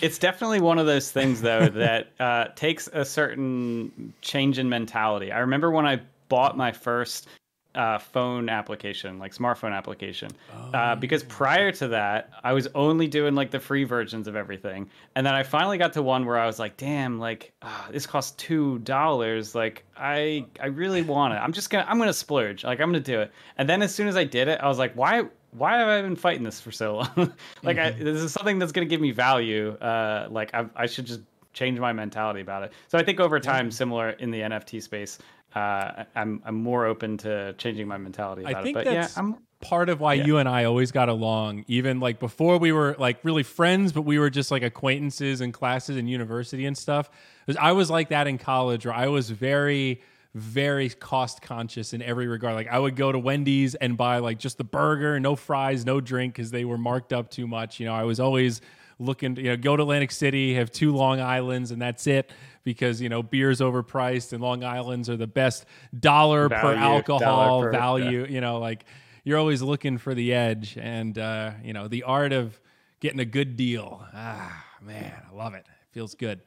It's 0.00 0.18
definitely 0.18 0.60
one 0.60 0.78
of 0.78 0.86
those 0.86 1.10
things, 1.10 1.40
though, 1.40 1.66
that 1.74 2.08
uh, 2.20 2.48
takes 2.54 2.88
a 2.92 3.04
certain 3.04 4.12
change 4.20 4.58
in 4.58 4.68
mentality. 4.68 5.32
I 5.32 5.38
remember 5.40 5.70
when 5.70 5.86
I 5.86 6.00
bought 6.28 6.56
my 6.56 6.70
first 6.70 7.26
uh, 7.74 7.98
phone 7.98 8.48
application, 8.48 9.18
like 9.18 9.34
smartphone 9.34 9.72
application, 9.72 10.30
uh, 10.74 10.96
because 10.96 11.22
prior 11.24 11.70
to 11.72 11.88
that, 11.88 12.30
I 12.42 12.52
was 12.52 12.68
only 12.74 13.06
doing 13.06 13.34
like 13.34 13.50
the 13.50 13.60
free 13.60 13.84
versions 13.84 14.26
of 14.26 14.36
everything, 14.36 14.90
and 15.14 15.24
then 15.24 15.34
I 15.34 15.42
finally 15.42 15.78
got 15.78 15.92
to 15.94 16.02
one 16.02 16.26
where 16.26 16.38
I 16.38 16.46
was 16.46 16.58
like, 16.58 16.76
"Damn, 16.76 17.18
like 17.18 17.52
ah, 17.62 17.88
this 17.90 18.06
costs 18.06 18.32
two 18.32 18.78
dollars. 18.80 19.54
Like 19.54 19.84
I, 19.96 20.46
I 20.60 20.66
really 20.66 21.02
want 21.02 21.34
it. 21.34 21.36
I'm 21.36 21.52
just 21.52 21.70
gonna, 21.70 21.86
I'm 21.88 21.98
gonna 21.98 22.12
splurge. 22.12 22.64
Like 22.64 22.80
I'm 22.80 22.88
gonna 22.88 23.00
do 23.00 23.20
it." 23.20 23.30
And 23.56 23.68
then 23.68 23.82
as 23.82 23.94
soon 23.94 24.08
as 24.08 24.16
I 24.16 24.24
did 24.24 24.48
it, 24.48 24.60
I 24.60 24.68
was 24.68 24.78
like, 24.78 24.94
"Why?" 24.94 25.24
Why 25.52 25.78
have 25.78 25.88
I 25.88 26.00
been 26.00 26.14
fighting 26.14 26.44
this 26.44 26.60
for 26.60 26.70
so 26.70 26.98
long? 26.98 27.32
like, 27.64 27.76
I, 27.76 27.90
this 27.90 28.20
is 28.20 28.32
something 28.32 28.60
that's 28.60 28.70
going 28.70 28.86
to 28.86 28.88
give 28.88 29.00
me 29.00 29.10
value. 29.10 29.72
Uh, 29.80 30.28
like, 30.30 30.54
I, 30.54 30.66
I 30.76 30.86
should 30.86 31.06
just 31.06 31.22
change 31.52 31.78
my 31.78 31.92
mentality 31.92 32.40
about 32.40 32.62
it. 32.62 32.72
So 32.88 32.98
I 32.98 33.02
think 33.02 33.20
over 33.20 33.40
time, 33.40 33.70
similar 33.70 34.10
in 34.10 34.30
the 34.30 34.40
NFT 34.40 34.82
space, 34.82 35.18
uh, 35.54 36.04
I'm 36.14 36.42
I'm 36.44 36.56
more 36.56 36.86
open 36.86 37.16
to 37.18 37.54
changing 37.54 37.88
my 37.88 37.98
mentality 37.98 38.44
I 38.44 38.50
about 38.50 38.62
think 38.62 38.76
it. 38.76 38.84
But 38.84 38.92
that's 38.92 39.16
yeah, 39.16 39.20
I'm 39.22 39.36
part 39.60 39.88
of 39.88 40.00
why 40.00 40.14
Yeah. 40.14 40.24
you 40.24 40.38
and 40.38 40.48
I 40.48 40.64
always 40.64 40.90
got 40.92 41.08
along, 41.08 41.64
even 41.68 42.00
like 42.00 42.18
before 42.18 42.58
we 42.58 42.72
were 42.72 42.96
like 42.98 43.18
really 43.24 43.42
friends, 43.42 43.92
but 43.92 44.02
we 44.02 44.18
were 44.18 44.30
just 44.30 44.50
like 44.50 44.62
acquaintances 44.62 45.40
in 45.40 45.52
classes 45.52 45.96
and 45.96 46.08
university 46.08 46.66
and 46.66 46.76
stuff. 46.76 47.10
I 47.58 47.72
was 47.72 47.90
like 47.90 48.10
that 48.10 48.26
in 48.26 48.38
college, 48.38 48.86
where 48.86 48.94
I 48.94 49.08
was 49.08 49.28
very, 49.30 50.02
very 50.34 50.88
cost 50.88 51.42
conscious 51.42 51.92
in 51.92 52.00
every 52.00 52.28
regard. 52.28 52.54
Like 52.54 52.68
I 52.68 52.78
would 52.78 52.94
go 52.94 53.10
to 53.10 53.18
Wendy's 53.18 53.74
and 53.74 53.96
buy 53.96 54.18
like 54.18 54.38
just 54.38 54.56
the 54.56 54.64
burger, 54.64 55.18
no 55.18 55.34
fries, 55.34 55.84
no 55.84 56.00
drink 56.00 56.34
because 56.34 56.52
they 56.52 56.64
were 56.64 56.78
marked 56.78 57.12
up 57.12 57.28
too 57.30 57.48
much. 57.48 57.80
You 57.80 57.86
know, 57.86 57.94
I 57.94 58.04
was 58.04 58.20
always 58.20 58.60
looking 59.00 59.34
to 59.34 59.42
you 59.42 59.48
know 59.48 59.56
go 59.56 59.76
to 59.76 59.82
Atlantic 59.82 60.12
City, 60.12 60.54
have 60.54 60.70
two 60.70 60.94
Long 60.94 61.20
Islands, 61.20 61.70
and 61.72 61.82
that's 61.82 62.06
it 62.06 62.30
because 62.64 63.00
you 63.00 63.08
know 63.08 63.22
beer's 63.22 63.60
overpriced 63.60 64.32
and 64.32 64.42
Long 64.42 64.64
Islands 64.64 65.08
are 65.08 65.16
the 65.16 65.26
best 65.26 65.66
dollar 65.98 66.48
per 66.48 66.74
alcohol 66.74 67.18
dollar 67.18 67.66
per- 67.66 67.78
value. 67.78 68.26
You 68.28 68.40
know, 68.40 68.58
like 68.58 68.84
you're 69.24 69.38
always 69.38 69.62
looking 69.62 69.98
for 69.98 70.14
the 70.14 70.32
edge, 70.32 70.76
and 70.80 71.16
uh, 71.18 71.52
you 71.62 71.72
know 71.72 71.88
the 71.88 72.02
art 72.04 72.32
of 72.32 72.60
getting 73.00 73.20
a 73.20 73.24
good 73.24 73.56
deal. 73.56 74.04
Ah, 74.14 74.64
man, 74.82 75.12
I 75.30 75.34
love 75.34 75.54
it. 75.54 75.66
It 75.66 75.92
feels 75.92 76.14
good. 76.14 76.40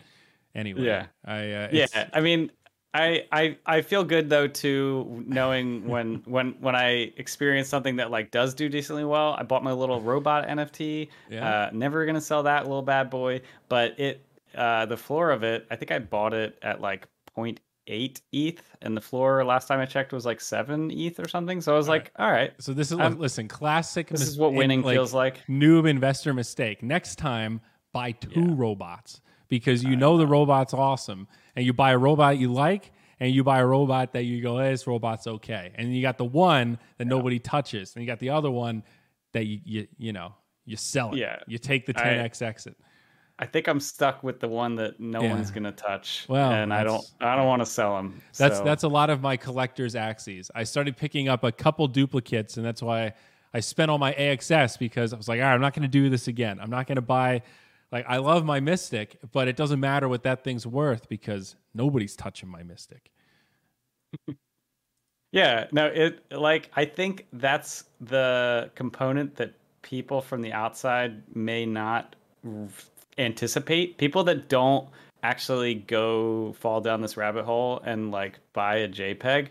Anyway, 0.56 0.84
Yeah. 0.84 1.08
I 1.26 1.52
uh, 1.52 1.70
yeah. 1.72 2.10
I 2.14 2.22
mean, 2.22 2.52
I 2.94 3.26
I 3.32 3.58
I 3.66 3.82
feel 3.82 4.04
good 4.04 4.30
though 4.30 4.48
too, 4.48 5.24
knowing 5.28 5.88
when 5.88 6.22
when 6.26 6.52
when 6.60 6.76
I 6.76 7.12
experience 7.18 7.68
something 7.68 7.96
that 7.96 8.12
like 8.12 8.30
does 8.30 8.54
do 8.54 8.70
decently 8.70 9.04
well. 9.04 9.36
I 9.38 9.44
bought 9.44 9.64
my 9.64 9.72
little 9.72 10.00
robot 10.00 10.48
NFT. 10.48 11.10
Yeah. 11.30 11.48
Uh, 11.48 11.70
never 11.74 12.06
gonna 12.06 12.22
sell 12.22 12.44
that 12.44 12.64
little 12.64 12.84
bad 12.84 13.10
boy, 13.10 13.42
but 13.68 14.00
it 14.00 14.24
uh, 14.56 14.86
the 14.86 14.98
floor 14.98 15.32
of 15.32 15.44
it. 15.44 15.66
I 15.72 15.76
think 15.76 15.92
I 15.92 16.00
bought 16.00 16.34
it 16.34 16.58
at 16.62 16.82
like 16.82 17.08
0.8 17.38 17.58
ETH, 18.32 18.62
and 18.82 18.96
the 18.96 19.02
floor 19.02 19.44
last 19.44 19.68
time 19.68 19.80
I 19.80 19.86
checked 19.86 20.14
was 20.14 20.26
like 20.26 20.40
seven 20.40 20.90
ETH 20.92 21.20
or 21.20 21.28
something. 21.28 21.60
So 21.62 21.74
I 21.74 21.78
was 21.78 21.88
like, 21.88 22.12
all 22.18 22.32
right, 22.32 22.54
So 22.60 22.74
this 22.74 22.92
is 22.92 23.00
Um, 23.00 23.18
listen, 23.20 23.48
classic. 23.48 24.08
this 24.08 24.22
mis- 24.22 24.30
is 24.30 24.38
what 24.38 24.50
in, 24.50 24.56
winning 24.56 24.84
feels 24.84 25.14
like. 25.14 25.46
Noob 25.48 25.88
investor 25.90 26.34
mistake. 26.34 26.82
Next 26.82 27.18
time, 27.18 27.62
buy 27.92 28.12
two 28.14 28.54
robots 28.56 29.22
because 29.50 29.84
you 29.84 29.96
know 29.96 30.18
the 30.18 30.26
robot's 30.28 30.74
awesome, 30.74 31.28
and 31.56 31.66
you 31.66 31.74
buy 31.74 31.92
a 31.92 31.98
robot 31.98 32.38
you 32.38 32.52
like, 32.52 32.92
and 33.20 33.34
you 33.34 33.44
buy 33.44 33.60
a 33.60 33.66
robot 33.66 34.14
that 34.14 34.24
you 34.24 34.42
go, 34.42 34.58
hey, 34.60 34.72
this 34.72 34.88
robot's 34.88 35.28
okay, 35.28 35.72
and 35.76 35.96
you 35.96 36.02
got 36.02 36.18
the 36.18 36.26
one 36.26 36.80
that 36.98 37.06
nobody 37.06 37.38
touches, 37.40 37.96
and 37.96 38.04
you 38.04 38.08
got 38.08 38.20
the 38.20 38.30
other 38.30 38.50
one 38.50 38.84
that 39.34 39.46
you 39.46 39.60
you, 39.66 39.88
you 39.98 40.14
know 40.14 40.34
you 40.66 40.78
sell 40.78 41.12
it. 41.14 41.18
Yeah. 41.18 41.40
you 41.46 41.58
take 41.58 41.86
the 41.86 41.94
10x 41.94 42.42
exit. 42.42 42.78
I 43.40 43.46
think 43.46 43.68
I'm 43.68 43.80
stuck 43.80 44.24
with 44.24 44.40
the 44.40 44.48
one 44.48 44.76
that 44.76 45.00
no 45.00 45.22
Yeah. 45.24 45.32
one's 45.32 45.50
gonna 45.52 45.72
touch. 45.72 46.26
Well, 46.30 46.52
and 46.52 46.74
I 46.74 46.84
don't 46.84 47.04
I 47.20 47.36
don't 47.36 47.48
want 47.48 47.62
to 47.62 47.66
sell 47.66 47.96
them. 47.96 48.22
That's 48.38 48.60
that's 48.62 48.84
a 48.84 48.88
lot 48.88 49.10
of 49.10 49.22
my 49.22 49.38
collector's 49.38 49.96
Axies. 49.96 50.50
I 50.54 50.64
started 50.64 50.96
picking 50.98 51.28
up 51.28 51.44
a 51.44 51.52
couple 51.52 51.88
duplicates, 51.88 52.58
and 52.58 52.66
that's 52.66 52.82
why 52.82 53.14
I 53.54 53.60
spent 53.60 53.90
all 53.92 53.98
my 53.98 54.14
AXS 54.14 54.78
because 54.78 55.14
I 55.14 55.18
was 55.18 55.28
like, 55.28 55.40
all 55.40 55.46
right, 55.48 55.54
I'm 55.54 55.62
not 55.62 55.74
going 55.74 55.84
to 55.84 55.88
do 55.88 56.10
this 56.10 56.28
again. 56.28 56.60
I'm 56.60 56.70
not 56.70 56.88
going 56.88 56.96
to 56.96 57.02
buy. 57.02 57.42
Like, 57.92 58.06
I 58.08 58.18
love 58.18 58.44
my 58.44 58.60
Mystic, 58.60 59.18
but 59.32 59.48
it 59.48 59.56
doesn't 59.56 59.80
matter 59.80 60.10
what 60.10 60.24
that 60.24 60.44
thing's 60.44 60.66
worth 60.66 61.08
because 61.08 61.56
nobody's 61.76 62.16
touching 62.16 62.50
my 62.50 62.64
Mystic. 62.64 63.12
Yeah, 65.32 65.66
no, 65.72 65.88
it 65.88 66.32
like 66.32 66.70
I 66.76 66.86
think 66.86 67.26
that's 67.34 67.86
the 68.00 68.70
component 68.76 69.36
that 69.38 69.56
people 69.82 70.22
from 70.22 70.44
the 70.44 70.54
outside 70.54 71.24
may 71.36 71.66
not 71.66 72.16
anticipate. 73.18 73.98
People 73.98 74.24
that 74.26 74.50
don't 74.50 74.88
actually 75.24 75.76
go 75.76 76.54
fall 76.60 76.82
down 76.82 77.02
this 77.02 77.16
rabbit 77.18 77.46
hole 77.46 77.82
and 77.86 78.12
like 78.12 78.40
buy 78.52 78.76
a 78.78 78.90
JPEG, 78.90 79.48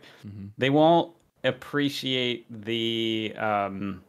they 0.59 0.71
won't 0.71 1.13
appreciate 1.45 2.47
the 2.65 3.35
um 3.37 4.03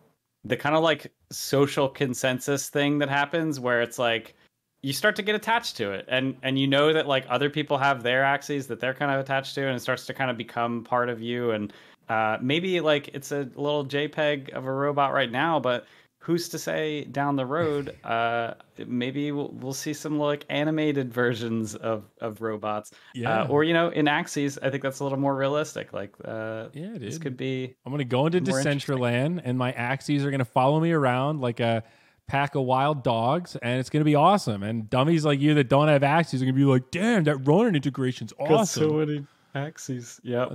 the 0.46 0.58
kind 0.58 0.76
of 0.76 0.84
like 0.84 1.12
social 1.32 1.90
consensus 1.90 2.70
thing 2.70 3.00
that 3.00 3.10
happens 3.10 3.60
where 3.60 3.82
it's 3.82 3.98
like 3.98 4.36
you 4.84 4.94
start 4.94 5.16
to 5.16 5.22
get 5.22 5.34
attached 5.34 5.78
to 5.78 5.92
it 5.92 6.06
and 6.08 6.36
and 6.44 6.60
you 6.60 6.68
know 6.68 6.94
that 6.94 7.08
like 7.08 7.26
other 7.30 7.50
people 7.50 7.78
have 7.78 8.04
their 8.04 8.22
Axies 8.24 8.68
that 8.68 8.80
they're 8.80 8.94
kind 8.94 9.12
of 9.12 9.20
attached 9.20 9.56
to 9.56 9.66
and 9.66 9.76
it 9.76 9.80
starts 9.80 10.06
to 10.06 10.14
kind 10.14 10.30
of 10.30 10.38
become 10.38 10.84
part 10.84 11.10
of 11.10 11.22
you 11.22 11.52
and 11.52 11.74
uh 12.10 12.38
maybe 12.42 12.80
like 12.82 13.10
it's 13.14 13.32
a 13.32 13.50
little 13.56 13.86
jpeg 13.86 14.50
of 14.52 14.66
a 14.66 14.72
robot 14.72 15.14
right 15.14 15.32
now 15.32 15.60
but 15.60 15.88
who's 16.24 16.48
to 16.48 16.58
say 16.58 17.04
down 17.04 17.36
the 17.36 17.46
road, 17.46 17.98
uh, 18.06 18.54
maybe 18.88 19.34
we'll, 19.34 19.50
we'll 19.50 19.74
see 19.74 19.94
some 19.94 20.18
like 20.18 20.46
animated 20.50 21.14
versions 21.14 21.76
of 21.76 22.06
of 22.22 22.42
robots. 22.42 22.92
Uh, 22.94 22.96
yeah. 23.14 23.42
Uh, 23.42 23.48
or 23.48 23.64
you 23.66 23.74
know, 23.74 23.90
in 23.90 24.06
Axies, 24.06 24.58
I 24.64 24.70
think 24.70 24.84
that's 24.84 25.02
a 25.02 25.04
little 25.04 25.20
more 25.20 25.36
realistic. 25.36 25.92
Like, 25.92 26.14
uh, 26.24 26.70
yeah, 26.74 26.88
dude. 26.88 27.02
this 27.02 27.18
could 27.18 27.36
be. 27.36 27.76
I'm 27.86 27.92
gonna 27.92 28.06
go 28.06 28.26
into 28.26 28.40
Decentraland, 28.40 29.42
and 29.44 29.58
my 29.58 29.74
Axies 29.74 30.24
are 30.24 30.32
gonna 30.32 30.46
follow 30.46 30.80
me 30.80 30.94
around 30.94 31.42
like 31.42 31.60
a 31.60 31.84
pack 32.26 32.56
of 32.56 32.64
wild 32.64 33.04
dogs, 33.04 33.58
and 33.58 33.80
it's 33.82 33.90
gonna 33.90 34.06
be 34.06 34.16
awesome. 34.16 34.64
And 34.64 34.90
dummies 34.90 35.26
like 35.26 35.42
you 35.42 35.54
that 35.56 35.68
don't 35.68 35.90
have 35.90 36.04
Axies 36.04 36.38
are 36.42 36.46
gonna 36.46 36.54
be 36.54 36.64
like, 36.64 36.90
"Damn, 36.90 37.26
that 37.26 37.46
Ronin 37.46 37.76
integration's 37.76 38.32
awesome." 38.40 39.28
Axies. 39.56 40.20
Yeah. 40.24 40.48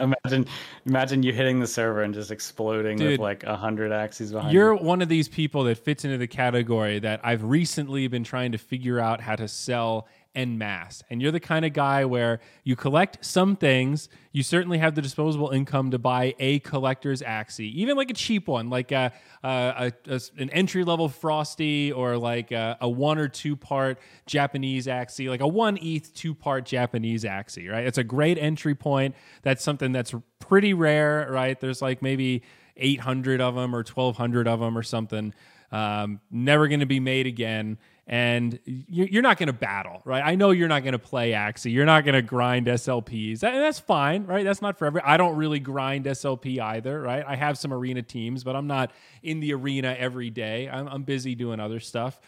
imagine 0.00 0.46
imagine 0.84 1.22
you 1.22 1.32
hitting 1.32 1.60
the 1.60 1.66
server 1.66 2.02
and 2.02 2.12
just 2.12 2.30
exploding 2.30 2.98
Dude, 2.98 3.12
with 3.12 3.20
like 3.20 3.44
a 3.44 3.56
hundred 3.56 3.92
Axies 3.92 4.32
behind 4.32 4.52
you're 4.52 4.74
you. 4.74 4.82
one 4.82 5.00
of 5.00 5.08
these 5.08 5.28
people 5.28 5.64
that 5.64 5.78
fits 5.78 6.04
into 6.04 6.18
the 6.18 6.26
category 6.26 6.98
that 6.98 7.20
I've 7.22 7.44
recently 7.44 8.08
been 8.08 8.24
trying 8.24 8.52
to 8.52 8.58
figure 8.58 8.98
out 8.98 9.20
how 9.20 9.36
to 9.36 9.46
sell 9.46 10.08
en 10.36 10.58
masse. 10.58 11.02
And 11.10 11.20
you're 11.20 11.32
the 11.32 11.40
kind 11.40 11.64
of 11.64 11.72
guy 11.72 12.04
where 12.04 12.40
you 12.62 12.76
collect 12.76 13.24
some 13.24 13.56
things. 13.56 14.08
You 14.32 14.42
certainly 14.42 14.78
have 14.78 14.94
the 14.94 15.02
disposable 15.02 15.50
income 15.50 15.90
to 15.90 15.98
buy 15.98 16.34
a 16.38 16.58
collector's 16.60 17.22
Axie, 17.22 17.72
even 17.72 17.96
like 17.96 18.10
a 18.10 18.14
cheap 18.14 18.46
one, 18.46 18.68
like 18.68 18.92
a, 18.92 19.12
a, 19.42 19.92
a 20.06 20.20
an 20.36 20.50
entry 20.50 20.84
level 20.84 21.08
Frosty 21.08 21.90
or 21.90 22.18
like 22.18 22.52
a, 22.52 22.76
a, 22.80 22.88
one 22.88 23.18
or 23.18 23.28
two 23.28 23.56
part 23.56 23.98
Japanese 24.26 24.86
Axie, 24.86 25.28
like 25.28 25.40
a 25.40 25.48
one 25.48 25.78
ETH 25.80 26.12
two 26.14 26.34
part 26.34 26.66
Japanese 26.66 27.24
Axie, 27.24 27.70
right? 27.70 27.86
It's 27.86 27.98
a 27.98 28.04
great 28.04 28.38
entry 28.38 28.74
point. 28.74 29.14
That's 29.42 29.64
something 29.64 29.90
that's 29.92 30.14
pretty 30.38 30.74
rare, 30.74 31.26
right? 31.30 31.58
There's 31.58 31.80
like 31.80 32.02
maybe 32.02 32.42
800 32.76 33.40
of 33.40 33.54
them 33.54 33.74
or 33.74 33.78
1200 33.78 34.46
of 34.46 34.60
them 34.60 34.76
or 34.76 34.82
something. 34.82 35.34
Um, 35.72 36.20
never 36.30 36.68
going 36.68 36.80
to 36.80 36.86
be 36.86 37.00
made 37.00 37.26
again 37.26 37.78
and 38.08 38.60
you're 38.64 39.22
not 39.22 39.36
going 39.36 39.48
to 39.48 39.52
battle, 39.52 40.00
right? 40.04 40.22
I 40.24 40.36
know 40.36 40.50
you're 40.50 40.68
not 40.68 40.84
going 40.84 40.92
to 40.92 40.98
play 40.98 41.32
Axie. 41.32 41.72
You're 41.72 41.86
not 41.86 42.04
going 42.04 42.14
to 42.14 42.22
grind 42.22 42.68
SLPs. 42.68 43.42
And 43.42 43.56
that's 43.56 43.80
fine, 43.80 44.26
right? 44.26 44.44
That's 44.44 44.62
not 44.62 44.78
for 44.78 44.86
every. 44.86 45.00
I 45.00 45.16
don't 45.16 45.36
really 45.36 45.58
grind 45.58 46.04
SLP 46.04 46.60
either, 46.60 47.00
right? 47.00 47.24
I 47.26 47.34
have 47.34 47.58
some 47.58 47.72
arena 47.72 48.02
teams, 48.02 48.44
but 48.44 48.54
I'm 48.54 48.68
not 48.68 48.92
in 49.24 49.40
the 49.40 49.54
arena 49.54 49.96
every 49.98 50.30
day. 50.30 50.68
I'm, 50.68 50.86
I'm 50.86 51.02
busy 51.02 51.34
doing 51.34 51.58
other 51.58 51.80
stuff. 51.80 52.20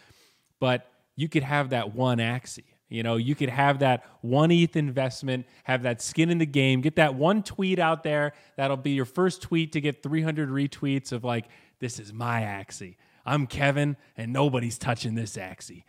But 0.59 0.91
you 1.15 1.29
could 1.29 1.45
have 1.45 1.71
that 1.71 1.95
one 1.95 2.19
Axie. 2.19 2.65
You 2.89 3.05
know, 3.05 3.17
you 3.17 3.35
could 3.35 3.51
have 3.51 3.81
that 3.81 4.05
one 4.23 4.51
ETH 4.51 4.75
investment, 4.75 5.47
have 5.65 5.83
that 5.83 6.03
skin 6.03 6.31
in 6.31 6.39
the 6.39 6.47
game, 6.47 6.81
get 6.81 6.97
that 6.97 7.15
one 7.15 7.43
tweet 7.43 7.79
out 7.79 8.03
there. 8.03 8.33
That'll 8.57 8.79
be 8.79 8.93
your 8.93 9.05
first 9.05 9.43
tweet 9.43 9.73
to 9.73 9.81
get 9.81 10.03
300 10.03 10.49
retweets 10.49 11.13
of 11.13 11.23
like, 11.23 11.45
this 11.81 12.01
is 12.01 12.13
my 12.13 12.41
Axie. 12.41 12.97
I'm 13.27 13.47
Kevin, 13.47 13.97
and 14.17 14.33
nobody's 14.33 14.79
touching 14.79 15.15
this 15.15 15.37
Axie. 15.37 15.85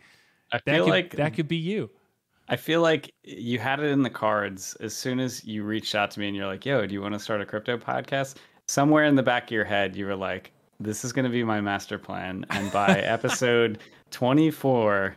I 0.52 0.58
feel 0.58 0.84
could, 0.84 0.90
like 0.90 1.16
that 1.16 1.34
could 1.34 1.48
be 1.48 1.56
you. 1.56 1.90
I 2.48 2.56
feel 2.56 2.82
like 2.82 3.14
you 3.22 3.58
had 3.58 3.80
it 3.80 3.86
in 3.86 4.02
the 4.02 4.10
cards 4.10 4.74
as 4.80 4.94
soon 4.94 5.20
as 5.20 5.44
you 5.44 5.62
reached 5.62 5.94
out 5.94 6.10
to 6.12 6.20
me 6.20 6.28
and 6.28 6.36
you're 6.36 6.46
like, 6.46 6.66
"Yo, 6.66 6.86
do 6.86 6.92
you 6.92 7.00
want 7.00 7.14
to 7.14 7.20
start 7.20 7.40
a 7.40 7.46
crypto 7.46 7.78
podcast?" 7.78 8.36
Somewhere 8.66 9.04
in 9.04 9.14
the 9.14 9.22
back 9.22 9.44
of 9.44 9.50
your 9.52 9.64
head, 9.64 9.94
you 9.94 10.06
were 10.06 10.16
like, 10.16 10.52
"This 10.80 11.04
is 11.04 11.12
going 11.12 11.24
to 11.24 11.30
be 11.30 11.44
my 11.44 11.60
master 11.60 11.98
plan," 11.98 12.44
and 12.50 12.72
by 12.72 12.98
episode 13.00 13.78
24, 14.10 15.16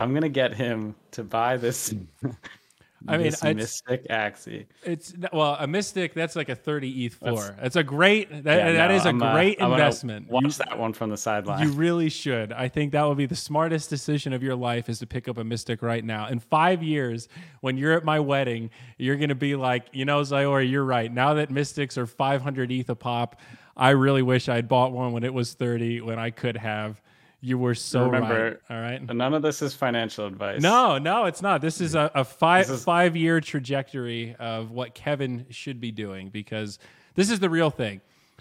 I'm 0.00 0.10
going 0.10 0.22
to 0.22 0.28
get 0.28 0.54
him 0.54 0.94
to 1.12 1.24
buy 1.24 1.56
this 1.56 1.94
I 3.06 3.18
mean, 3.18 3.26
it's, 3.26 3.42
Mystic 3.42 4.08
Axie. 4.08 4.66
It's 4.82 5.14
well, 5.32 5.56
a 5.58 5.66
Mystic 5.66 6.14
that's 6.14 6.36
like 6.36 6.48
a 6.48 6.54
30 6.54 7.04
ETH 7.04 7.14
floor. 7.14 7.34
That's, 7.34 7.60
that's 7.60 7.76
a 7.76 7.82
great 7.82 8.30
that, 8.44 8.58
yeah, 8.58 8.72
that 8.72 8.88
no, 8.88 8.94
is 8.94 9.04
a 9.04 9.08
I'm, 9.08 9.22
uh, 9.22 9.32
great 9.32 9.60
uh, 9.60 9.70
investment. 9.70 10.28
Watch 10.28 10.44
you, 10.44 10.50
that 10.64 10.78
one 10.78 10.92
from 10.92 11.10
the 11.10 11.16
sideline. 11.16 11.66
You 11.66 11.74
really 11.74 12.08
should. 12.08 12.52
I 12.52 12.68
think 12.68 12.92
that 12.92 13.06
would 13.06 13.18
be 13.18 13.26
the 13.26 13.36
smartest 13.36 13.90
decision 13.90 14.32
of 14.32 14.42
your 14.42 14.56
life 14.56 14.88
is 14.88 14.98
to 15.00 15.06
pick 15.06 15.28
up 15.28 15.38
a 15.38 15.44
Mystic 15.44 15.82
right 15.82 16.04
now. 16.04 16.28
In 16.28 16.38
five 16.38 16.82
years, 16.82 17.28
when 17.60 17.76
you're 17.76 17.92
at 17.92 18.04
my 18.04 18.20
wedding, 18.20 18.70
you're 18.96 19.16
gonna 19.16 19.34
be 19.34 19.54
like, 19.54 19.86
you 19.92 20.04
know, 20.04 20.20
Zayor, 20.22 20.68
you're 20.68 20.84
right. 20.84 21.12
Now 21.12 21.34
that 21.34 21.50
Mystics 21.50 21.98
are 21.98 22.06
500 22.06 22.72
ETH 22.72 22.88
a 22.88 22.94
pop, 22.94 23.40
I 23.76 23.90
really 23.90 24.22
wish 24.22 24.48
I'd 24.48 24.68
bought 24.68 24.92
one 24.92 25.12
when 25.12 25.24
it 25.24 25.34
was 25.34 25.52
30 25.52 26.00
when 26.00 26.18
I 26.18 26.30
could 26.30 26.56
have. 26.56 27.02
You 27.44 27.58
were 27.58 27.74
so 27.74 28.06
Remember, 28.06 28.58
right. 28.70 28.74
All 28.74 28.82
right. 28.82 29.14
None 29.14 29.34
of 29.34 29.42
this 29.42 29.60
is 29.60 29.74
financial 29.74 30.26
advice. 30.26 30.62
No, 30.62 30.96
no, 30.96 31.26
it's 31.26 31.42
not. 31.42 31.60
This 31.60 31.78
is 31.78 31.94
a, 31.94 32.10
a 32.14 32.24
five 32.24 32.70
is... 32.70 32.82
five 32.82 33.14
year 33.16 33.38
trajectory 33.42 34.34
of 34.36 34.70
what 34.70 34.94
Kevin 34.94 35.44
should 35.50 35.78
be 35.78 35.90
doing 35.90 36.30
because 36.30 36.78
this 37.16 37.30
is 37.30 37.40
the 37.40 37.50
real 37.50 37.68
thing. 37.68 38.00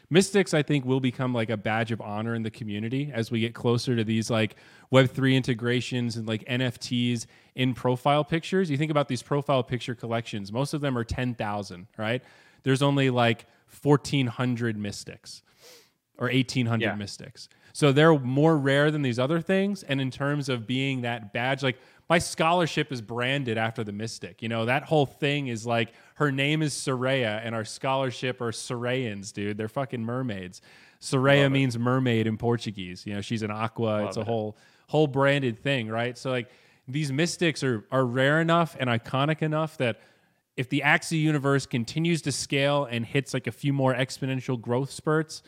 Mystics, 0.09 0.53
I 0.53 0.63
think, 0.63 0.85
will 0.85 1.01
become 1.01 1.33
like 1.33 1.49
a 1.49 1.57
badge 1.57 1.91
of 1.91 1.99
honor 1.99 2.33
in 2.33 2.43
the 2.43 2.49
community 2.49 3.11
as 3.13 3.29
we 3.29 3.41
get 3.41 3.53
closer 3.53 3.93
to 3.93 4.05
these 4.05 4.29
like 4.29 4.55
Web3 4.89 5.35
integrations 5.35 6.15
and 6.15 6.25
like 6.25 6.45
NFTs 6.45 7.25
in 7.55 7.73
profile 7.73 8.23
pictures. 8.23 8.71
You 8.71 8.77
think 8.77 8.91
about 8.91 9.09
these 9.09 9.21
profile 9.21 9.63
picture 9.63 9.95
collections, 9.95 10.53
most 10.53 10.73
of 10.73 10.79
them 10.79 10.97
are 10.97 11.03
10,000, 11.03 11.87
right? 11.97 12.23
There's 12.63 12.81
only 12.81 13.09
like 13.09 13.47
1,400 13.81 14.77
Mystics 14.77 15.41
or 16.17 16.27
1,800 16.27 16.85
yeah. 16.85 16.95
Mystics. 16.95 17.49
So 17.73 17.91
they're 17.91 18.17
more 18.17 18.55
rare 18.55 18.91
than 18.91 19.01
these 19.01 19.17
other 19.17 19.41
things. 19.41 19.81
And 19.83 19.99
in 19.99 20.11
terms 20.11 20.47
of 20.47 20.67
being 20.67 21.01
that 21.01 21.33
badge, 21.33 21.63
like 21.63 21.79
my 22.07 22.19
scholarship 22.19 22.91
is 22.91 23.01
branded 23.01 23.57
after 23.57 23.83
the 23.83 23.91
Mystic. 23.91 24.43
You 24.43 24.49
know, 24.49 24.65
that 24.65 24.83
whole 24.83 25.07
thing 25.07 25.47
is 25.47 25.65
like 25.65 25.93
her 26.15 26.31
name 26.31 26.61
is 26.61 26.73
Soraya 26.73 27.41
and 27.43 27.55
our 27.55 27.65
scholarship 27.65 28.41
are 28.41 28.51
Sorayans, 28.51 29.33
dude. 29.33 29.57
They're 29.57 29.67
fucking 29.67 30.03
mermaids. 30.03 30.61
Soraya 31.01 31.51
means 31.51 31.77
mermaid 31.77 32.27
in 32.27 32.37
Portuguese. 32.37 33.05
You 33.05 33.15
know, 33.15 33.21
she's 33.21 33.41
an 33.41 33.51
aqua. 33.51 33.83
Love 33.83 34.07
it's 34.07 34.17
a 34.17 34.21
it. 34.21 34.27
whole 34.27 34.55
whole 34.87 35.07
branded 35.07 35.59
thing, 35.59 35.89
right? 35.89 36.15
So 36.17 36.29
like 36.29 36.49
these 36.87 37.11
mystics 37.11 37.63
are 37.63 37.85
are 37.91 38.05
rare 38.05 38.39
enough 38.39 38.77
and 38.79 38.89
iconic 38.89 39.41
enough 39.41 39.77
that 39.77 39.99
if 40.55 40.69
the 40.69 40.83
Axie 40.85 41.19
universe 41.19 41.65
continues 41.65 42.21
to 42.21 42.31
scale 42.31 42.85
and 42.85 43.03
hits 43.03 43.33
like 43.33 43.47
a 43.47 43.51
few 43.51 43.73
more 43.73 43.95
exponential 43.95 44.61
growth 44.61 44.91
spurts, 44.91 45.41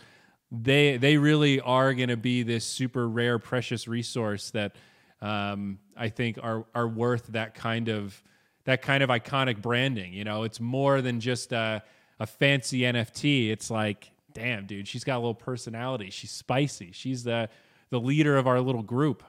they 0.51 0.97
they 0.97 1.17
really 1.17 1.59
are 1.59 1.93
going 1.93 2.09
to 2.09 2.17
be 2.17 2.43
this 2.43 2.65
super 2.65 3.07
rare, 3.07 3.39
precious 3.39 3.87
resource 3.87 4.51
that 4.51 4.75
um, 5.21 5.79
I 5.97 6.09
think 6.09 6.37
are 6.41 6.65
are 6.73 6.87
worth 6.87 7.27
that 7.27 7.55
kind 7.55 7.89
of 7.89 8.21
that 8.65 8.81
kind 8.81 9.03
of 9.03 9.09
iconic 9.09 9.61
branding. 9.61 10.13
You 10.13 10.23
know, 10.23 10.43
it's 10.43 10.59
more 10.59 11.01
than 11.01 11.19
just 11.19 11.51
a, 11.51 11.83
a 12.19 12.27
fancy 12.27 12.79
NFT. 12.81 13.49
It's 13.49 13.71
like, 13.71 14.11
damn, 14.33 14.65
dude, 14.65 14.87
she's 14.87 15.03
got 15.03 15.15
a 15.15 15.19
little 15.19 15.33
personality. 15.33 16.09
She's 16.09 16.31
spicy. 16.31 16.91
She's 16.91 17.23
the 17.23 17.49
the 17.89 17.99
leader 17.99 18.37
of 18.37 18.47
our 18.47 18.59
little 18.61 18.83
group. 18.83 19.23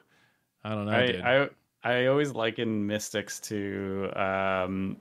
I 0.64 0.71
don't 0.71 0.87
know. 0.87 0.93
I 0.93 1.49
I, 1.85 1.93
I 1.95 2.07
always 2.07 2.33
liken 2.33 2.87
Mystics 2.87 3.41
to 3.41 4.11
um, 4.17 4.97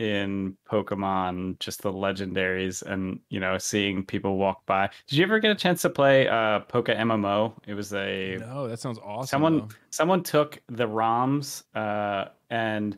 in 0.00 0.56
Pokemon, 0.66 1.58
just 1.58 1.82
the 1.82 1.92
legendaries, 1.92 2.82
and 2.82 3.20
you 3.28 3.38
know, 3.38 3.58
seeing 3.58 4.04
people 4.04 4.38
walk 4.38 4.64
by. 4.64 4.88
Did 5.06 5.18
you 5.18 5.24
ever 5.24 5.38
get 5.38 5.50
a 5.50 5.54
chance 5.54 5.82
to 5.82 5.90
play 5.90 6.26
uh, 6.26 6.60
PokeMMO? 6.60 7.52
It 7.66 7.74
was 7.74 7.92
a 7.92 8.38
no. 8.40 8.66
That 8.66 8.80
sounds 8.80 8.98
awesome. 9.04 9.26
Someone 9.26 9.58
though. 9.58 9.68
someone 9.90 10.22
took 10.22 10.62
the 10.68 10.88
ROMs 10.88 11.64
uh, 11.74 12.30
and 12.48 12.96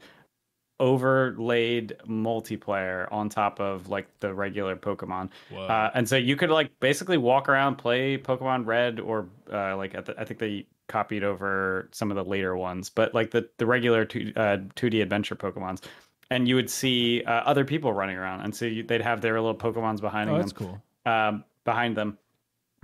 overlaid 0.78 1.96
multiplayer 2.08 3.08
on 3.12 3.28
top 3.28 3.60
of 3.60 3.88
like 3.88 4.06
the 4.20 4.32
regular 4.32 4.76
Pokemon, 4.76 5.30
uh, 5.56 5.90
and 5.94 6.08
so 6.08 6.16
you 6.16 6.36
could 6.36 6.50
like 6.50 6.70
basically 6.78 7.18
walk 7.18 7.48
around, 7.48 7.76
play 7.76 8.16
Pokemon 8.16 8.64
Red, 8.64 9.00
or 9.00 9.26
uh, 9.52 9.76
like 9.76 9.92
the, 9.92 10.14
I 10.16 10.24
think 10.24 10.38
they 10.38 10.66
copied 10.86 11.24
over 11.24 11.88
some 11.90 12.12
of 12.12 12.16
the 12.16 12.24
later 12.24 12.56
ones, 12.56 12.90
but 12.90 13.12
like 13.12 13.32
the 13.32 13.48
the 13.58 13.66
regular 13.66 14.04
two 14.04 14.32
uh, 14.36 14.58
2D 14.76 15.02
adventure 15.02 15.34
Pokemon's 15.34 15.82
and 16.32 16.48
you 16.48 16.54
would 16.56 16.70
see 16.70 17.22
uh, 17.24 17.30
other 17.30 17.64
people 17.64 17.92
running 17.92 18.16
around, 18.16 18.40
and 18.40 18.54
so 18.54 18.64
you, 18.64 18.82
they'd 18.82 19.02
have 19.02 19.20
their 19.20 19.40
little 19.40 19.54
Pokemons 19.54 20.00
behind 20.00 20.30
oh, 20.30 20.34
them. 20.34 20.42
That's 20.42 20.52
cool. 20.52 20.82
Um, 21.04 21.44
behind 21.64 21.96
them. 21.96 22.18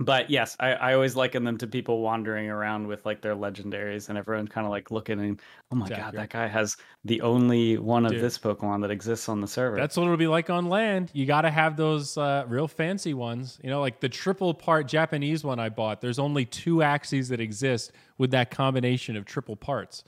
But 0.01 0.29
yes, 0.29 0.55
I, 0.61 0.71
I 0.71 0.93
always 0.93 1.17
liken 1.17 1.43
them 1.43 1.57
to 1.57 1.67
people 1.67 1.99
wandering 1.99 2.49
around 2.49 2.87
with 2.87 3.05
like 3.05 3.21
their 3.21 3.35
legendaries, 3.35 4.07
and 4.07 4.17
everyone 4.17 4.47
kind 4.47 4.65
of 4.65 4.71
like 4.71 4.91
looking 4.91 5.19
and 5.19 5.41
oh 5.73 5.75
my 5.75 5.89
god, 5.89 6.13
that 6.13 6.29
guy 6.29 6.47
has 6.47 6.77
the 7.03 7.19
only 7.21 7.77
one 7.77 8.05
of 8.05 8.13
Dude. 8.13 8.21
this 8.21 8.37
Pokemon 8.37 8.81
that 8.83 8.91
exists 8.91 9.27
on 9.27 9.41
the 9.41 9.47
server. 9.47 9.75
That's 9.75 9.97
what 9.97 10.03
it'll 10.03 10.15
be 10.15 10.27
like 10.27 10.49
on 10.49 10.69
land. 10.69 11.09
You 11.13 11.25
got 11.25 11.41
to 11.41 11.49
have 11.49 11.75
those 11.75 12.17
uh, 12.17 12.45
real 12.47 12.67
fancy 12.67 13.13
ones. 13.13 13.59
You 13.61 13.69
know, 13.69 13.81
like 13.81 13.99
the 13.99 14.07
triple 14.07 14.53
part 14.53 14.87
Japanese 14.87 15.43
one 15.43 15.59
I 15.59 15.67
bought. 15.67 15.99
There's 15.99 16.19
only 16.19 16.45
two 16.45 16.77
Axies 16.77 17.27
that 17.29 17.41
exist 17.41 17.91
with 18.17 18.31
that 18.31 18.51
combination 18.51 19.17
of 19.17 19.25
triple 19.25 19.57
parts. 19.57 20.05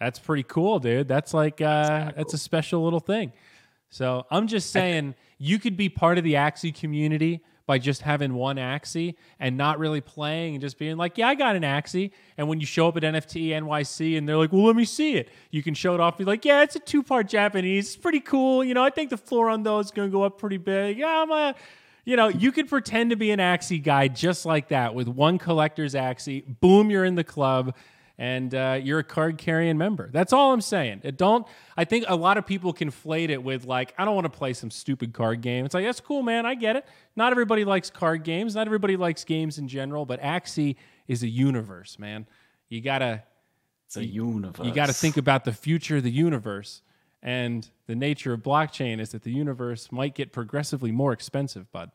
That's 0.00 0.18
pretty 0.18 0.44
cool, 0.44 0.78
dude. 0.78 1.08
That's 1.08 1.34
like 1.34 1.60
uh, 1.60 2.12
that's, 2.16 2.34
a 2.34 2.38
special 2.38 2.84
little 2.84 3.00
thing. 3.00 3.32
So 3.90 4.26
I'm 4.30 4.46
just 4.46 4.70
saying 4.70 5.14
you 5.38 5.58
could 5.58 5.76
be 5.76 5.88
part 5.88 6.18
of 6.18 6.24
the 6.24 6.34
Axie 6.34 6.74
community 6.74 7.42
by 7.66 7.78
just 7.78 8.00
having 8.02 8.34
one 8.34 8.56
Axie 8.56 9.14
and 9.38 9.56
not 9.56 9.78
really 9.78 10.00
playing 10.00 10.54
and 10.54 10.62
just 10.62 10.78
being 10.78 10.96
like, 10.96 11.18
yeah, 11.18 11.28
I 11.28 11.34
got 11.34 11.54
an 11.54 11.64
Axie. 11.64 12.12
And 12.38 12.48
when 12.48 12.60
you 12.60 12.66
show 12.66 12.88
up 12.88 12.96
at 12.96 13.02
NFT 13.02 13.50
NYC 13.50 14.16
and 14.16 14.26
they're 14.26 14.38
like, 14.38 14.52
well, 14.52 14.64
let 14.64 14.76
me 14.76 14.86
see 14.86 15.16
it. 15.16 15.28
You 15.50 15.62
can 15.62 15.74
show 15.74 15.94
it 15.94 16.00
off. 16.00 16.16
Be 16.16 16.24
like, 16.24 16.44
yeah, 16.44 16.62
it's 16.62 16.76
a 16.76 16.80
two 16.80 17.02
part 17.02 17.28
Japanese. 17.28 17.88
It's 17.88 17.96
pretty 17.96 18.20
cool. 18.20 18.64
You 18.64 18.72
know, 18.72 18.82
I 18.82 18.90
think 18.90 19.10
the 19.10 19.18
floor 19.18 19.50
on 19.50 19.64
those 19.64 19.86
is 19.86 19.90
going 19.90 20.08
to 20.08 20.12
go 20.12 20.22
up 20.22 20.38
pretty 20.38 20.56
big. 20.56 20.98
Yeah, 20.98 21.22
I'm 21.22 21.30
a 21.30 21.54
you 22.08 22.16
know, 22.16 22.28
you 22.28 22.52
could 22.52 22.70
pretend 22.70 23.10
to 23.10 23.16
be 23.16 23.32
an 23.32 23.38
Axie 23.38 23.82
guy 23.82 24.08
just 24.08 24.46
like 24.46 24.68
that 24.68 24.94
with 24.94 25.08
one 25.08 25.36
collector's 25.36 25.92
Axie. 25.92 26.42
Boom, 26.58 26.90
you're 26.90 27.04
in 27.04 27.16
the 27.16 27.24
club 27.24 27.74
and 28.18 28.52
uh, 28.52 28.80
you're 28.82 28.98
a 28.98 29.04
card 29.04 29.38
carrying 29.38 29.78
member. 29.78 30.10
That's 30.12 30.32
all 30.32 30.52
I'm 30.52 30.60
saying. 30.60 31.02
It 31.04 31.16
don't. 31.16 31.46
I 31.76 31.84
think 31.84 32.04
a 32.08 32.16
lot 32.16 32.36
of 32.36 32.44
people 32.44 32.74
conflate 32.74 33.28
it 33.28 33.40
with 33.40 33.64
like, 33.64 33.94
I 33.96 34.04
don't 34.04 34.16
want 34.16 34.24
to 34.24 34.36
play 34.36 34.52
some 34.54 34.72
stupid 34.72 35.12
card 35.12 35.40
game. 35.40 35.64
It's 35.64 35.72
like 35.72 35.84
that's 35.84 36.00
cool, 36.00 36.22
man. 36.22 36.44
I 36.44 36.56
get 36.56 36.74
it. 36.74 36.84
Not 37.14 37.30
everybody 37.30 37.64
likes 37.64 37.90
card 37.90 38.24
games. 38.24 38.56
Not 38.56 38.66
everybody 38.66 38.96
likes 38.96 39.22
games 39.22 39.58
in 39.58 39.68
general. 39.68 40.04
But 40.04 40.20
Axie 40.20 40.74
is 41.06 41.22
a 41.22 41.28
universe, 41.28 41.98
man. 41.98 42.26
You 42.68 42.80
gotta. 42.80 43.22
It's 43.86 43.96
a 43.96 44.04
universe. 44.04 44.66
You 44.66 44.74
got 44.74 44.86
to 44.86 44.92
think 44.92 45.16
about 45.16 45.44
the 45.44 45.52
future 45.52 45.96
of 45.96 46.02
the 46.02 46.10
universe. 46.10 46.82
And 47.22 47.68
the 47.86 47.96
nature 47.96 48.32
of 48.34 48.40
blockchain 48.42 49.00
is 49.00 49.10
that 49.10 49.22
the 49.22 49.32
universe 49.32 49.90
might 49.90 50.14
get 50.14 50.32
progressively 50.32 50.92
more 50.92 51.12
expensive, 51.12 51.70
bud. 51.72 51.90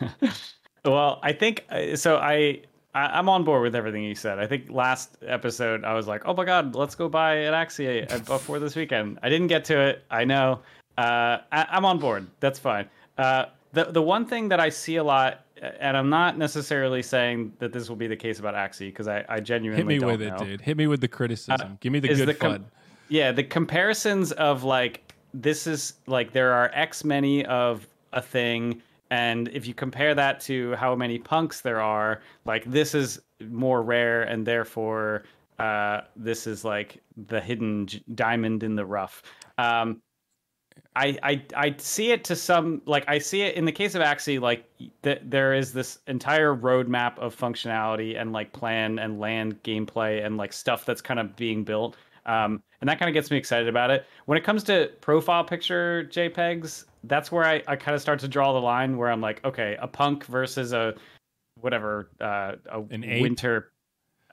well, 0.84 1.18
I 1.22 1.32
think 1.32 1.64
uh, 1.68 1.96
so. 1.96 2.16
I 2.16 2.62
I, 2.94 3.18
am 3.18 3.28
on 3.28 3.44
board 3.44 3.62
with 3.62 3.74
everything 3.74 4.02
you 4.02 4.14
said. 4.14 4.38
I 4.38 4.46
think 4.46 4.70
last 4.70 5.16
episode 5.26 5.84
I 5.84 5.94
was 5.94 6.06
like, 6.06 6.22
"Oh 6.24 6.34
my 6.34 6.44
god, 6.44 6.74
let's 6.74 6.94
go 6.94 7.08
buy 7.08 7.34
an 7.34 7.54
Axie 7.54 8.08
before 8.26 8.58
this 8.58 8.74
weekend." 8.74 9.18
I 9.22 9.28
didn't 9.28 9.48
get 9.48 9.64
to 9.66 9.78
it. 9.80 10.04
I 10.10 10.24
know. 10.24 10.60
Uh, 10.96 11.38
I, 11.52 11.76
am 11.76 11.84
on 11.84 11.98
board. 11.98 12.26
That's 12.40 12.58
fine. 12.58 12.88
Uh, 13.16 13.46
the 13.72 13.84
the 13.84 14.02
one 14.02 14.26
thing 14.26 14.48
that 14.48 14.60
I 14.60 14.68
see 14.68 14.96
a 14.96 15.04
lot, 15.04 15.44
and 15.60 15.96
I'm 15.96 16.08
not 16.08 16.38
necessarily 16.38 17.02
saying 17.02 17.52
that 17.58 17.72
this 17.72 17.88
will 17.88 17.96
be 17.96 18.06
the 18.06 18.16
case 18.16 18.38
about 18.38 18.54
Axie 18.54 18.88
because 18.88 19.06
I, 19.06 19.24
I 19.28 19.40
genuinely 19.40 19.94
hit 19.94 20.02
me 20.02 20.06
with 20.06 20.20
know. 20.20 20.36
it, 20.36 20.38
dude. 20.38 20.60
Hit 20.60 20.76
me 20.76 20.86
with 20.86 21.00
the 21.00 21.08
criticism. 21.08 21.72
Uh, 21.72 21.76
Give 21.80 21.92
me 21.92 22.00
the 22.00 22.08
good 22.08 22.26
the 22.26 22.34
com- 22.34 22.66
yeah, 23.08 23.32
the 23.32 23.44
comparisons 23.44 24.32
of 24.32 24.64
like 24.64 25.12
this 25.34 25.66
is 25.66 25.94
like 26.06 26.32
there 26.32 26.52
are 26.52 26.70
X 26.74 27.04
many 27.04 27.44
of 27.46 27.86
a 28.12 28.22
thing 28.22 28.82
and 29.10 29.48
if 29.48 29.66
you 29.66 29.74
compare 29.74 30.14
that 30.14 30.40
to 30.40 30.74
how 30.76 30.94
many 30.94 31.18
punks 31.18 31.60
there 31.60 31.80
are, 31.80 32.20
like 32.44 32.64
this 32.64 32.94
is 32.94 33.20
more 33.48 33.82
rare, 33.82 34.22
and 34.22 34.46
therefore 34.46 35.24
uh, 35.58 36.02
this 36.16 36.46
is 36.46 36.64
like 36.64 37.02
the 37.28 37.40
hidden 37.40 37.86
j- 37.86 38.02
diamond 38.14 38.62
in 38.62 38.76
the 38.76 38.84
rough. 38.84 39.22
Um, 39.56 40.02
I, 40.94 41.18
I 41.22 41.42
I 41.56 41.74
see 41.78 42.12
it 42.12 42.24
to 42.24 42.36
some 42.36 42.82
like 42.86 43.04
I 43.08 43.18
see 43.18 43.42
it 43.42 43.56
in 43.56 43.64
the 43.64 43.72
case 43.72 43.94
of 43.94 44.02
Axie 44.02 44.40
like 44.40 44.64
th- 45.02 45.20
there 45.24 45.54
is 45.54 45.72
this 45.72 45.98
entire 46.06 46.54
roadmap 46.54 47.18
of 47.18 47.36
functionality 47.36 48.20
and 48.20 48.32
like 48.32 48.52
plan 48.52 48.98
and 48.98 49.20
land 49.20 49.62
gameplay 49.62 50.24
and 50.24 50.36
like 50.36 50.52
stuff 50.52 50.84
that's 50.84 51.00
kind 51.00 51.20
of 51.20 51.36
being 51.36 51.62
built 51.62 51.96
um, 52.28 52.62
and 52.80 52.88
that 52.88 52.98
kind 52.98 53.08
of 53.08 53.14
gets 53.14 53.30
me 53.30 53.38
excited 53.38 53.68
about 53.68 53.90
it. 53.90 54.04
When 54.26 54.36
it 54.36 54.44
comes 54.44 54.62
to 54.64 54.92
profile 55.00 55.42
picture 55.42 56.08
JPEGs, 56.12 56.84
that's 57.04 57.30
where 57.32 57.44
I, 57.44 57.62
I 57.66 57.76
kind 57.76 57.94
of 57.94 58.00
start 58.00 58.20
to 58.20 58.28
draw 58.28 58.52
the 58.52 58.60
line 58.60 58.96
where 58.96 59.10
I'm 59.10 59.20
like, 59.20 59.44
okay, 59.44 59.76
a 59.80 59.86
punk 59.86 60.24
versus 60.24 60.72
a 60.72 60.94
whatever, 61.60 62.10
uh, 62.20 62.52
a 62.70 62.80
an 62.90 63.04
ape? 63.04 63.22
winter, 63.22 63.72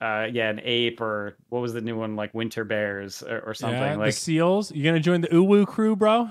uh, 0.01 0.27
yeah, 0.31 0.49
an 0.49 0.61
ape 0.63 1.01
or 1.01 1.37
what 1.49 1.61
was 1.61 1.73
the 1.73 1.81
new 1.81 1.97
one 1.97 2.15
like 2.15 2.33
winter 2.33 2.63
bears 2.63 3.23
or, 3.23 3.39
or 3.41 3.53
something 3.53 3.79
yeah, 3.79 3.95
like 3.95 4.07
the 4.07 4.11
seals. 4.11 4.71
You 4.71 4.83
gonna 4.83 4.99
join 4.99 5.21
the 5.21 5.29
Uwu 5.29 5.65
crew, 5.67 5.95
bro? 5.95 6.29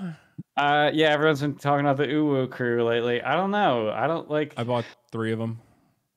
Uh, 0.57 0.91
yeah, 0.93 1.09
everyone's 1.11 1.41
been 1.41 1.57
talking 1.57 1.87
about 1.87 1.97
the 1.97 2.07
Uwu 2.07 2.51
crew 2.51 2.85
lately. 2.85 3.23
I 3.23 3.37
don't 3.37 3.51
know. 3.51 3.91
I 3.91 4.07
don't 4.07 4.31
like. 4.31 4.55
I 4.57 4.65
bought 4.65 4.85
three 5.11 5.33
of 5.33 5.39
them. 5.39 5.61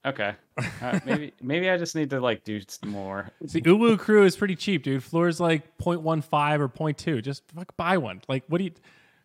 Okay. 0.05 0.33
Uh, 0.81 0.99
maybe 1.05 1.33
maybe 1.39 1.69
I 1.69 1.77
just 1.77 1.95
need 1.95 2.09
to 2.09 2.19
like 2.19 2.43
do 2.43 2.59
more. 2.85 3.29
See, 3.45 3.61
Uwu 3.61 3.97
Crew 3.97 4.25
is 4.25 4.35
pretty 4.35 4.55
cheap, 4.55 4.81
dude. 4.81 5.03
Floor 5.03 5.27
is 5.27 5.39
like 5.39 5.77
0.15 5.77 6.59
or 6.59 6.67
0.2. 6.67 7.21
Just 7.21 7.43
fuck 7.55 7.77
buy 7.77 7.97
one. 7.97 8.21
Like, 8.27 8.43
what 8.47 8.57
do 8.57 8.63
you? 8.63 8.71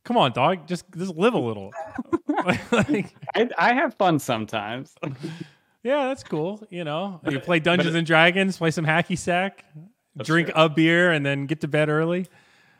Come 0.04 0.16
on, 0.16 0.32
dog. 0.32 0.66
Just 0.66 0.84
just 0.96 1.14
live 1.16 1.34
a 1.34 1.38
little. 1.38 1.72
like, 2.46 3.14
I 3.34 3.48
I 3.56 3.74
have 3.74 3.94
fun 3.94 4.18
sometimes. 4.18 4.94
yeah, 5.82 6.08
that's 6.08 6.24
cool. 6.24 6.66
You 6.70 6.84
know, 6.84 7.20
you 7.28 7.38
play 7.38 7.60
Dungeons 7.60 7.94
and 7.94 8.06
Dragons, 8.06 8.56
play 8.56 8.70
some 8.70 8.84
hacky 8.84 9.16
sack, 9.16 9.64
drink 10.18 10.48
true. 10.48 10.62
a 10.62 10.68
beer, 10.68 11.12
and 11.12 11.24
then 11.24 11.46
get 11.46 11.60
to 11.60 11.68
bed 11.68 11.88
early. 11.88 12.26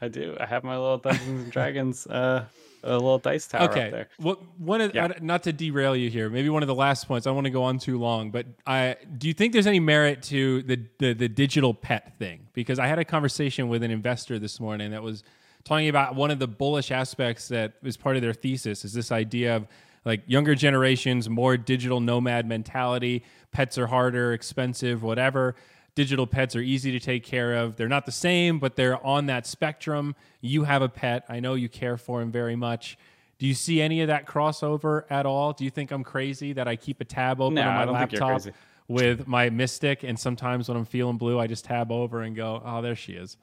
I 0.01 0.09
do. 0.09 0.37
I 0.41 0.47
have 0.47 0.64
my 0.64 0.77
little 0.77 0.99
Dungeons 0.99 1.45
and 1.45 1.53
Dragons 1.53 2.07
uh, 2.09 2.45
a 2.83 2.93
little 2.93 3.18
dice 3.18 3.47
tower 3.47 3.70
okay. 3.70 3.85
up 3.85 3.91
there. 3.93 4.09
What 4.16 4.41
one 4.59 4.81
of 4.81 4.95
yeah. 4.95 5.07
uh, 5.07 5.12
not 5.20 5.45
to 5.45 5.53
derail 5.53 5.95
you 5.95 6.11
here, 6.11 6.29
maybe 6.29 6.49
one 6.49 6.62
of 6.62 6.66
the 6.66 6.75
last 6.75 7.07
points. 7.07 7.27
I 7.27 7.31
don't 7.31 7.37
want 7.37 7.47
to 7.47 7.51
go 7.51 7.62
on 7.62 7.79
too 7.79 7.99
long, 7.99 8.31
but 8.31 8.47
I 8.66 8.97
do 9.18 9.29
you 9.29 9.35
think 9.35 9.53
there's 9.53 9.68
any 9.68 9.81
merit 9.81 10.23
to 10.25 10.62
the, 10.62 10.85
the 10.99 11.12
the 11.12 11.29
digital 11.29 11.73
pet 11.75 12.18
thing? 12.18 12.49
Because 12.53 12.79
I 12.79 12.87
had 12.89 12.99
a 12.99 13.05
conversation 13.05 13.68
with 13.68 13.83
an 13.85 13.91
investor 13.91 14.39
this 14.39 14.59
morning 14.59 14.91
that 14.91 15.03
was 15.03 15.23
talking 15.65 15.89
about 15.89 16.15
one 16.15 16.31
of 16.31 16.39
the 16.39 16.49
bullish 16.49 16.91
aspects 16.91 17.49
that 17.49 17.75
is 17.83 17.97
part 17.97 18.17
of 18.17 18.23
their 18.23 18.33
thesis 18.33 18.85
is 18.85 18.93
this 18.93 19.13
idea 19.13 19.57
of 19.57 19.67
like 20.05 20.23
younger 20.27 20.55
generations 20.55 21.29
more 21.29 21.57
digital 21.57 22.01
nomad 22.01 22.47
mentality 22.47 23.23
pets 23.53 23.79
are 23.79 23.87
harder 23.87 24.33
expensive 24.33 25.03
whatever 25.03 25.55
digital 25.95 26.27
pets 26.27 26.57
are 26.57 26.61
easy 26.61 26.93
to 26.93 27.01
take 27.01 27.25
care 27.25 27.55
of. 27.55 27.77
They're 27.77 27.89
not 27.89 28.07
the 28.07 28.13
same, 28.13 28.59
but 28.59 28.77
they're 28.77 29.05
on 29.05 29.27
that 29.27 29.47
spectrum. 29.47 30.15
You 30.41 30.65
have 30.65 30.83
a 30.83 30.89
pet. 30.89 31.25
I 31.29 31.41
know 31.41 31.55
you 31.55 31.69
care 31.69 31.97
for 31.97 32.23
him 32.23 32.31
very 32.31 32.57
much. 32.57 32.99
Do 33.39 33.47
you 33.47 33.55
see 33.55 33.83
any 33.83 34.01
of 34.03 34.09
that 34.09 34.27
crossover 34.27 35.05
at 35.11 35.27
all? 35.27 35.53
Do 35.53 35.65
you 35.65 35.71
think 35.71 35.91
I'm 35.91 36.05
crazy 36.05 36.53
that 36.55 36.69
I 36.69 36.77
keep 36.77 37.01
a 37.01 37.05
tab 37.05 37.41
open 37.41 37.55
no, 37.55 37.63
on 37.63 37.87
my 37.87 37.93
laptop 37.93 38.43
with 38.89 39.27
my 39.27 39.51
Mystic 39.51 40.03
and 40.03 40.19
sometimes 40.19 40.69
when 40.69 40.77
I'm 40.77 40.85
feeling 40.85 41.17
blue, 41.17 41.39
I 41.39 41.47
just 41.47 41.65
tab 41.65 41.91
over 41.91 42.23
and 42.23 42.37
go, 42.37 42.63
"Oh, 42.65 42.83
there 42.83 42.95
she 42.95 43.13
is." 43.13 43.37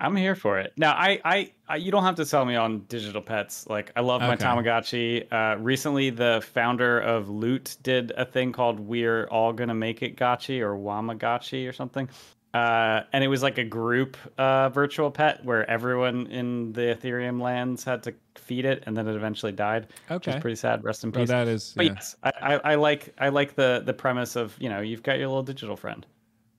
I'm 0.00 0.16
here 0.16 0.34
for 0.34 0.58
it. 0.58 0.72
Now, 0.76 0.92
I, 0.92 1.20
I, 1.24 1.52
I, 1.68 1.76
you 1.76 1.90
don't 1.90 2.04
have 2.04 2.14
to 2.16 2.24
sell 2.24 2.44
me 2.44 2.56
on 2.56 2.80
digital 2.88 3.20
pets. 3.20 3.66
Like, 3.68 3.92
I 3.94 4.00
love 4.00 4.22
my. 4.22 4.36
Tamagotchi. 4.36 5.30
Uh, 5.30 5.58
recently, 5.58 6.10
the 6.10 6.42
founder 6.54 7.00
of 7.00 7.28
Loot 7.28 7.76
did 7.82 8.12
a 8.16 8.24
thing 8.24 8.52
called 8.52 8.80
"We're 8.80 9.26
All 9.26 9.52
Gonna 9.52 9.74
Make 9.74 10.02
It 10.02 10.16
Gotchi" 10.16 10.60
or 10.60 10.74
Wagmigotchi 10.76 11.68
or 11.68 11.72
something. 11.72 12.08
Uh, 12.52 13.02
and 13.12 13.22
it 13.22 13.28
was 13.28 13.44
like 13.44 13.58
a 13.58 13.64
group 13.64 14.16
uh, 14.36 14.68
virtual 14.70 15.10
pet 15.10 15.44
where 15.44 15.68
everyone 15.70 16.26
in 16.26 16.72
the 16.72 16.80
Ethereum 16.80 17.40
lands 17.40 17.84
had 17.84 18.02
to 18.02 18.14
feed 18.34 18.64
it, 18.64 18.82
and 18.86 18.96
then 18.96 19.06
it 19.06 19.14
eventually 19.14 19.52
died. 19.52 19.86
Okay, 20.10 20.14
which 20.14 20.28
is 20.28 20.40
pretty 20.40 20.56
sad. 20.56 20.82
Rest 20.82 21.04
in 21.04 21.12
peace. 21.12 21.30
Oh, 21.30 21.32
that 21.32 21.46
is. 21.46 21.72
But 21.76 21.86
yeah. 21.86 21.92
yes, 21.92 22.16
I, 22.24 22.32
I, 22.40 22.54
I, 22.54 22.74
like 22.74 23.14
I 23.18 23.28
like 23.28 23.54
the 23.54 23.82
the 23.84 23.92
premise 23.92 24.34
of 24.34 24.56
you 24.58 24.68
know 24.68 24.80
you've 24.80 25.04
got 25.04 25.18
your 25.18 25.28
little 25.28 25.44
digital 25.44 25.76
friend. 25.76 26.04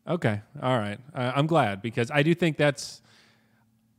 Okay, 0.07 0.41
all 0.61 0.77
right. 0.77 0.99
Uh, 1.13 1.33
I'm 1.35 1.45
glad 1.45 1.81
because 1.81 2.09
I 2.09 2.23
do 2.23 2.33
think 2.33 2.55
that's 2.55 3.01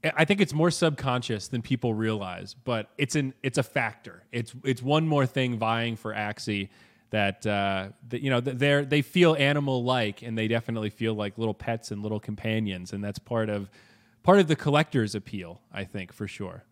I 0.05 0.25
think 0.25 0.41
it's 0.41 0.53
more 0.53 0.71
subconscious 0.71 1.49
than 1.49 1.63
people 1.63 1.95
realize, 1.95 2.55
but 2.55 2.91
it's 2.99 3.15
an 3.15 3.35
it's 3.43 3.59
a 3.59 3.63
factor. 3.63 4.25
It's 4.33 4.53
it's 4.65 4.83
one 4.83 5.07
more 5.07 5.27
thing 5.27 5.59
vying 5.59 5.97
for 5.97 6.13
Axie 6.13 6.71
that 7.11 7.47
uh, 7.47 7.89
that 8.09 8.21
you 8.21 8.31
know 8.31 8.41
they 8.41 8.85
they 8.85 9.03
feel 9.03 9.37
animal 9.39 9.85
like, 9.85 10.23
and 10.23 10.37
they 10.37 10.49
definitely 10.49 10.91
feel 10.91 11.15
like 11.15 11.39
little 11.39 11.55
pets 11.55 11.93
and 11.93 12.03
little 12.03 12.19
companions, 12.19 12.93
and 12.93 13.05
that's 13.05 13.19
part 13.21 13.49
of 13.49 13.71
part 14.25 14.41
of 14.41 14.49
the 14.49 14.57
collector's 14.57 15.15
appeal. 15.15 15.61
I 15.73 15.85
think 15.85 16.13
for 16.13 16.27
sure. 16.27 16.65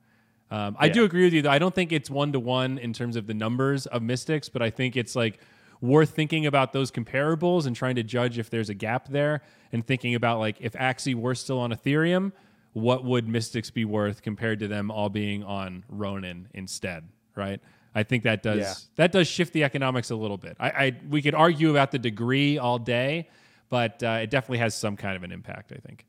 Um, 0.51 0.77
I 0.81 0.87
yeah. 0.87 0.93
do 0.95 1.05
agree 1.05 1.23
with 1.23 1.33
you. 1.33 1.43
Though. 1.43 1.51
I 1.51 1.61
don't 1.61 1.75
think 1.75 1.93
it's 1.93 2.11
one 2.11 2.33
to 2.33 2.41
one 2.41 2.79
in 2.79 2.93
terms 2.93 3.15
of 3.15 3.29
the 3.29 3.35
numbers 3.35 3.87
of 3.87 4.03
mystics, 4.03 4.49
but 4.49 4.61
I 4.61 4.71
think 4.71 4.97
it's 4.97 5.15
like 5.15 5.39
worth 5.81 6.11
thinking 6.11 6.47
about 6.47 6.73
those 6.73 6.91
comparables 6.91 7.67
and 7.67 7.77
trying 7.77 7.95
to 7.95 8.03
judge 8.03 8.39
if 8.39 8.51
there's 8.51 8.71
a 8.71 8.75
gap 8.75 9.09
there, 9.09 9.43
and 9.73 9.87
thinking 9.87 10.17
about 10.17 10.41
like 10.41 10.57
if 10.59 10.73
Axie 10.73 11.15
were 11.15 11.37
still 11.37 11.61
on 11.61 11.71
Ethereum 11.71 12.33
what 12.73 13.05
would 13.05 13.29
Mystics 13.29 13.71
be 13.71 13.85
worth 13.85 14.23
compared 14.23 14.59
to 14.61 14.69
them 14.69 14.91
all 14.91 15.09
being 15.09 15.43
on 15.43 15.85
Ronin 15.89 16.49
instead, 16.55 17.09
right? 17.35 17.61
I 17.95 18.03
think 18.05 18.23
that 18.23 18.43
does 18.43 18.59
yeah. 18.59 18.75
that 18.97 19.13
does 19.13 19.27
shift 19.27 19.53
the 19.53 19.65
economics 19.65 20.11
a 20.11 20.17
little 20.17 20.37
bit. 20.37 20.57
I, 20.61 20.71
I, 20.71 20.97
we 21.09 21.23
could 21.23 21.35
argue 21.35 21.71
about 21.71 21.91
the 21.91 21.99
degree 21.99 22.57
all 22.57 22.79
day, 22.79 23.29
but 23.69 24.03
uh, 24.03 24.21
it 24.23 24.31
definitely 24.31 24.59
has 24.59 24.75
some 24.75 24.97
kind 24.97 25.17
of 25.17 25.25
an 25.25 25.33
impact. 25.33 25.73
I 25.73 25.79
think. 25.87 26.07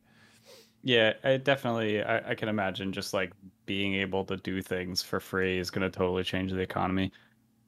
Yeah, 0.84 1.14
I 1.24 1.38
definitely. 1.38 2.04
I, 2.04 2.32
I 2.32 2.36
can 2.36 2.50
imagine 2.50 2.92
just 2.92 3.14
like 3.14 3.32
being 3.66 3.96
able 3.96 4.26
to 4.26 4.38
do 4.38 4.62
things 4.62 5.02
for 5.02 5.20
free 5.20 5.58
is 5.58 5.72
going 5.72 5.90
to 5.90 5.96
totally 5.96 6.24
change 6.24 6.52
the 6.52 6.60
economy. 6.60 7.12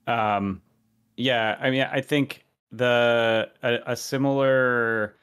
Um, 0.05 0.61
yeah, 1.17 1.57
I 1.59 1.71
mean, 1.71 1.87
I 1.91 2.01
think 2.01 2.45
the 2.71 3.49
a, 3.63 3.79
a 3.87 3.95
similar 3.95 5.17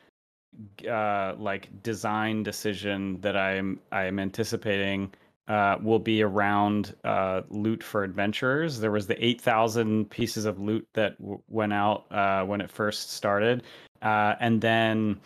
uh, 0.88 1.34
like 1.38 1.82
design 1.82 2.42
decision 2.42 3.20
that 3.20 3.36
I'm 3.36 3.80
I'm 3.92 4.18
anticipating 4.18 5.12
uh, 5.48 5.76
will 5.82 5.98
be 5.98 6.22
around 6.22 6.94
uh, 7.04 7.42
loot 7.50 7.82
for 7.82 8.04
adventurers. 8.04 8.78
There 8.78 8.92
was 8.92 9.08
the 9.08 9.24
8,000 9.24 10.08
pieces 10.08 10.44
of 10.44 10.60
loot 10.60 10.86
that 10.92 11.18
w- 11.18 11.42
went 11.48 11.72
out 11.72 12.04
uh, 12.12 12.44
when 12.44 12.60
it 12.60 12.70
first 12.70 13.10
started, 13.10 13.64
uh, 14.00 14.36
and 14.38 14.60
then 14.60 15.20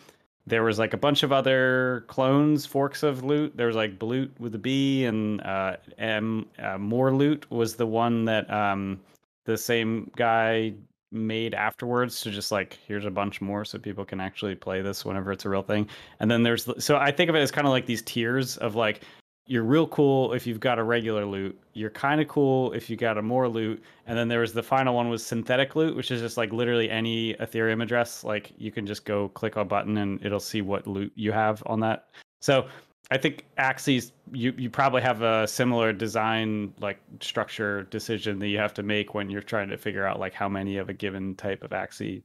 there 0.47 0.63
was 0.63 0.79
like 0.79 0.93
a 0.93 0.97
bunch 0.97 1.23
of 1.23 1.31
other 1.31 2.05
clones, 2.07 2.65
forks 2.65 3.03
of 3.03 3.23
loot. 3.23 3.55
There 3.57 3.67
was 3.67 3.75
like 3.75 3.97
Bloot 3.97 4.31
with 4.39 4.53
a 4.55 4.59
B, 4.59 5.05
and 5.05 5.41
uh, 5.41 5.77
M 5.97 6.47
uh, 6.59 6.77
more 6.77 7.13
loot 7.13 7.49
was 7.49 7.75
the 7.75 7.87
one 7.87 8.25
that 8.25 8.49
um, 8.51 8.99
the 9.45 9.57
same 9.57 10.11
guy 10.15 10.73
made 11.11 11.53
afterwards 11.53 12.21
to 12.21 12.31
just 12.31 12.51
like 12.51 12.77
here's 12.87 13.05
a 13.05 13.11
bunch 13.11 13.39
more 13.39 13.63
so 13.63 13.77
people 13.77 14.03
can 14.03 14.19
actually 14.19 14.55
play 14.55 14.81
this 14.81 15.05
whenever 15.05 15.31
it's 15.31 15.45
a 15.45 15.49
real 15.49 15.61
thing 15.61 15.87
and 16.19 16.29
then 16.29 16.43
there's 16.43 16.67
so 16.83 16.97
i 16.97 17.11
think 17.11 17.29
of 17.29 17.35
it 17.35 17.39
as 17.39 17.51
kind 17.51 17.67
of 17.67 17.71
like 17.71 17.85
these 17.85 18.01
tiers 18.01 18.57
of 18.57 18.75
like 18.75 19.01
you're 19.47 19.63
real 19.63 19.87
cool 19.87 20.33
if 20.33 20.47
you've 20.47 20.59
got 20.59 20.79
a 20.79 20.83
regular 20.83 21.25
loot. 21.25 21.59
You're 21.73 21.91
kind 21.91 22.19
of 22.19 22.27
cool 22.27 22.71
if 22.73 22.89
you 22.89 22.97
got 22.97 23.17
a 23.17 23.21
more 23.21 23.47
loot. 23.47 23.83
And 24.07 24.17
then 24.17 24.27
there 24.27 24.39
was 24.39 24.53
the 24.53 24.63
final 24.63 24.95
one 24.95 25.09
was 25.09 25.23
synthetic 25.23 25.75
loot, 25.75 25.95
which 25.95 26.09
is 26.09 26.21
just 26.21 26.35
like 26.35 26.51
literally 26.51 26.89
any 26.89 27.35
Ethereum 27.35 27.83
address. 27.83 28.23
Like 28.23 28.53
you 28.57 28.71
can 28.71 28.87
just 28.87 29.05
go 29.05 29.29
click 29.29 29.55
a 29.55 29.63
button 29.63 29.97
and 29.97 30.23
it'll 30.25 30.39
see 30.39 30.61
what 30.61 30.87
loot 30.87 31.11
you 31.15 31.31
have 31.31 31.61
on 31.67 31.79
that. 31.81 32.07
So 32.41 32.67
I 33.11 33.17
think 33.17 33.45
Axie's 33.57 34.11
you 34.31 34.53
you 34.57 34.69
probably 34.69 35.01
have 35.01 35.21
a 35.21 35.47
similar 35.47 35.93
design 35.93 36.73
like 36.79 36.99
structure 37.19 37.83
decision 37.83 38.39
that 38.39 38.47
you 38.47 38.57
have 38.57 38.73
to 38.75 38.83
make 38.83 39.13
when 39.13 39.29
you're 39.29 39.41
trying 39.41 39.69
to 39.69 39.77
figure 39.77 40.05
out 40.05 40.19
like 40.19 40.33
how 40.33 40.49
many 40.49 40.77
of 40.77 40.89
a 40.89 40.93
given 40.93 41.35
type 41.35 41.63
of 41.63 41.71
Axie 41.71 42.23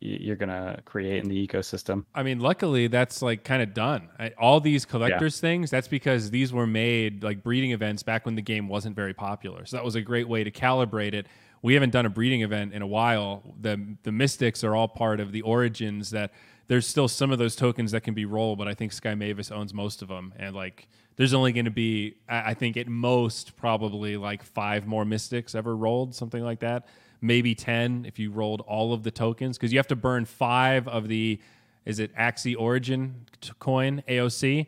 you're 0.00 0.36
gonna 0.36 0.80
create 0.84 1.22
in 1.22 1.28
the 1.28 1.46
ecosystem. 1.46 2.04
I 2.14 2.22
mean, 2.22 2.40
luckily 2.40 2.88
that's 2.88 3.22
like 3.22 3.44
kind 3.44 3.62
of 3.62 3.72
done. 3.72 4.08
All 4.38 4.60
these 4.60 4.84
collectors 4.84 5.36
yeah. 5.36 5.40
things, 5.40 5.70
that's 5.70 5.86
because 5.86 6.30
these 6.30 6.52
were 6.52 6.66
made 6.66 7.22
like 7.22 7.42
breeding 7.42 7.70
events 7.70 8.02
back 8.02 8.26
when 8.26 8.34
the 8.34 8.42
game 8.42 8.68
wasn't 8.68 8.96
very 8.96 9.14
popular. 9.14 9.64
So 9.64 9.76
that 9.76 9.84
was 9.84 9.94
a 9.94 10.00
great 10.00 10.28
way 10.28 10.42
to 10.44 10.50
calibrate 10.50 11.14
it. 11.14 11.26
We 11.62 11.74
haven't 11.74 11.90
done 11.90 12.06
a 12.06 12.10
breeding 12.10 12.42
event 12.42 12.72
in 12.72 12.82
a 12.82 12.86
while. 12.86 13.42
The 13.60 13.96
the 14.02 14.10
mystics 14.12 14.64
are 14.64 14.74
all 14.74 14.88
part 14.88 15.20
of 15.20 15.30
the 15.30 15.42
origins 15.42 16.10
that 16.10 16.32
there's 16.68 16.86
still 16.86 17.08
some 17.08 17.30
of 17.30 17.38
those 17.38 17.56
tokens 17.56 17.92
that 17.92 18.02
can 18.02 18.14
be 18.14 18.24
rolled, 18.24 18.58
but 18.58 18.68
I 18.68 18.74
think 18.74 18.92
Sky 18.92 19.14
Mavis 19.14 19.50
owns 19.50 19.74
most 19.74 20.02
of 20.02 20.08
them. 20.08 20.32
And 20.36 20.54
like 20.54 20.88
there's 21.16 21.34
only 21.34 21.52
going 21.52 21.66
to 21.66 21.70
be 21.70 22.16
I 22.28 22.54
think 22.54 22.76
at 22.76 22.88
most 22.88 23.56
probably 23.56 24.16
like 24.16 24.42
five 24.42 24.86
more 24.86 25.04
mystics 25.04 25.54
ever 25.54 25.76
rolled, 25.76 26.14
something 26.14 26.42
like 26.42 26.60
that 26.60 26.86
maybe 27.22 27.54
10 27.54 28.04
if 28.06 28.18
you 28.18 28.30
rolled 28.30 28.60
all 28.62 28.92
of 28.92 29.04
the 29.04 29.10
tokens 29.10 29.56
because 29.56 29.72
you 29.72 29.78
have 29.78 29.86
to 29.86 29.96
burn 29.96 30.24
five 30.24 30.86
of 30.88 31.08
the 31.08 31.40
is 31.86 31.98
it 31.98 32.14
Axie 32.16 32.54
Origin 32.58 33.26
coin 33.58 34.02
AOC. 34.08 34.66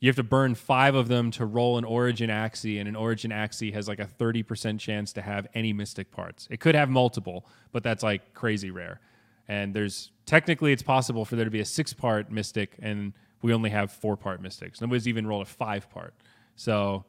You 0.00 0.08
have 0.08 0.16
to 0.16 0.22
burn 0.22 0.54
five 0.54 0.94
of 0.94 1.08
them 1.08 1.30
to 1.32 1.44
roll 1.44 1.76
an 1.76 1.84
Origin 1.84 2.30
Axie, 2.30 2.78
and 2.78 2.88
an 2.88 2.94
Origin 2.94 3.32
Axie 3.32 3.74
has 3.74 3.88
like 3.88 3.98
a 3.98 4.06
30% 4.06 4.78
chance 4.78 5.12
to 5.14 5.22
have 5.22 5.48
any 5.54 5.72
Mystic 5.72 6.12
parts. 6.12 6.46
It 6.50 6.60
could 6.60 6.76
have 6.76 6.88
multiple, 6.88 7.44
but 7.72 7.82
that's 7.82 8.04
like 8.04 8.32
crazy 8.32 8.70
rare. 8.70 9.00
And 9.48 9.74
there's 9.74 10.10
technically 10.26 10.72
it's 10.72 10.82
possible 10.82 11.24
for 11.24 11.36
there 11.36 11.44
to 11.44 11.50
be 11.50 11.60
a 11.60 11.64
six 11.64 11.92
part 11.92 12.30
Mystic, 12.30 12.76
and 12.80 13.12
we 13.42 13.52
only 13.52 13.70
have 13.70 13.90
four 13.90 14.16
part 14.16 14.42
Mystics. 14.42 14.80
Nobody's 14.80 15.08
even 15.08 15.26
rolled 15.26 15.42
a 15.42 15.50
five 15.50 15.88
part. 15.90 16.14
So, 16.56 17.04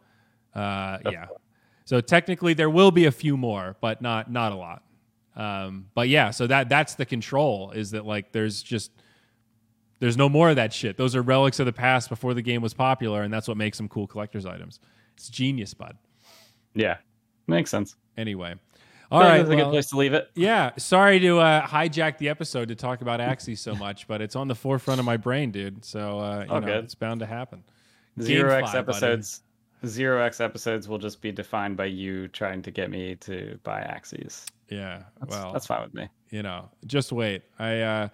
uh, 0.55 0.99
yeah. 1.09 1.27
So 1.85 2.01
technically, 2.01 2.53
there 2.53 2.69
will 2.69 2.91
be 2.91 3.05
a 3.05 3.11
few 3.11 3.35
more, 3.35 3.75
but 3.81 4.01
not 4.01 4.31
not 4.31 4.51
a 4.51 4.55
lot. 4.55 4.83
Um, 5.35 5.87
but 5.93 6.07
yeah, 6.07 6.31
so 6.31 6.47
that 6.47 6.69
that's 6.69 6.95
the 6.95 7.05
control 7.05 7.71
is 7.71 7.91
that 7.91 8.05
like 8.05 8.31
there's 8.31 8.61
just 8.61 8.91
there's 9.99 10.17
no 10.17 10.29
more 10.29 10.49
of 10.49 10.55
that 10.55 10.71
shit. 10.71 10.97
Those 10.97 11.15
are 11.15 11.21
relics 11.21 11.59
of 11.59 11.65
the 11.65 11.73
past 11.73 12.09
before 12.09 12.33
the 12.33 12.41
game 12.41 12.61
was 12.61 12.73
popular, 12.73 13.23
and 13.23 13.33
that's 13.33 13.47
what 13.47 13.57
makes 13.57 13.77
them 13.77 13.89
cool 13.89 14.07
collector's 14.07 14.45
items. 14.45 14.79
It's 15.15 15.29
genius, 15.29 15.73
bud. 15.73 15.97
Yeah, 16.73 16.97
makes 17.47 17.69
sense. 17.69 17.95
Anyway. 18.17 18.55
All 19.11 19.21
right, 19.21 19.37
that's 19.37 19.49
well, 19.49 19.59
a 19.59 19.63
good 19.63 19.71
place 19.71 19.87
to 19.87 19.97
leave 19.97 20.13
it. 20.13 20.29
Yeah, 20.35 20.71
sorry 20.77 21.19
to 21.19 21.39
uh, 21.39 21.65
hijack 21.65 22.17
the 22.19 22.29
episode 22.29 22.67
to 22.67 22.75
talk 22.75 23.01
about 23.01 23.19
Axie 23.19 23.57
so 23.57 23.73
much, 23.75 24.07
but 24.07 24.21
it's 24.21 24.35
on 24.35 24.47
the 24.47 24.55
forefront 24.55 24.99
of 24.99 25.05
my 25.05 25.17
brain, 25.17 25.51
dude. 25.51 25.83
So 25.83 26.19
uh, 26.19 26.41
you 26.41 26.47
know, 26.47 26.61
good. 26.61 26.83
it's 26.83 26.95
bound 26.95 27.19
to 27.21 27.25
happen. 27.25 27.63
Zero 28.21 28.53
X 28.53 28.75
episodes. 28.75 29.39
Buddy 29.39 29.49
zero 29.85 30.21
X 30.21 30.41
episodes 30.41 30.87
will 30.87 30.97
just 30.97 31.21
be 31.21 31.31
defined 31.31 31.77
by 31.77 31.85
you 31.85 32.27
trying 32.27 32.61
to 32.63 32.71
get 32.71 32.89
me 32.89 33.15
to 33.15 33.59
buy 33.63 33.81
Axies. 33.81 34.45
Yeah, 34.69 35.03
that's, 35.19 35.31
well, 35.31 35.53
that's 35.53 35.65
fine 35.65 35.83
with 35.83 35.93
me. 35.93 36.07
You 36.29 36.43
know, 36.43 36.69
just 36.85 37.11
wait. 37.11 37.43
I 37.57 37.79
uh, 37.79 38.09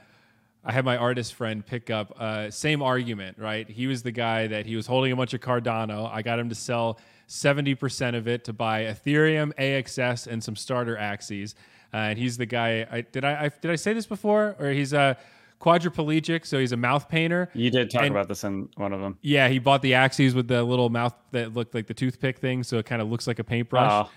I 0.66 0.72
had 0.72 0.84
my 0.84 0.98
artist 0.98 1.36
friend 1.36 1.66
pick 1.66 1.90
up 1.90 2.20
uh, 2.20 2.50
same 2.50 2.82
argument. 2.82 3.38
Right, 3.38 3.70
he 3.70 3.88
was 3.88 4.04
the 4.04 4.12
guy 4.12 4.48
that 4.48 4.66
he 4.66 4.76
was 4.76 4.88
holding 4.88 5.12
a 5.12 5.16
bunch 5.16 5.34
of 5.34 5.42
Cardano. 5.42 6.12
I 6.12 6.22
got 6.22 6.40
him 6.40 6.50
to 6.50 6.56
sell 6.56 7.00
seventy 7.28 7.76
percent 7.76 8.16
of 8.16 8.28
it 8.28 8.44
to 8.46 8.54
buy 8.54 8.84
Ethereum, 8.84 9.54
AXS, 9.56 10.28
and 10.28 10.44
some 10.44 10.56
starter 10.56 10.96
Axies. 10.96 11.54
Uh, 11.94 11.98
and 11.98 12.20
he's 12.20 12.36
the 12.36 12.46
guy. 12.46 12.86
I, 12.92 13.02
did 13.02 13.24
I, 13.24 13.46
I, 13.46 13.50
did 13.62 13.72
I 13.72 13.76
say 13.76 13.94
this 13.94 14.06
before? 14.06 14.56
Or 14.60 14.70
he's 14.72 14.94
uh 14.94 15.14
quadriplegic, 15.62 16.46
so 16.46 16.60
he's 16.60 16.72
a 16.72 16.78
mouth 16.78 17.10
painter. 17.10 17.50
You 17.54 17.72
did 17.72 17.90
talk 17.90 18.04
and, 18.04 18.12
about 18.12 18.28
this 18.28 18.44
in 18.44 18.70
one 18.76 18.94
of 18.94 19.02
them. 19.02 19.18
Yeah, 19.22 19.48
he 19.48 19.60
bought 19.60 19.82
the 19.82 19.94
Axies 19.94 20.34
with 20.34 20.48
the 20.48 20.64
little 20.64 20.90
mouth 20.90 21.14
that 21.32 21.54
looked 21.54 21.74
like 21.74 21.88
the 21.88 21.94
toothpick 21.94 22.40
thing, 22.40 22.64
so 22.64 22.78
it 22.78 22.86
kind 22.86 23.02
of 23.02 23.10
looks 23.10 23.28
like 23.28 23.40
a 23.40 23.44
paintbrush. 23.44 24.08
Oh. 24.08 24.10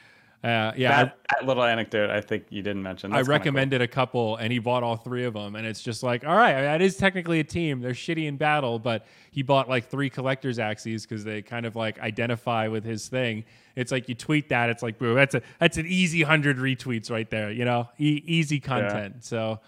Uh, 0.45 0.73
yeah, 0.77 1.05
that, 1.05 1.19
that, 1.31 1.47
little 1.47 1.65
anecdote 1.65 2.11
I 2.11 2.21
think 2.21 2.45
you 2.51 2.63
didn't 2.63 2.85
mention. 2.85 3.11
That's 3.11 3.27
I 3.27 3.31
recommended 3.31 3.79
cool. 3.79 3.85
a 3.85 3.89
couple, 3.89 4.37
and 4.37 4.53
he 4.53 4.61
bought 4.61 4.85
all 4.85 4.97
three 4.97 5.25
of 5.25 5.35
them, 5.35 5.57
and 5.57 5.67
it's 5.67 5.83
just 5.83 6.05
like, 6.05 6.25
all 6.25 6.37
right, 6.37 6.53
that 6.61 6.81
is 6.81 6.97
technically 6.97 7.41
a 7.41 7.45
team. 7.45 7.81
They're 7.81 7.91
shitty 7.91 8.27
in 8.27 8.37
battle, 8.37 8.79
but 8.79 9.05
he 9.33 9.43
bought 9.43 9.69
like 9.69 9.89
three 9.89 10.09
collectors 10.09 10.59
Axies 10.59 11.03
because 11.03 11.25
they 11.25 11.43
kind 11.43 11.67
of 11.67 11.75
like 11.75 11.99
identify 11.99 12.69
with 12.69 12.85
his 12.85 13.09
thing. 13.09 13.47
It's 13.75 13.91
like 13.91 14.09
you 14.09 14.15
tweet 14.15 14.49
that, 14.51 14.71
it's 14.71 14.83
like, 14.83 14.97
boo, 14.97 15.17
that's 15.17 15.35
a 15.35 15.43
that's 15.59 15.77
an 15.77 15.87
easy 15.87 16.23
hundred 16.23 16.59
retweets 16.59 17.11
right 17.11 17.29
there. 17.29 17.51
You 17.51 17.65
know, 17.65 17.89
e- 17.99 18.23
easy 18.25 18.61
content. 18.61 19.15
Yeah. 19.17 19.23
So 19.23 19.61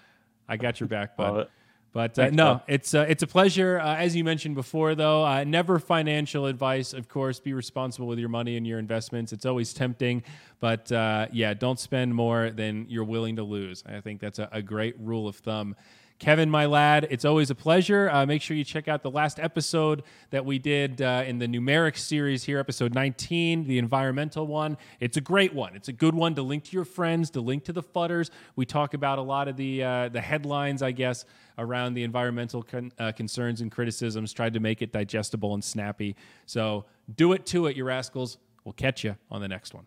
I 0.48 0.56
got 0.56 0.78
your 0.78 0.88
back, 0.88 1.16
but. 1.16 1.50
But 1.92 2.18
uh, 2.18 2.30
no, 2.30 2.62
it's 2.68 2.94
uh, 2.94 3.06
it's 3.08 3.22
a 3.24 3.26
pleasure. 3.26 3.80
Uh, 3.80 3.96
as 3.96 4.14
you 4.14 4.22
mentioned 4.22 4.54
before, 4.54 4.94
though, 4.94 5.24
uh, 5.24 5.42
never 5.42 5.80
financial 5.80 6.46
advice. 6.46 6.92
Of 6.92 7.08
course, 7.08 7.40
be 7.40 7.52
responsible 7.52 8.06
with 8.06 8.20
your 8.20 8.28
money 8.28 8.56
and 8.56 8.64
your 8.64 8.78
investments. 8.78 9.32
It's 9.32 9.44
always 9.44 9.74
tempting, 9.74 10.22
but 10.60 10.92
uh, 10.92 11.26
yeah, 11.32 11.52
don't 11.54 11.80
spend 11.80 12.14
more 12.14 12.50
than 12.50 12.86
you're 12.88 13.04
willing 13.04 13.36
to 13.36 13.42
lose. 13.42 13.82
I 13.86 14.00
think 14.00 14.20
that's 14.20 14.38
a, 14.38 14.48
a 14.52 14.62
great 14.62 14.94
rule 15.00 15.26
of 15.26 15.36
thumb. 15.36 15.74
Kevin, 16.20 16.50
my 16.50 16.66
lad, 16.66 17.06
it's 17.08 17.24
always 17.24 17.48
a 17.48 17.54
pleasure. 17.54 18.10
Uh, 18.10 18.26
make 18.26 18.42
sure 18.42 18.54
you 18.54 18.62
check 18.62 18.88
out 18.88 19.02
the 19.02 19.10
last 19.10 19.40
episode 19.40 20.02
that 20.28 20.44
we 20.44 20.58
did 20.58 21.00
uh, 21.00 21.24
in 21.26 21.38
the 21.38 21.46
numeric 21.46 21.96
series 21.96 22.44
here, 22.44 22.58
episode 22.58 22.94
19, 22.94 23.66
the 23.66 23.78
environmental 23.78 24.46
one. 24.46 24.76
It's 25.00 25.16
a 25.16 25.22
great 25.22 25.54
one. 25.54 25.74
It's 25.74 25.88
a 25.88 25.94
good 25.94 26.14
one 26.14 26.34
to 26.34 26.42
link 26.42 26.64
to 26.64 26.72
your 26.72 26.84
friends, 26.84 27.30
to 27.30 27.40
link 27.40 27.64
to 27.64 27.72
the 27.72 27.82
fudders. 27.82 28.28
We 28.54 28.66
talk 28.66 28.92
about 28.92 29.18
a 29.18 29.22
lot 29.22 29.48
of 29.48 29.56
the 29.56 29.82
uh, 29.82 30.08
the 30.10 30.20
headlines, 30.20 30.82
I 30.82 30.90
guess, 30.90 31.24
around 31.56 31.94
the 31.94 32.02
environmental 32.02 32.62
con- 32.62 32.92
uh, 32.98 33.12
concerns 33.12 33.62
and 33.62 33.72
criticisms. 33.72 34.34
Tried 34.34 34.52
to 34.52 34.60
make 34.60 34.82
it 34.82 34.92
digestible 34.92 35.54
and 35.54 35.64
snappy. 35.64 36.16
So 36.44 36.84
do 37.16 37.32
it 37.32 37.46
to 37.46 37.66
it, 37.66 37.78
you 37.78 37.84
rascals. 37.84 38.36
We'll 38.64 38.74
catch 38.74 39.04
you 39.04 39.16
on 39.30 39.40
the 39.40 39.48
next 39.48 39.72
one. 39.72 39.86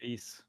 Peace. 0.00 0.41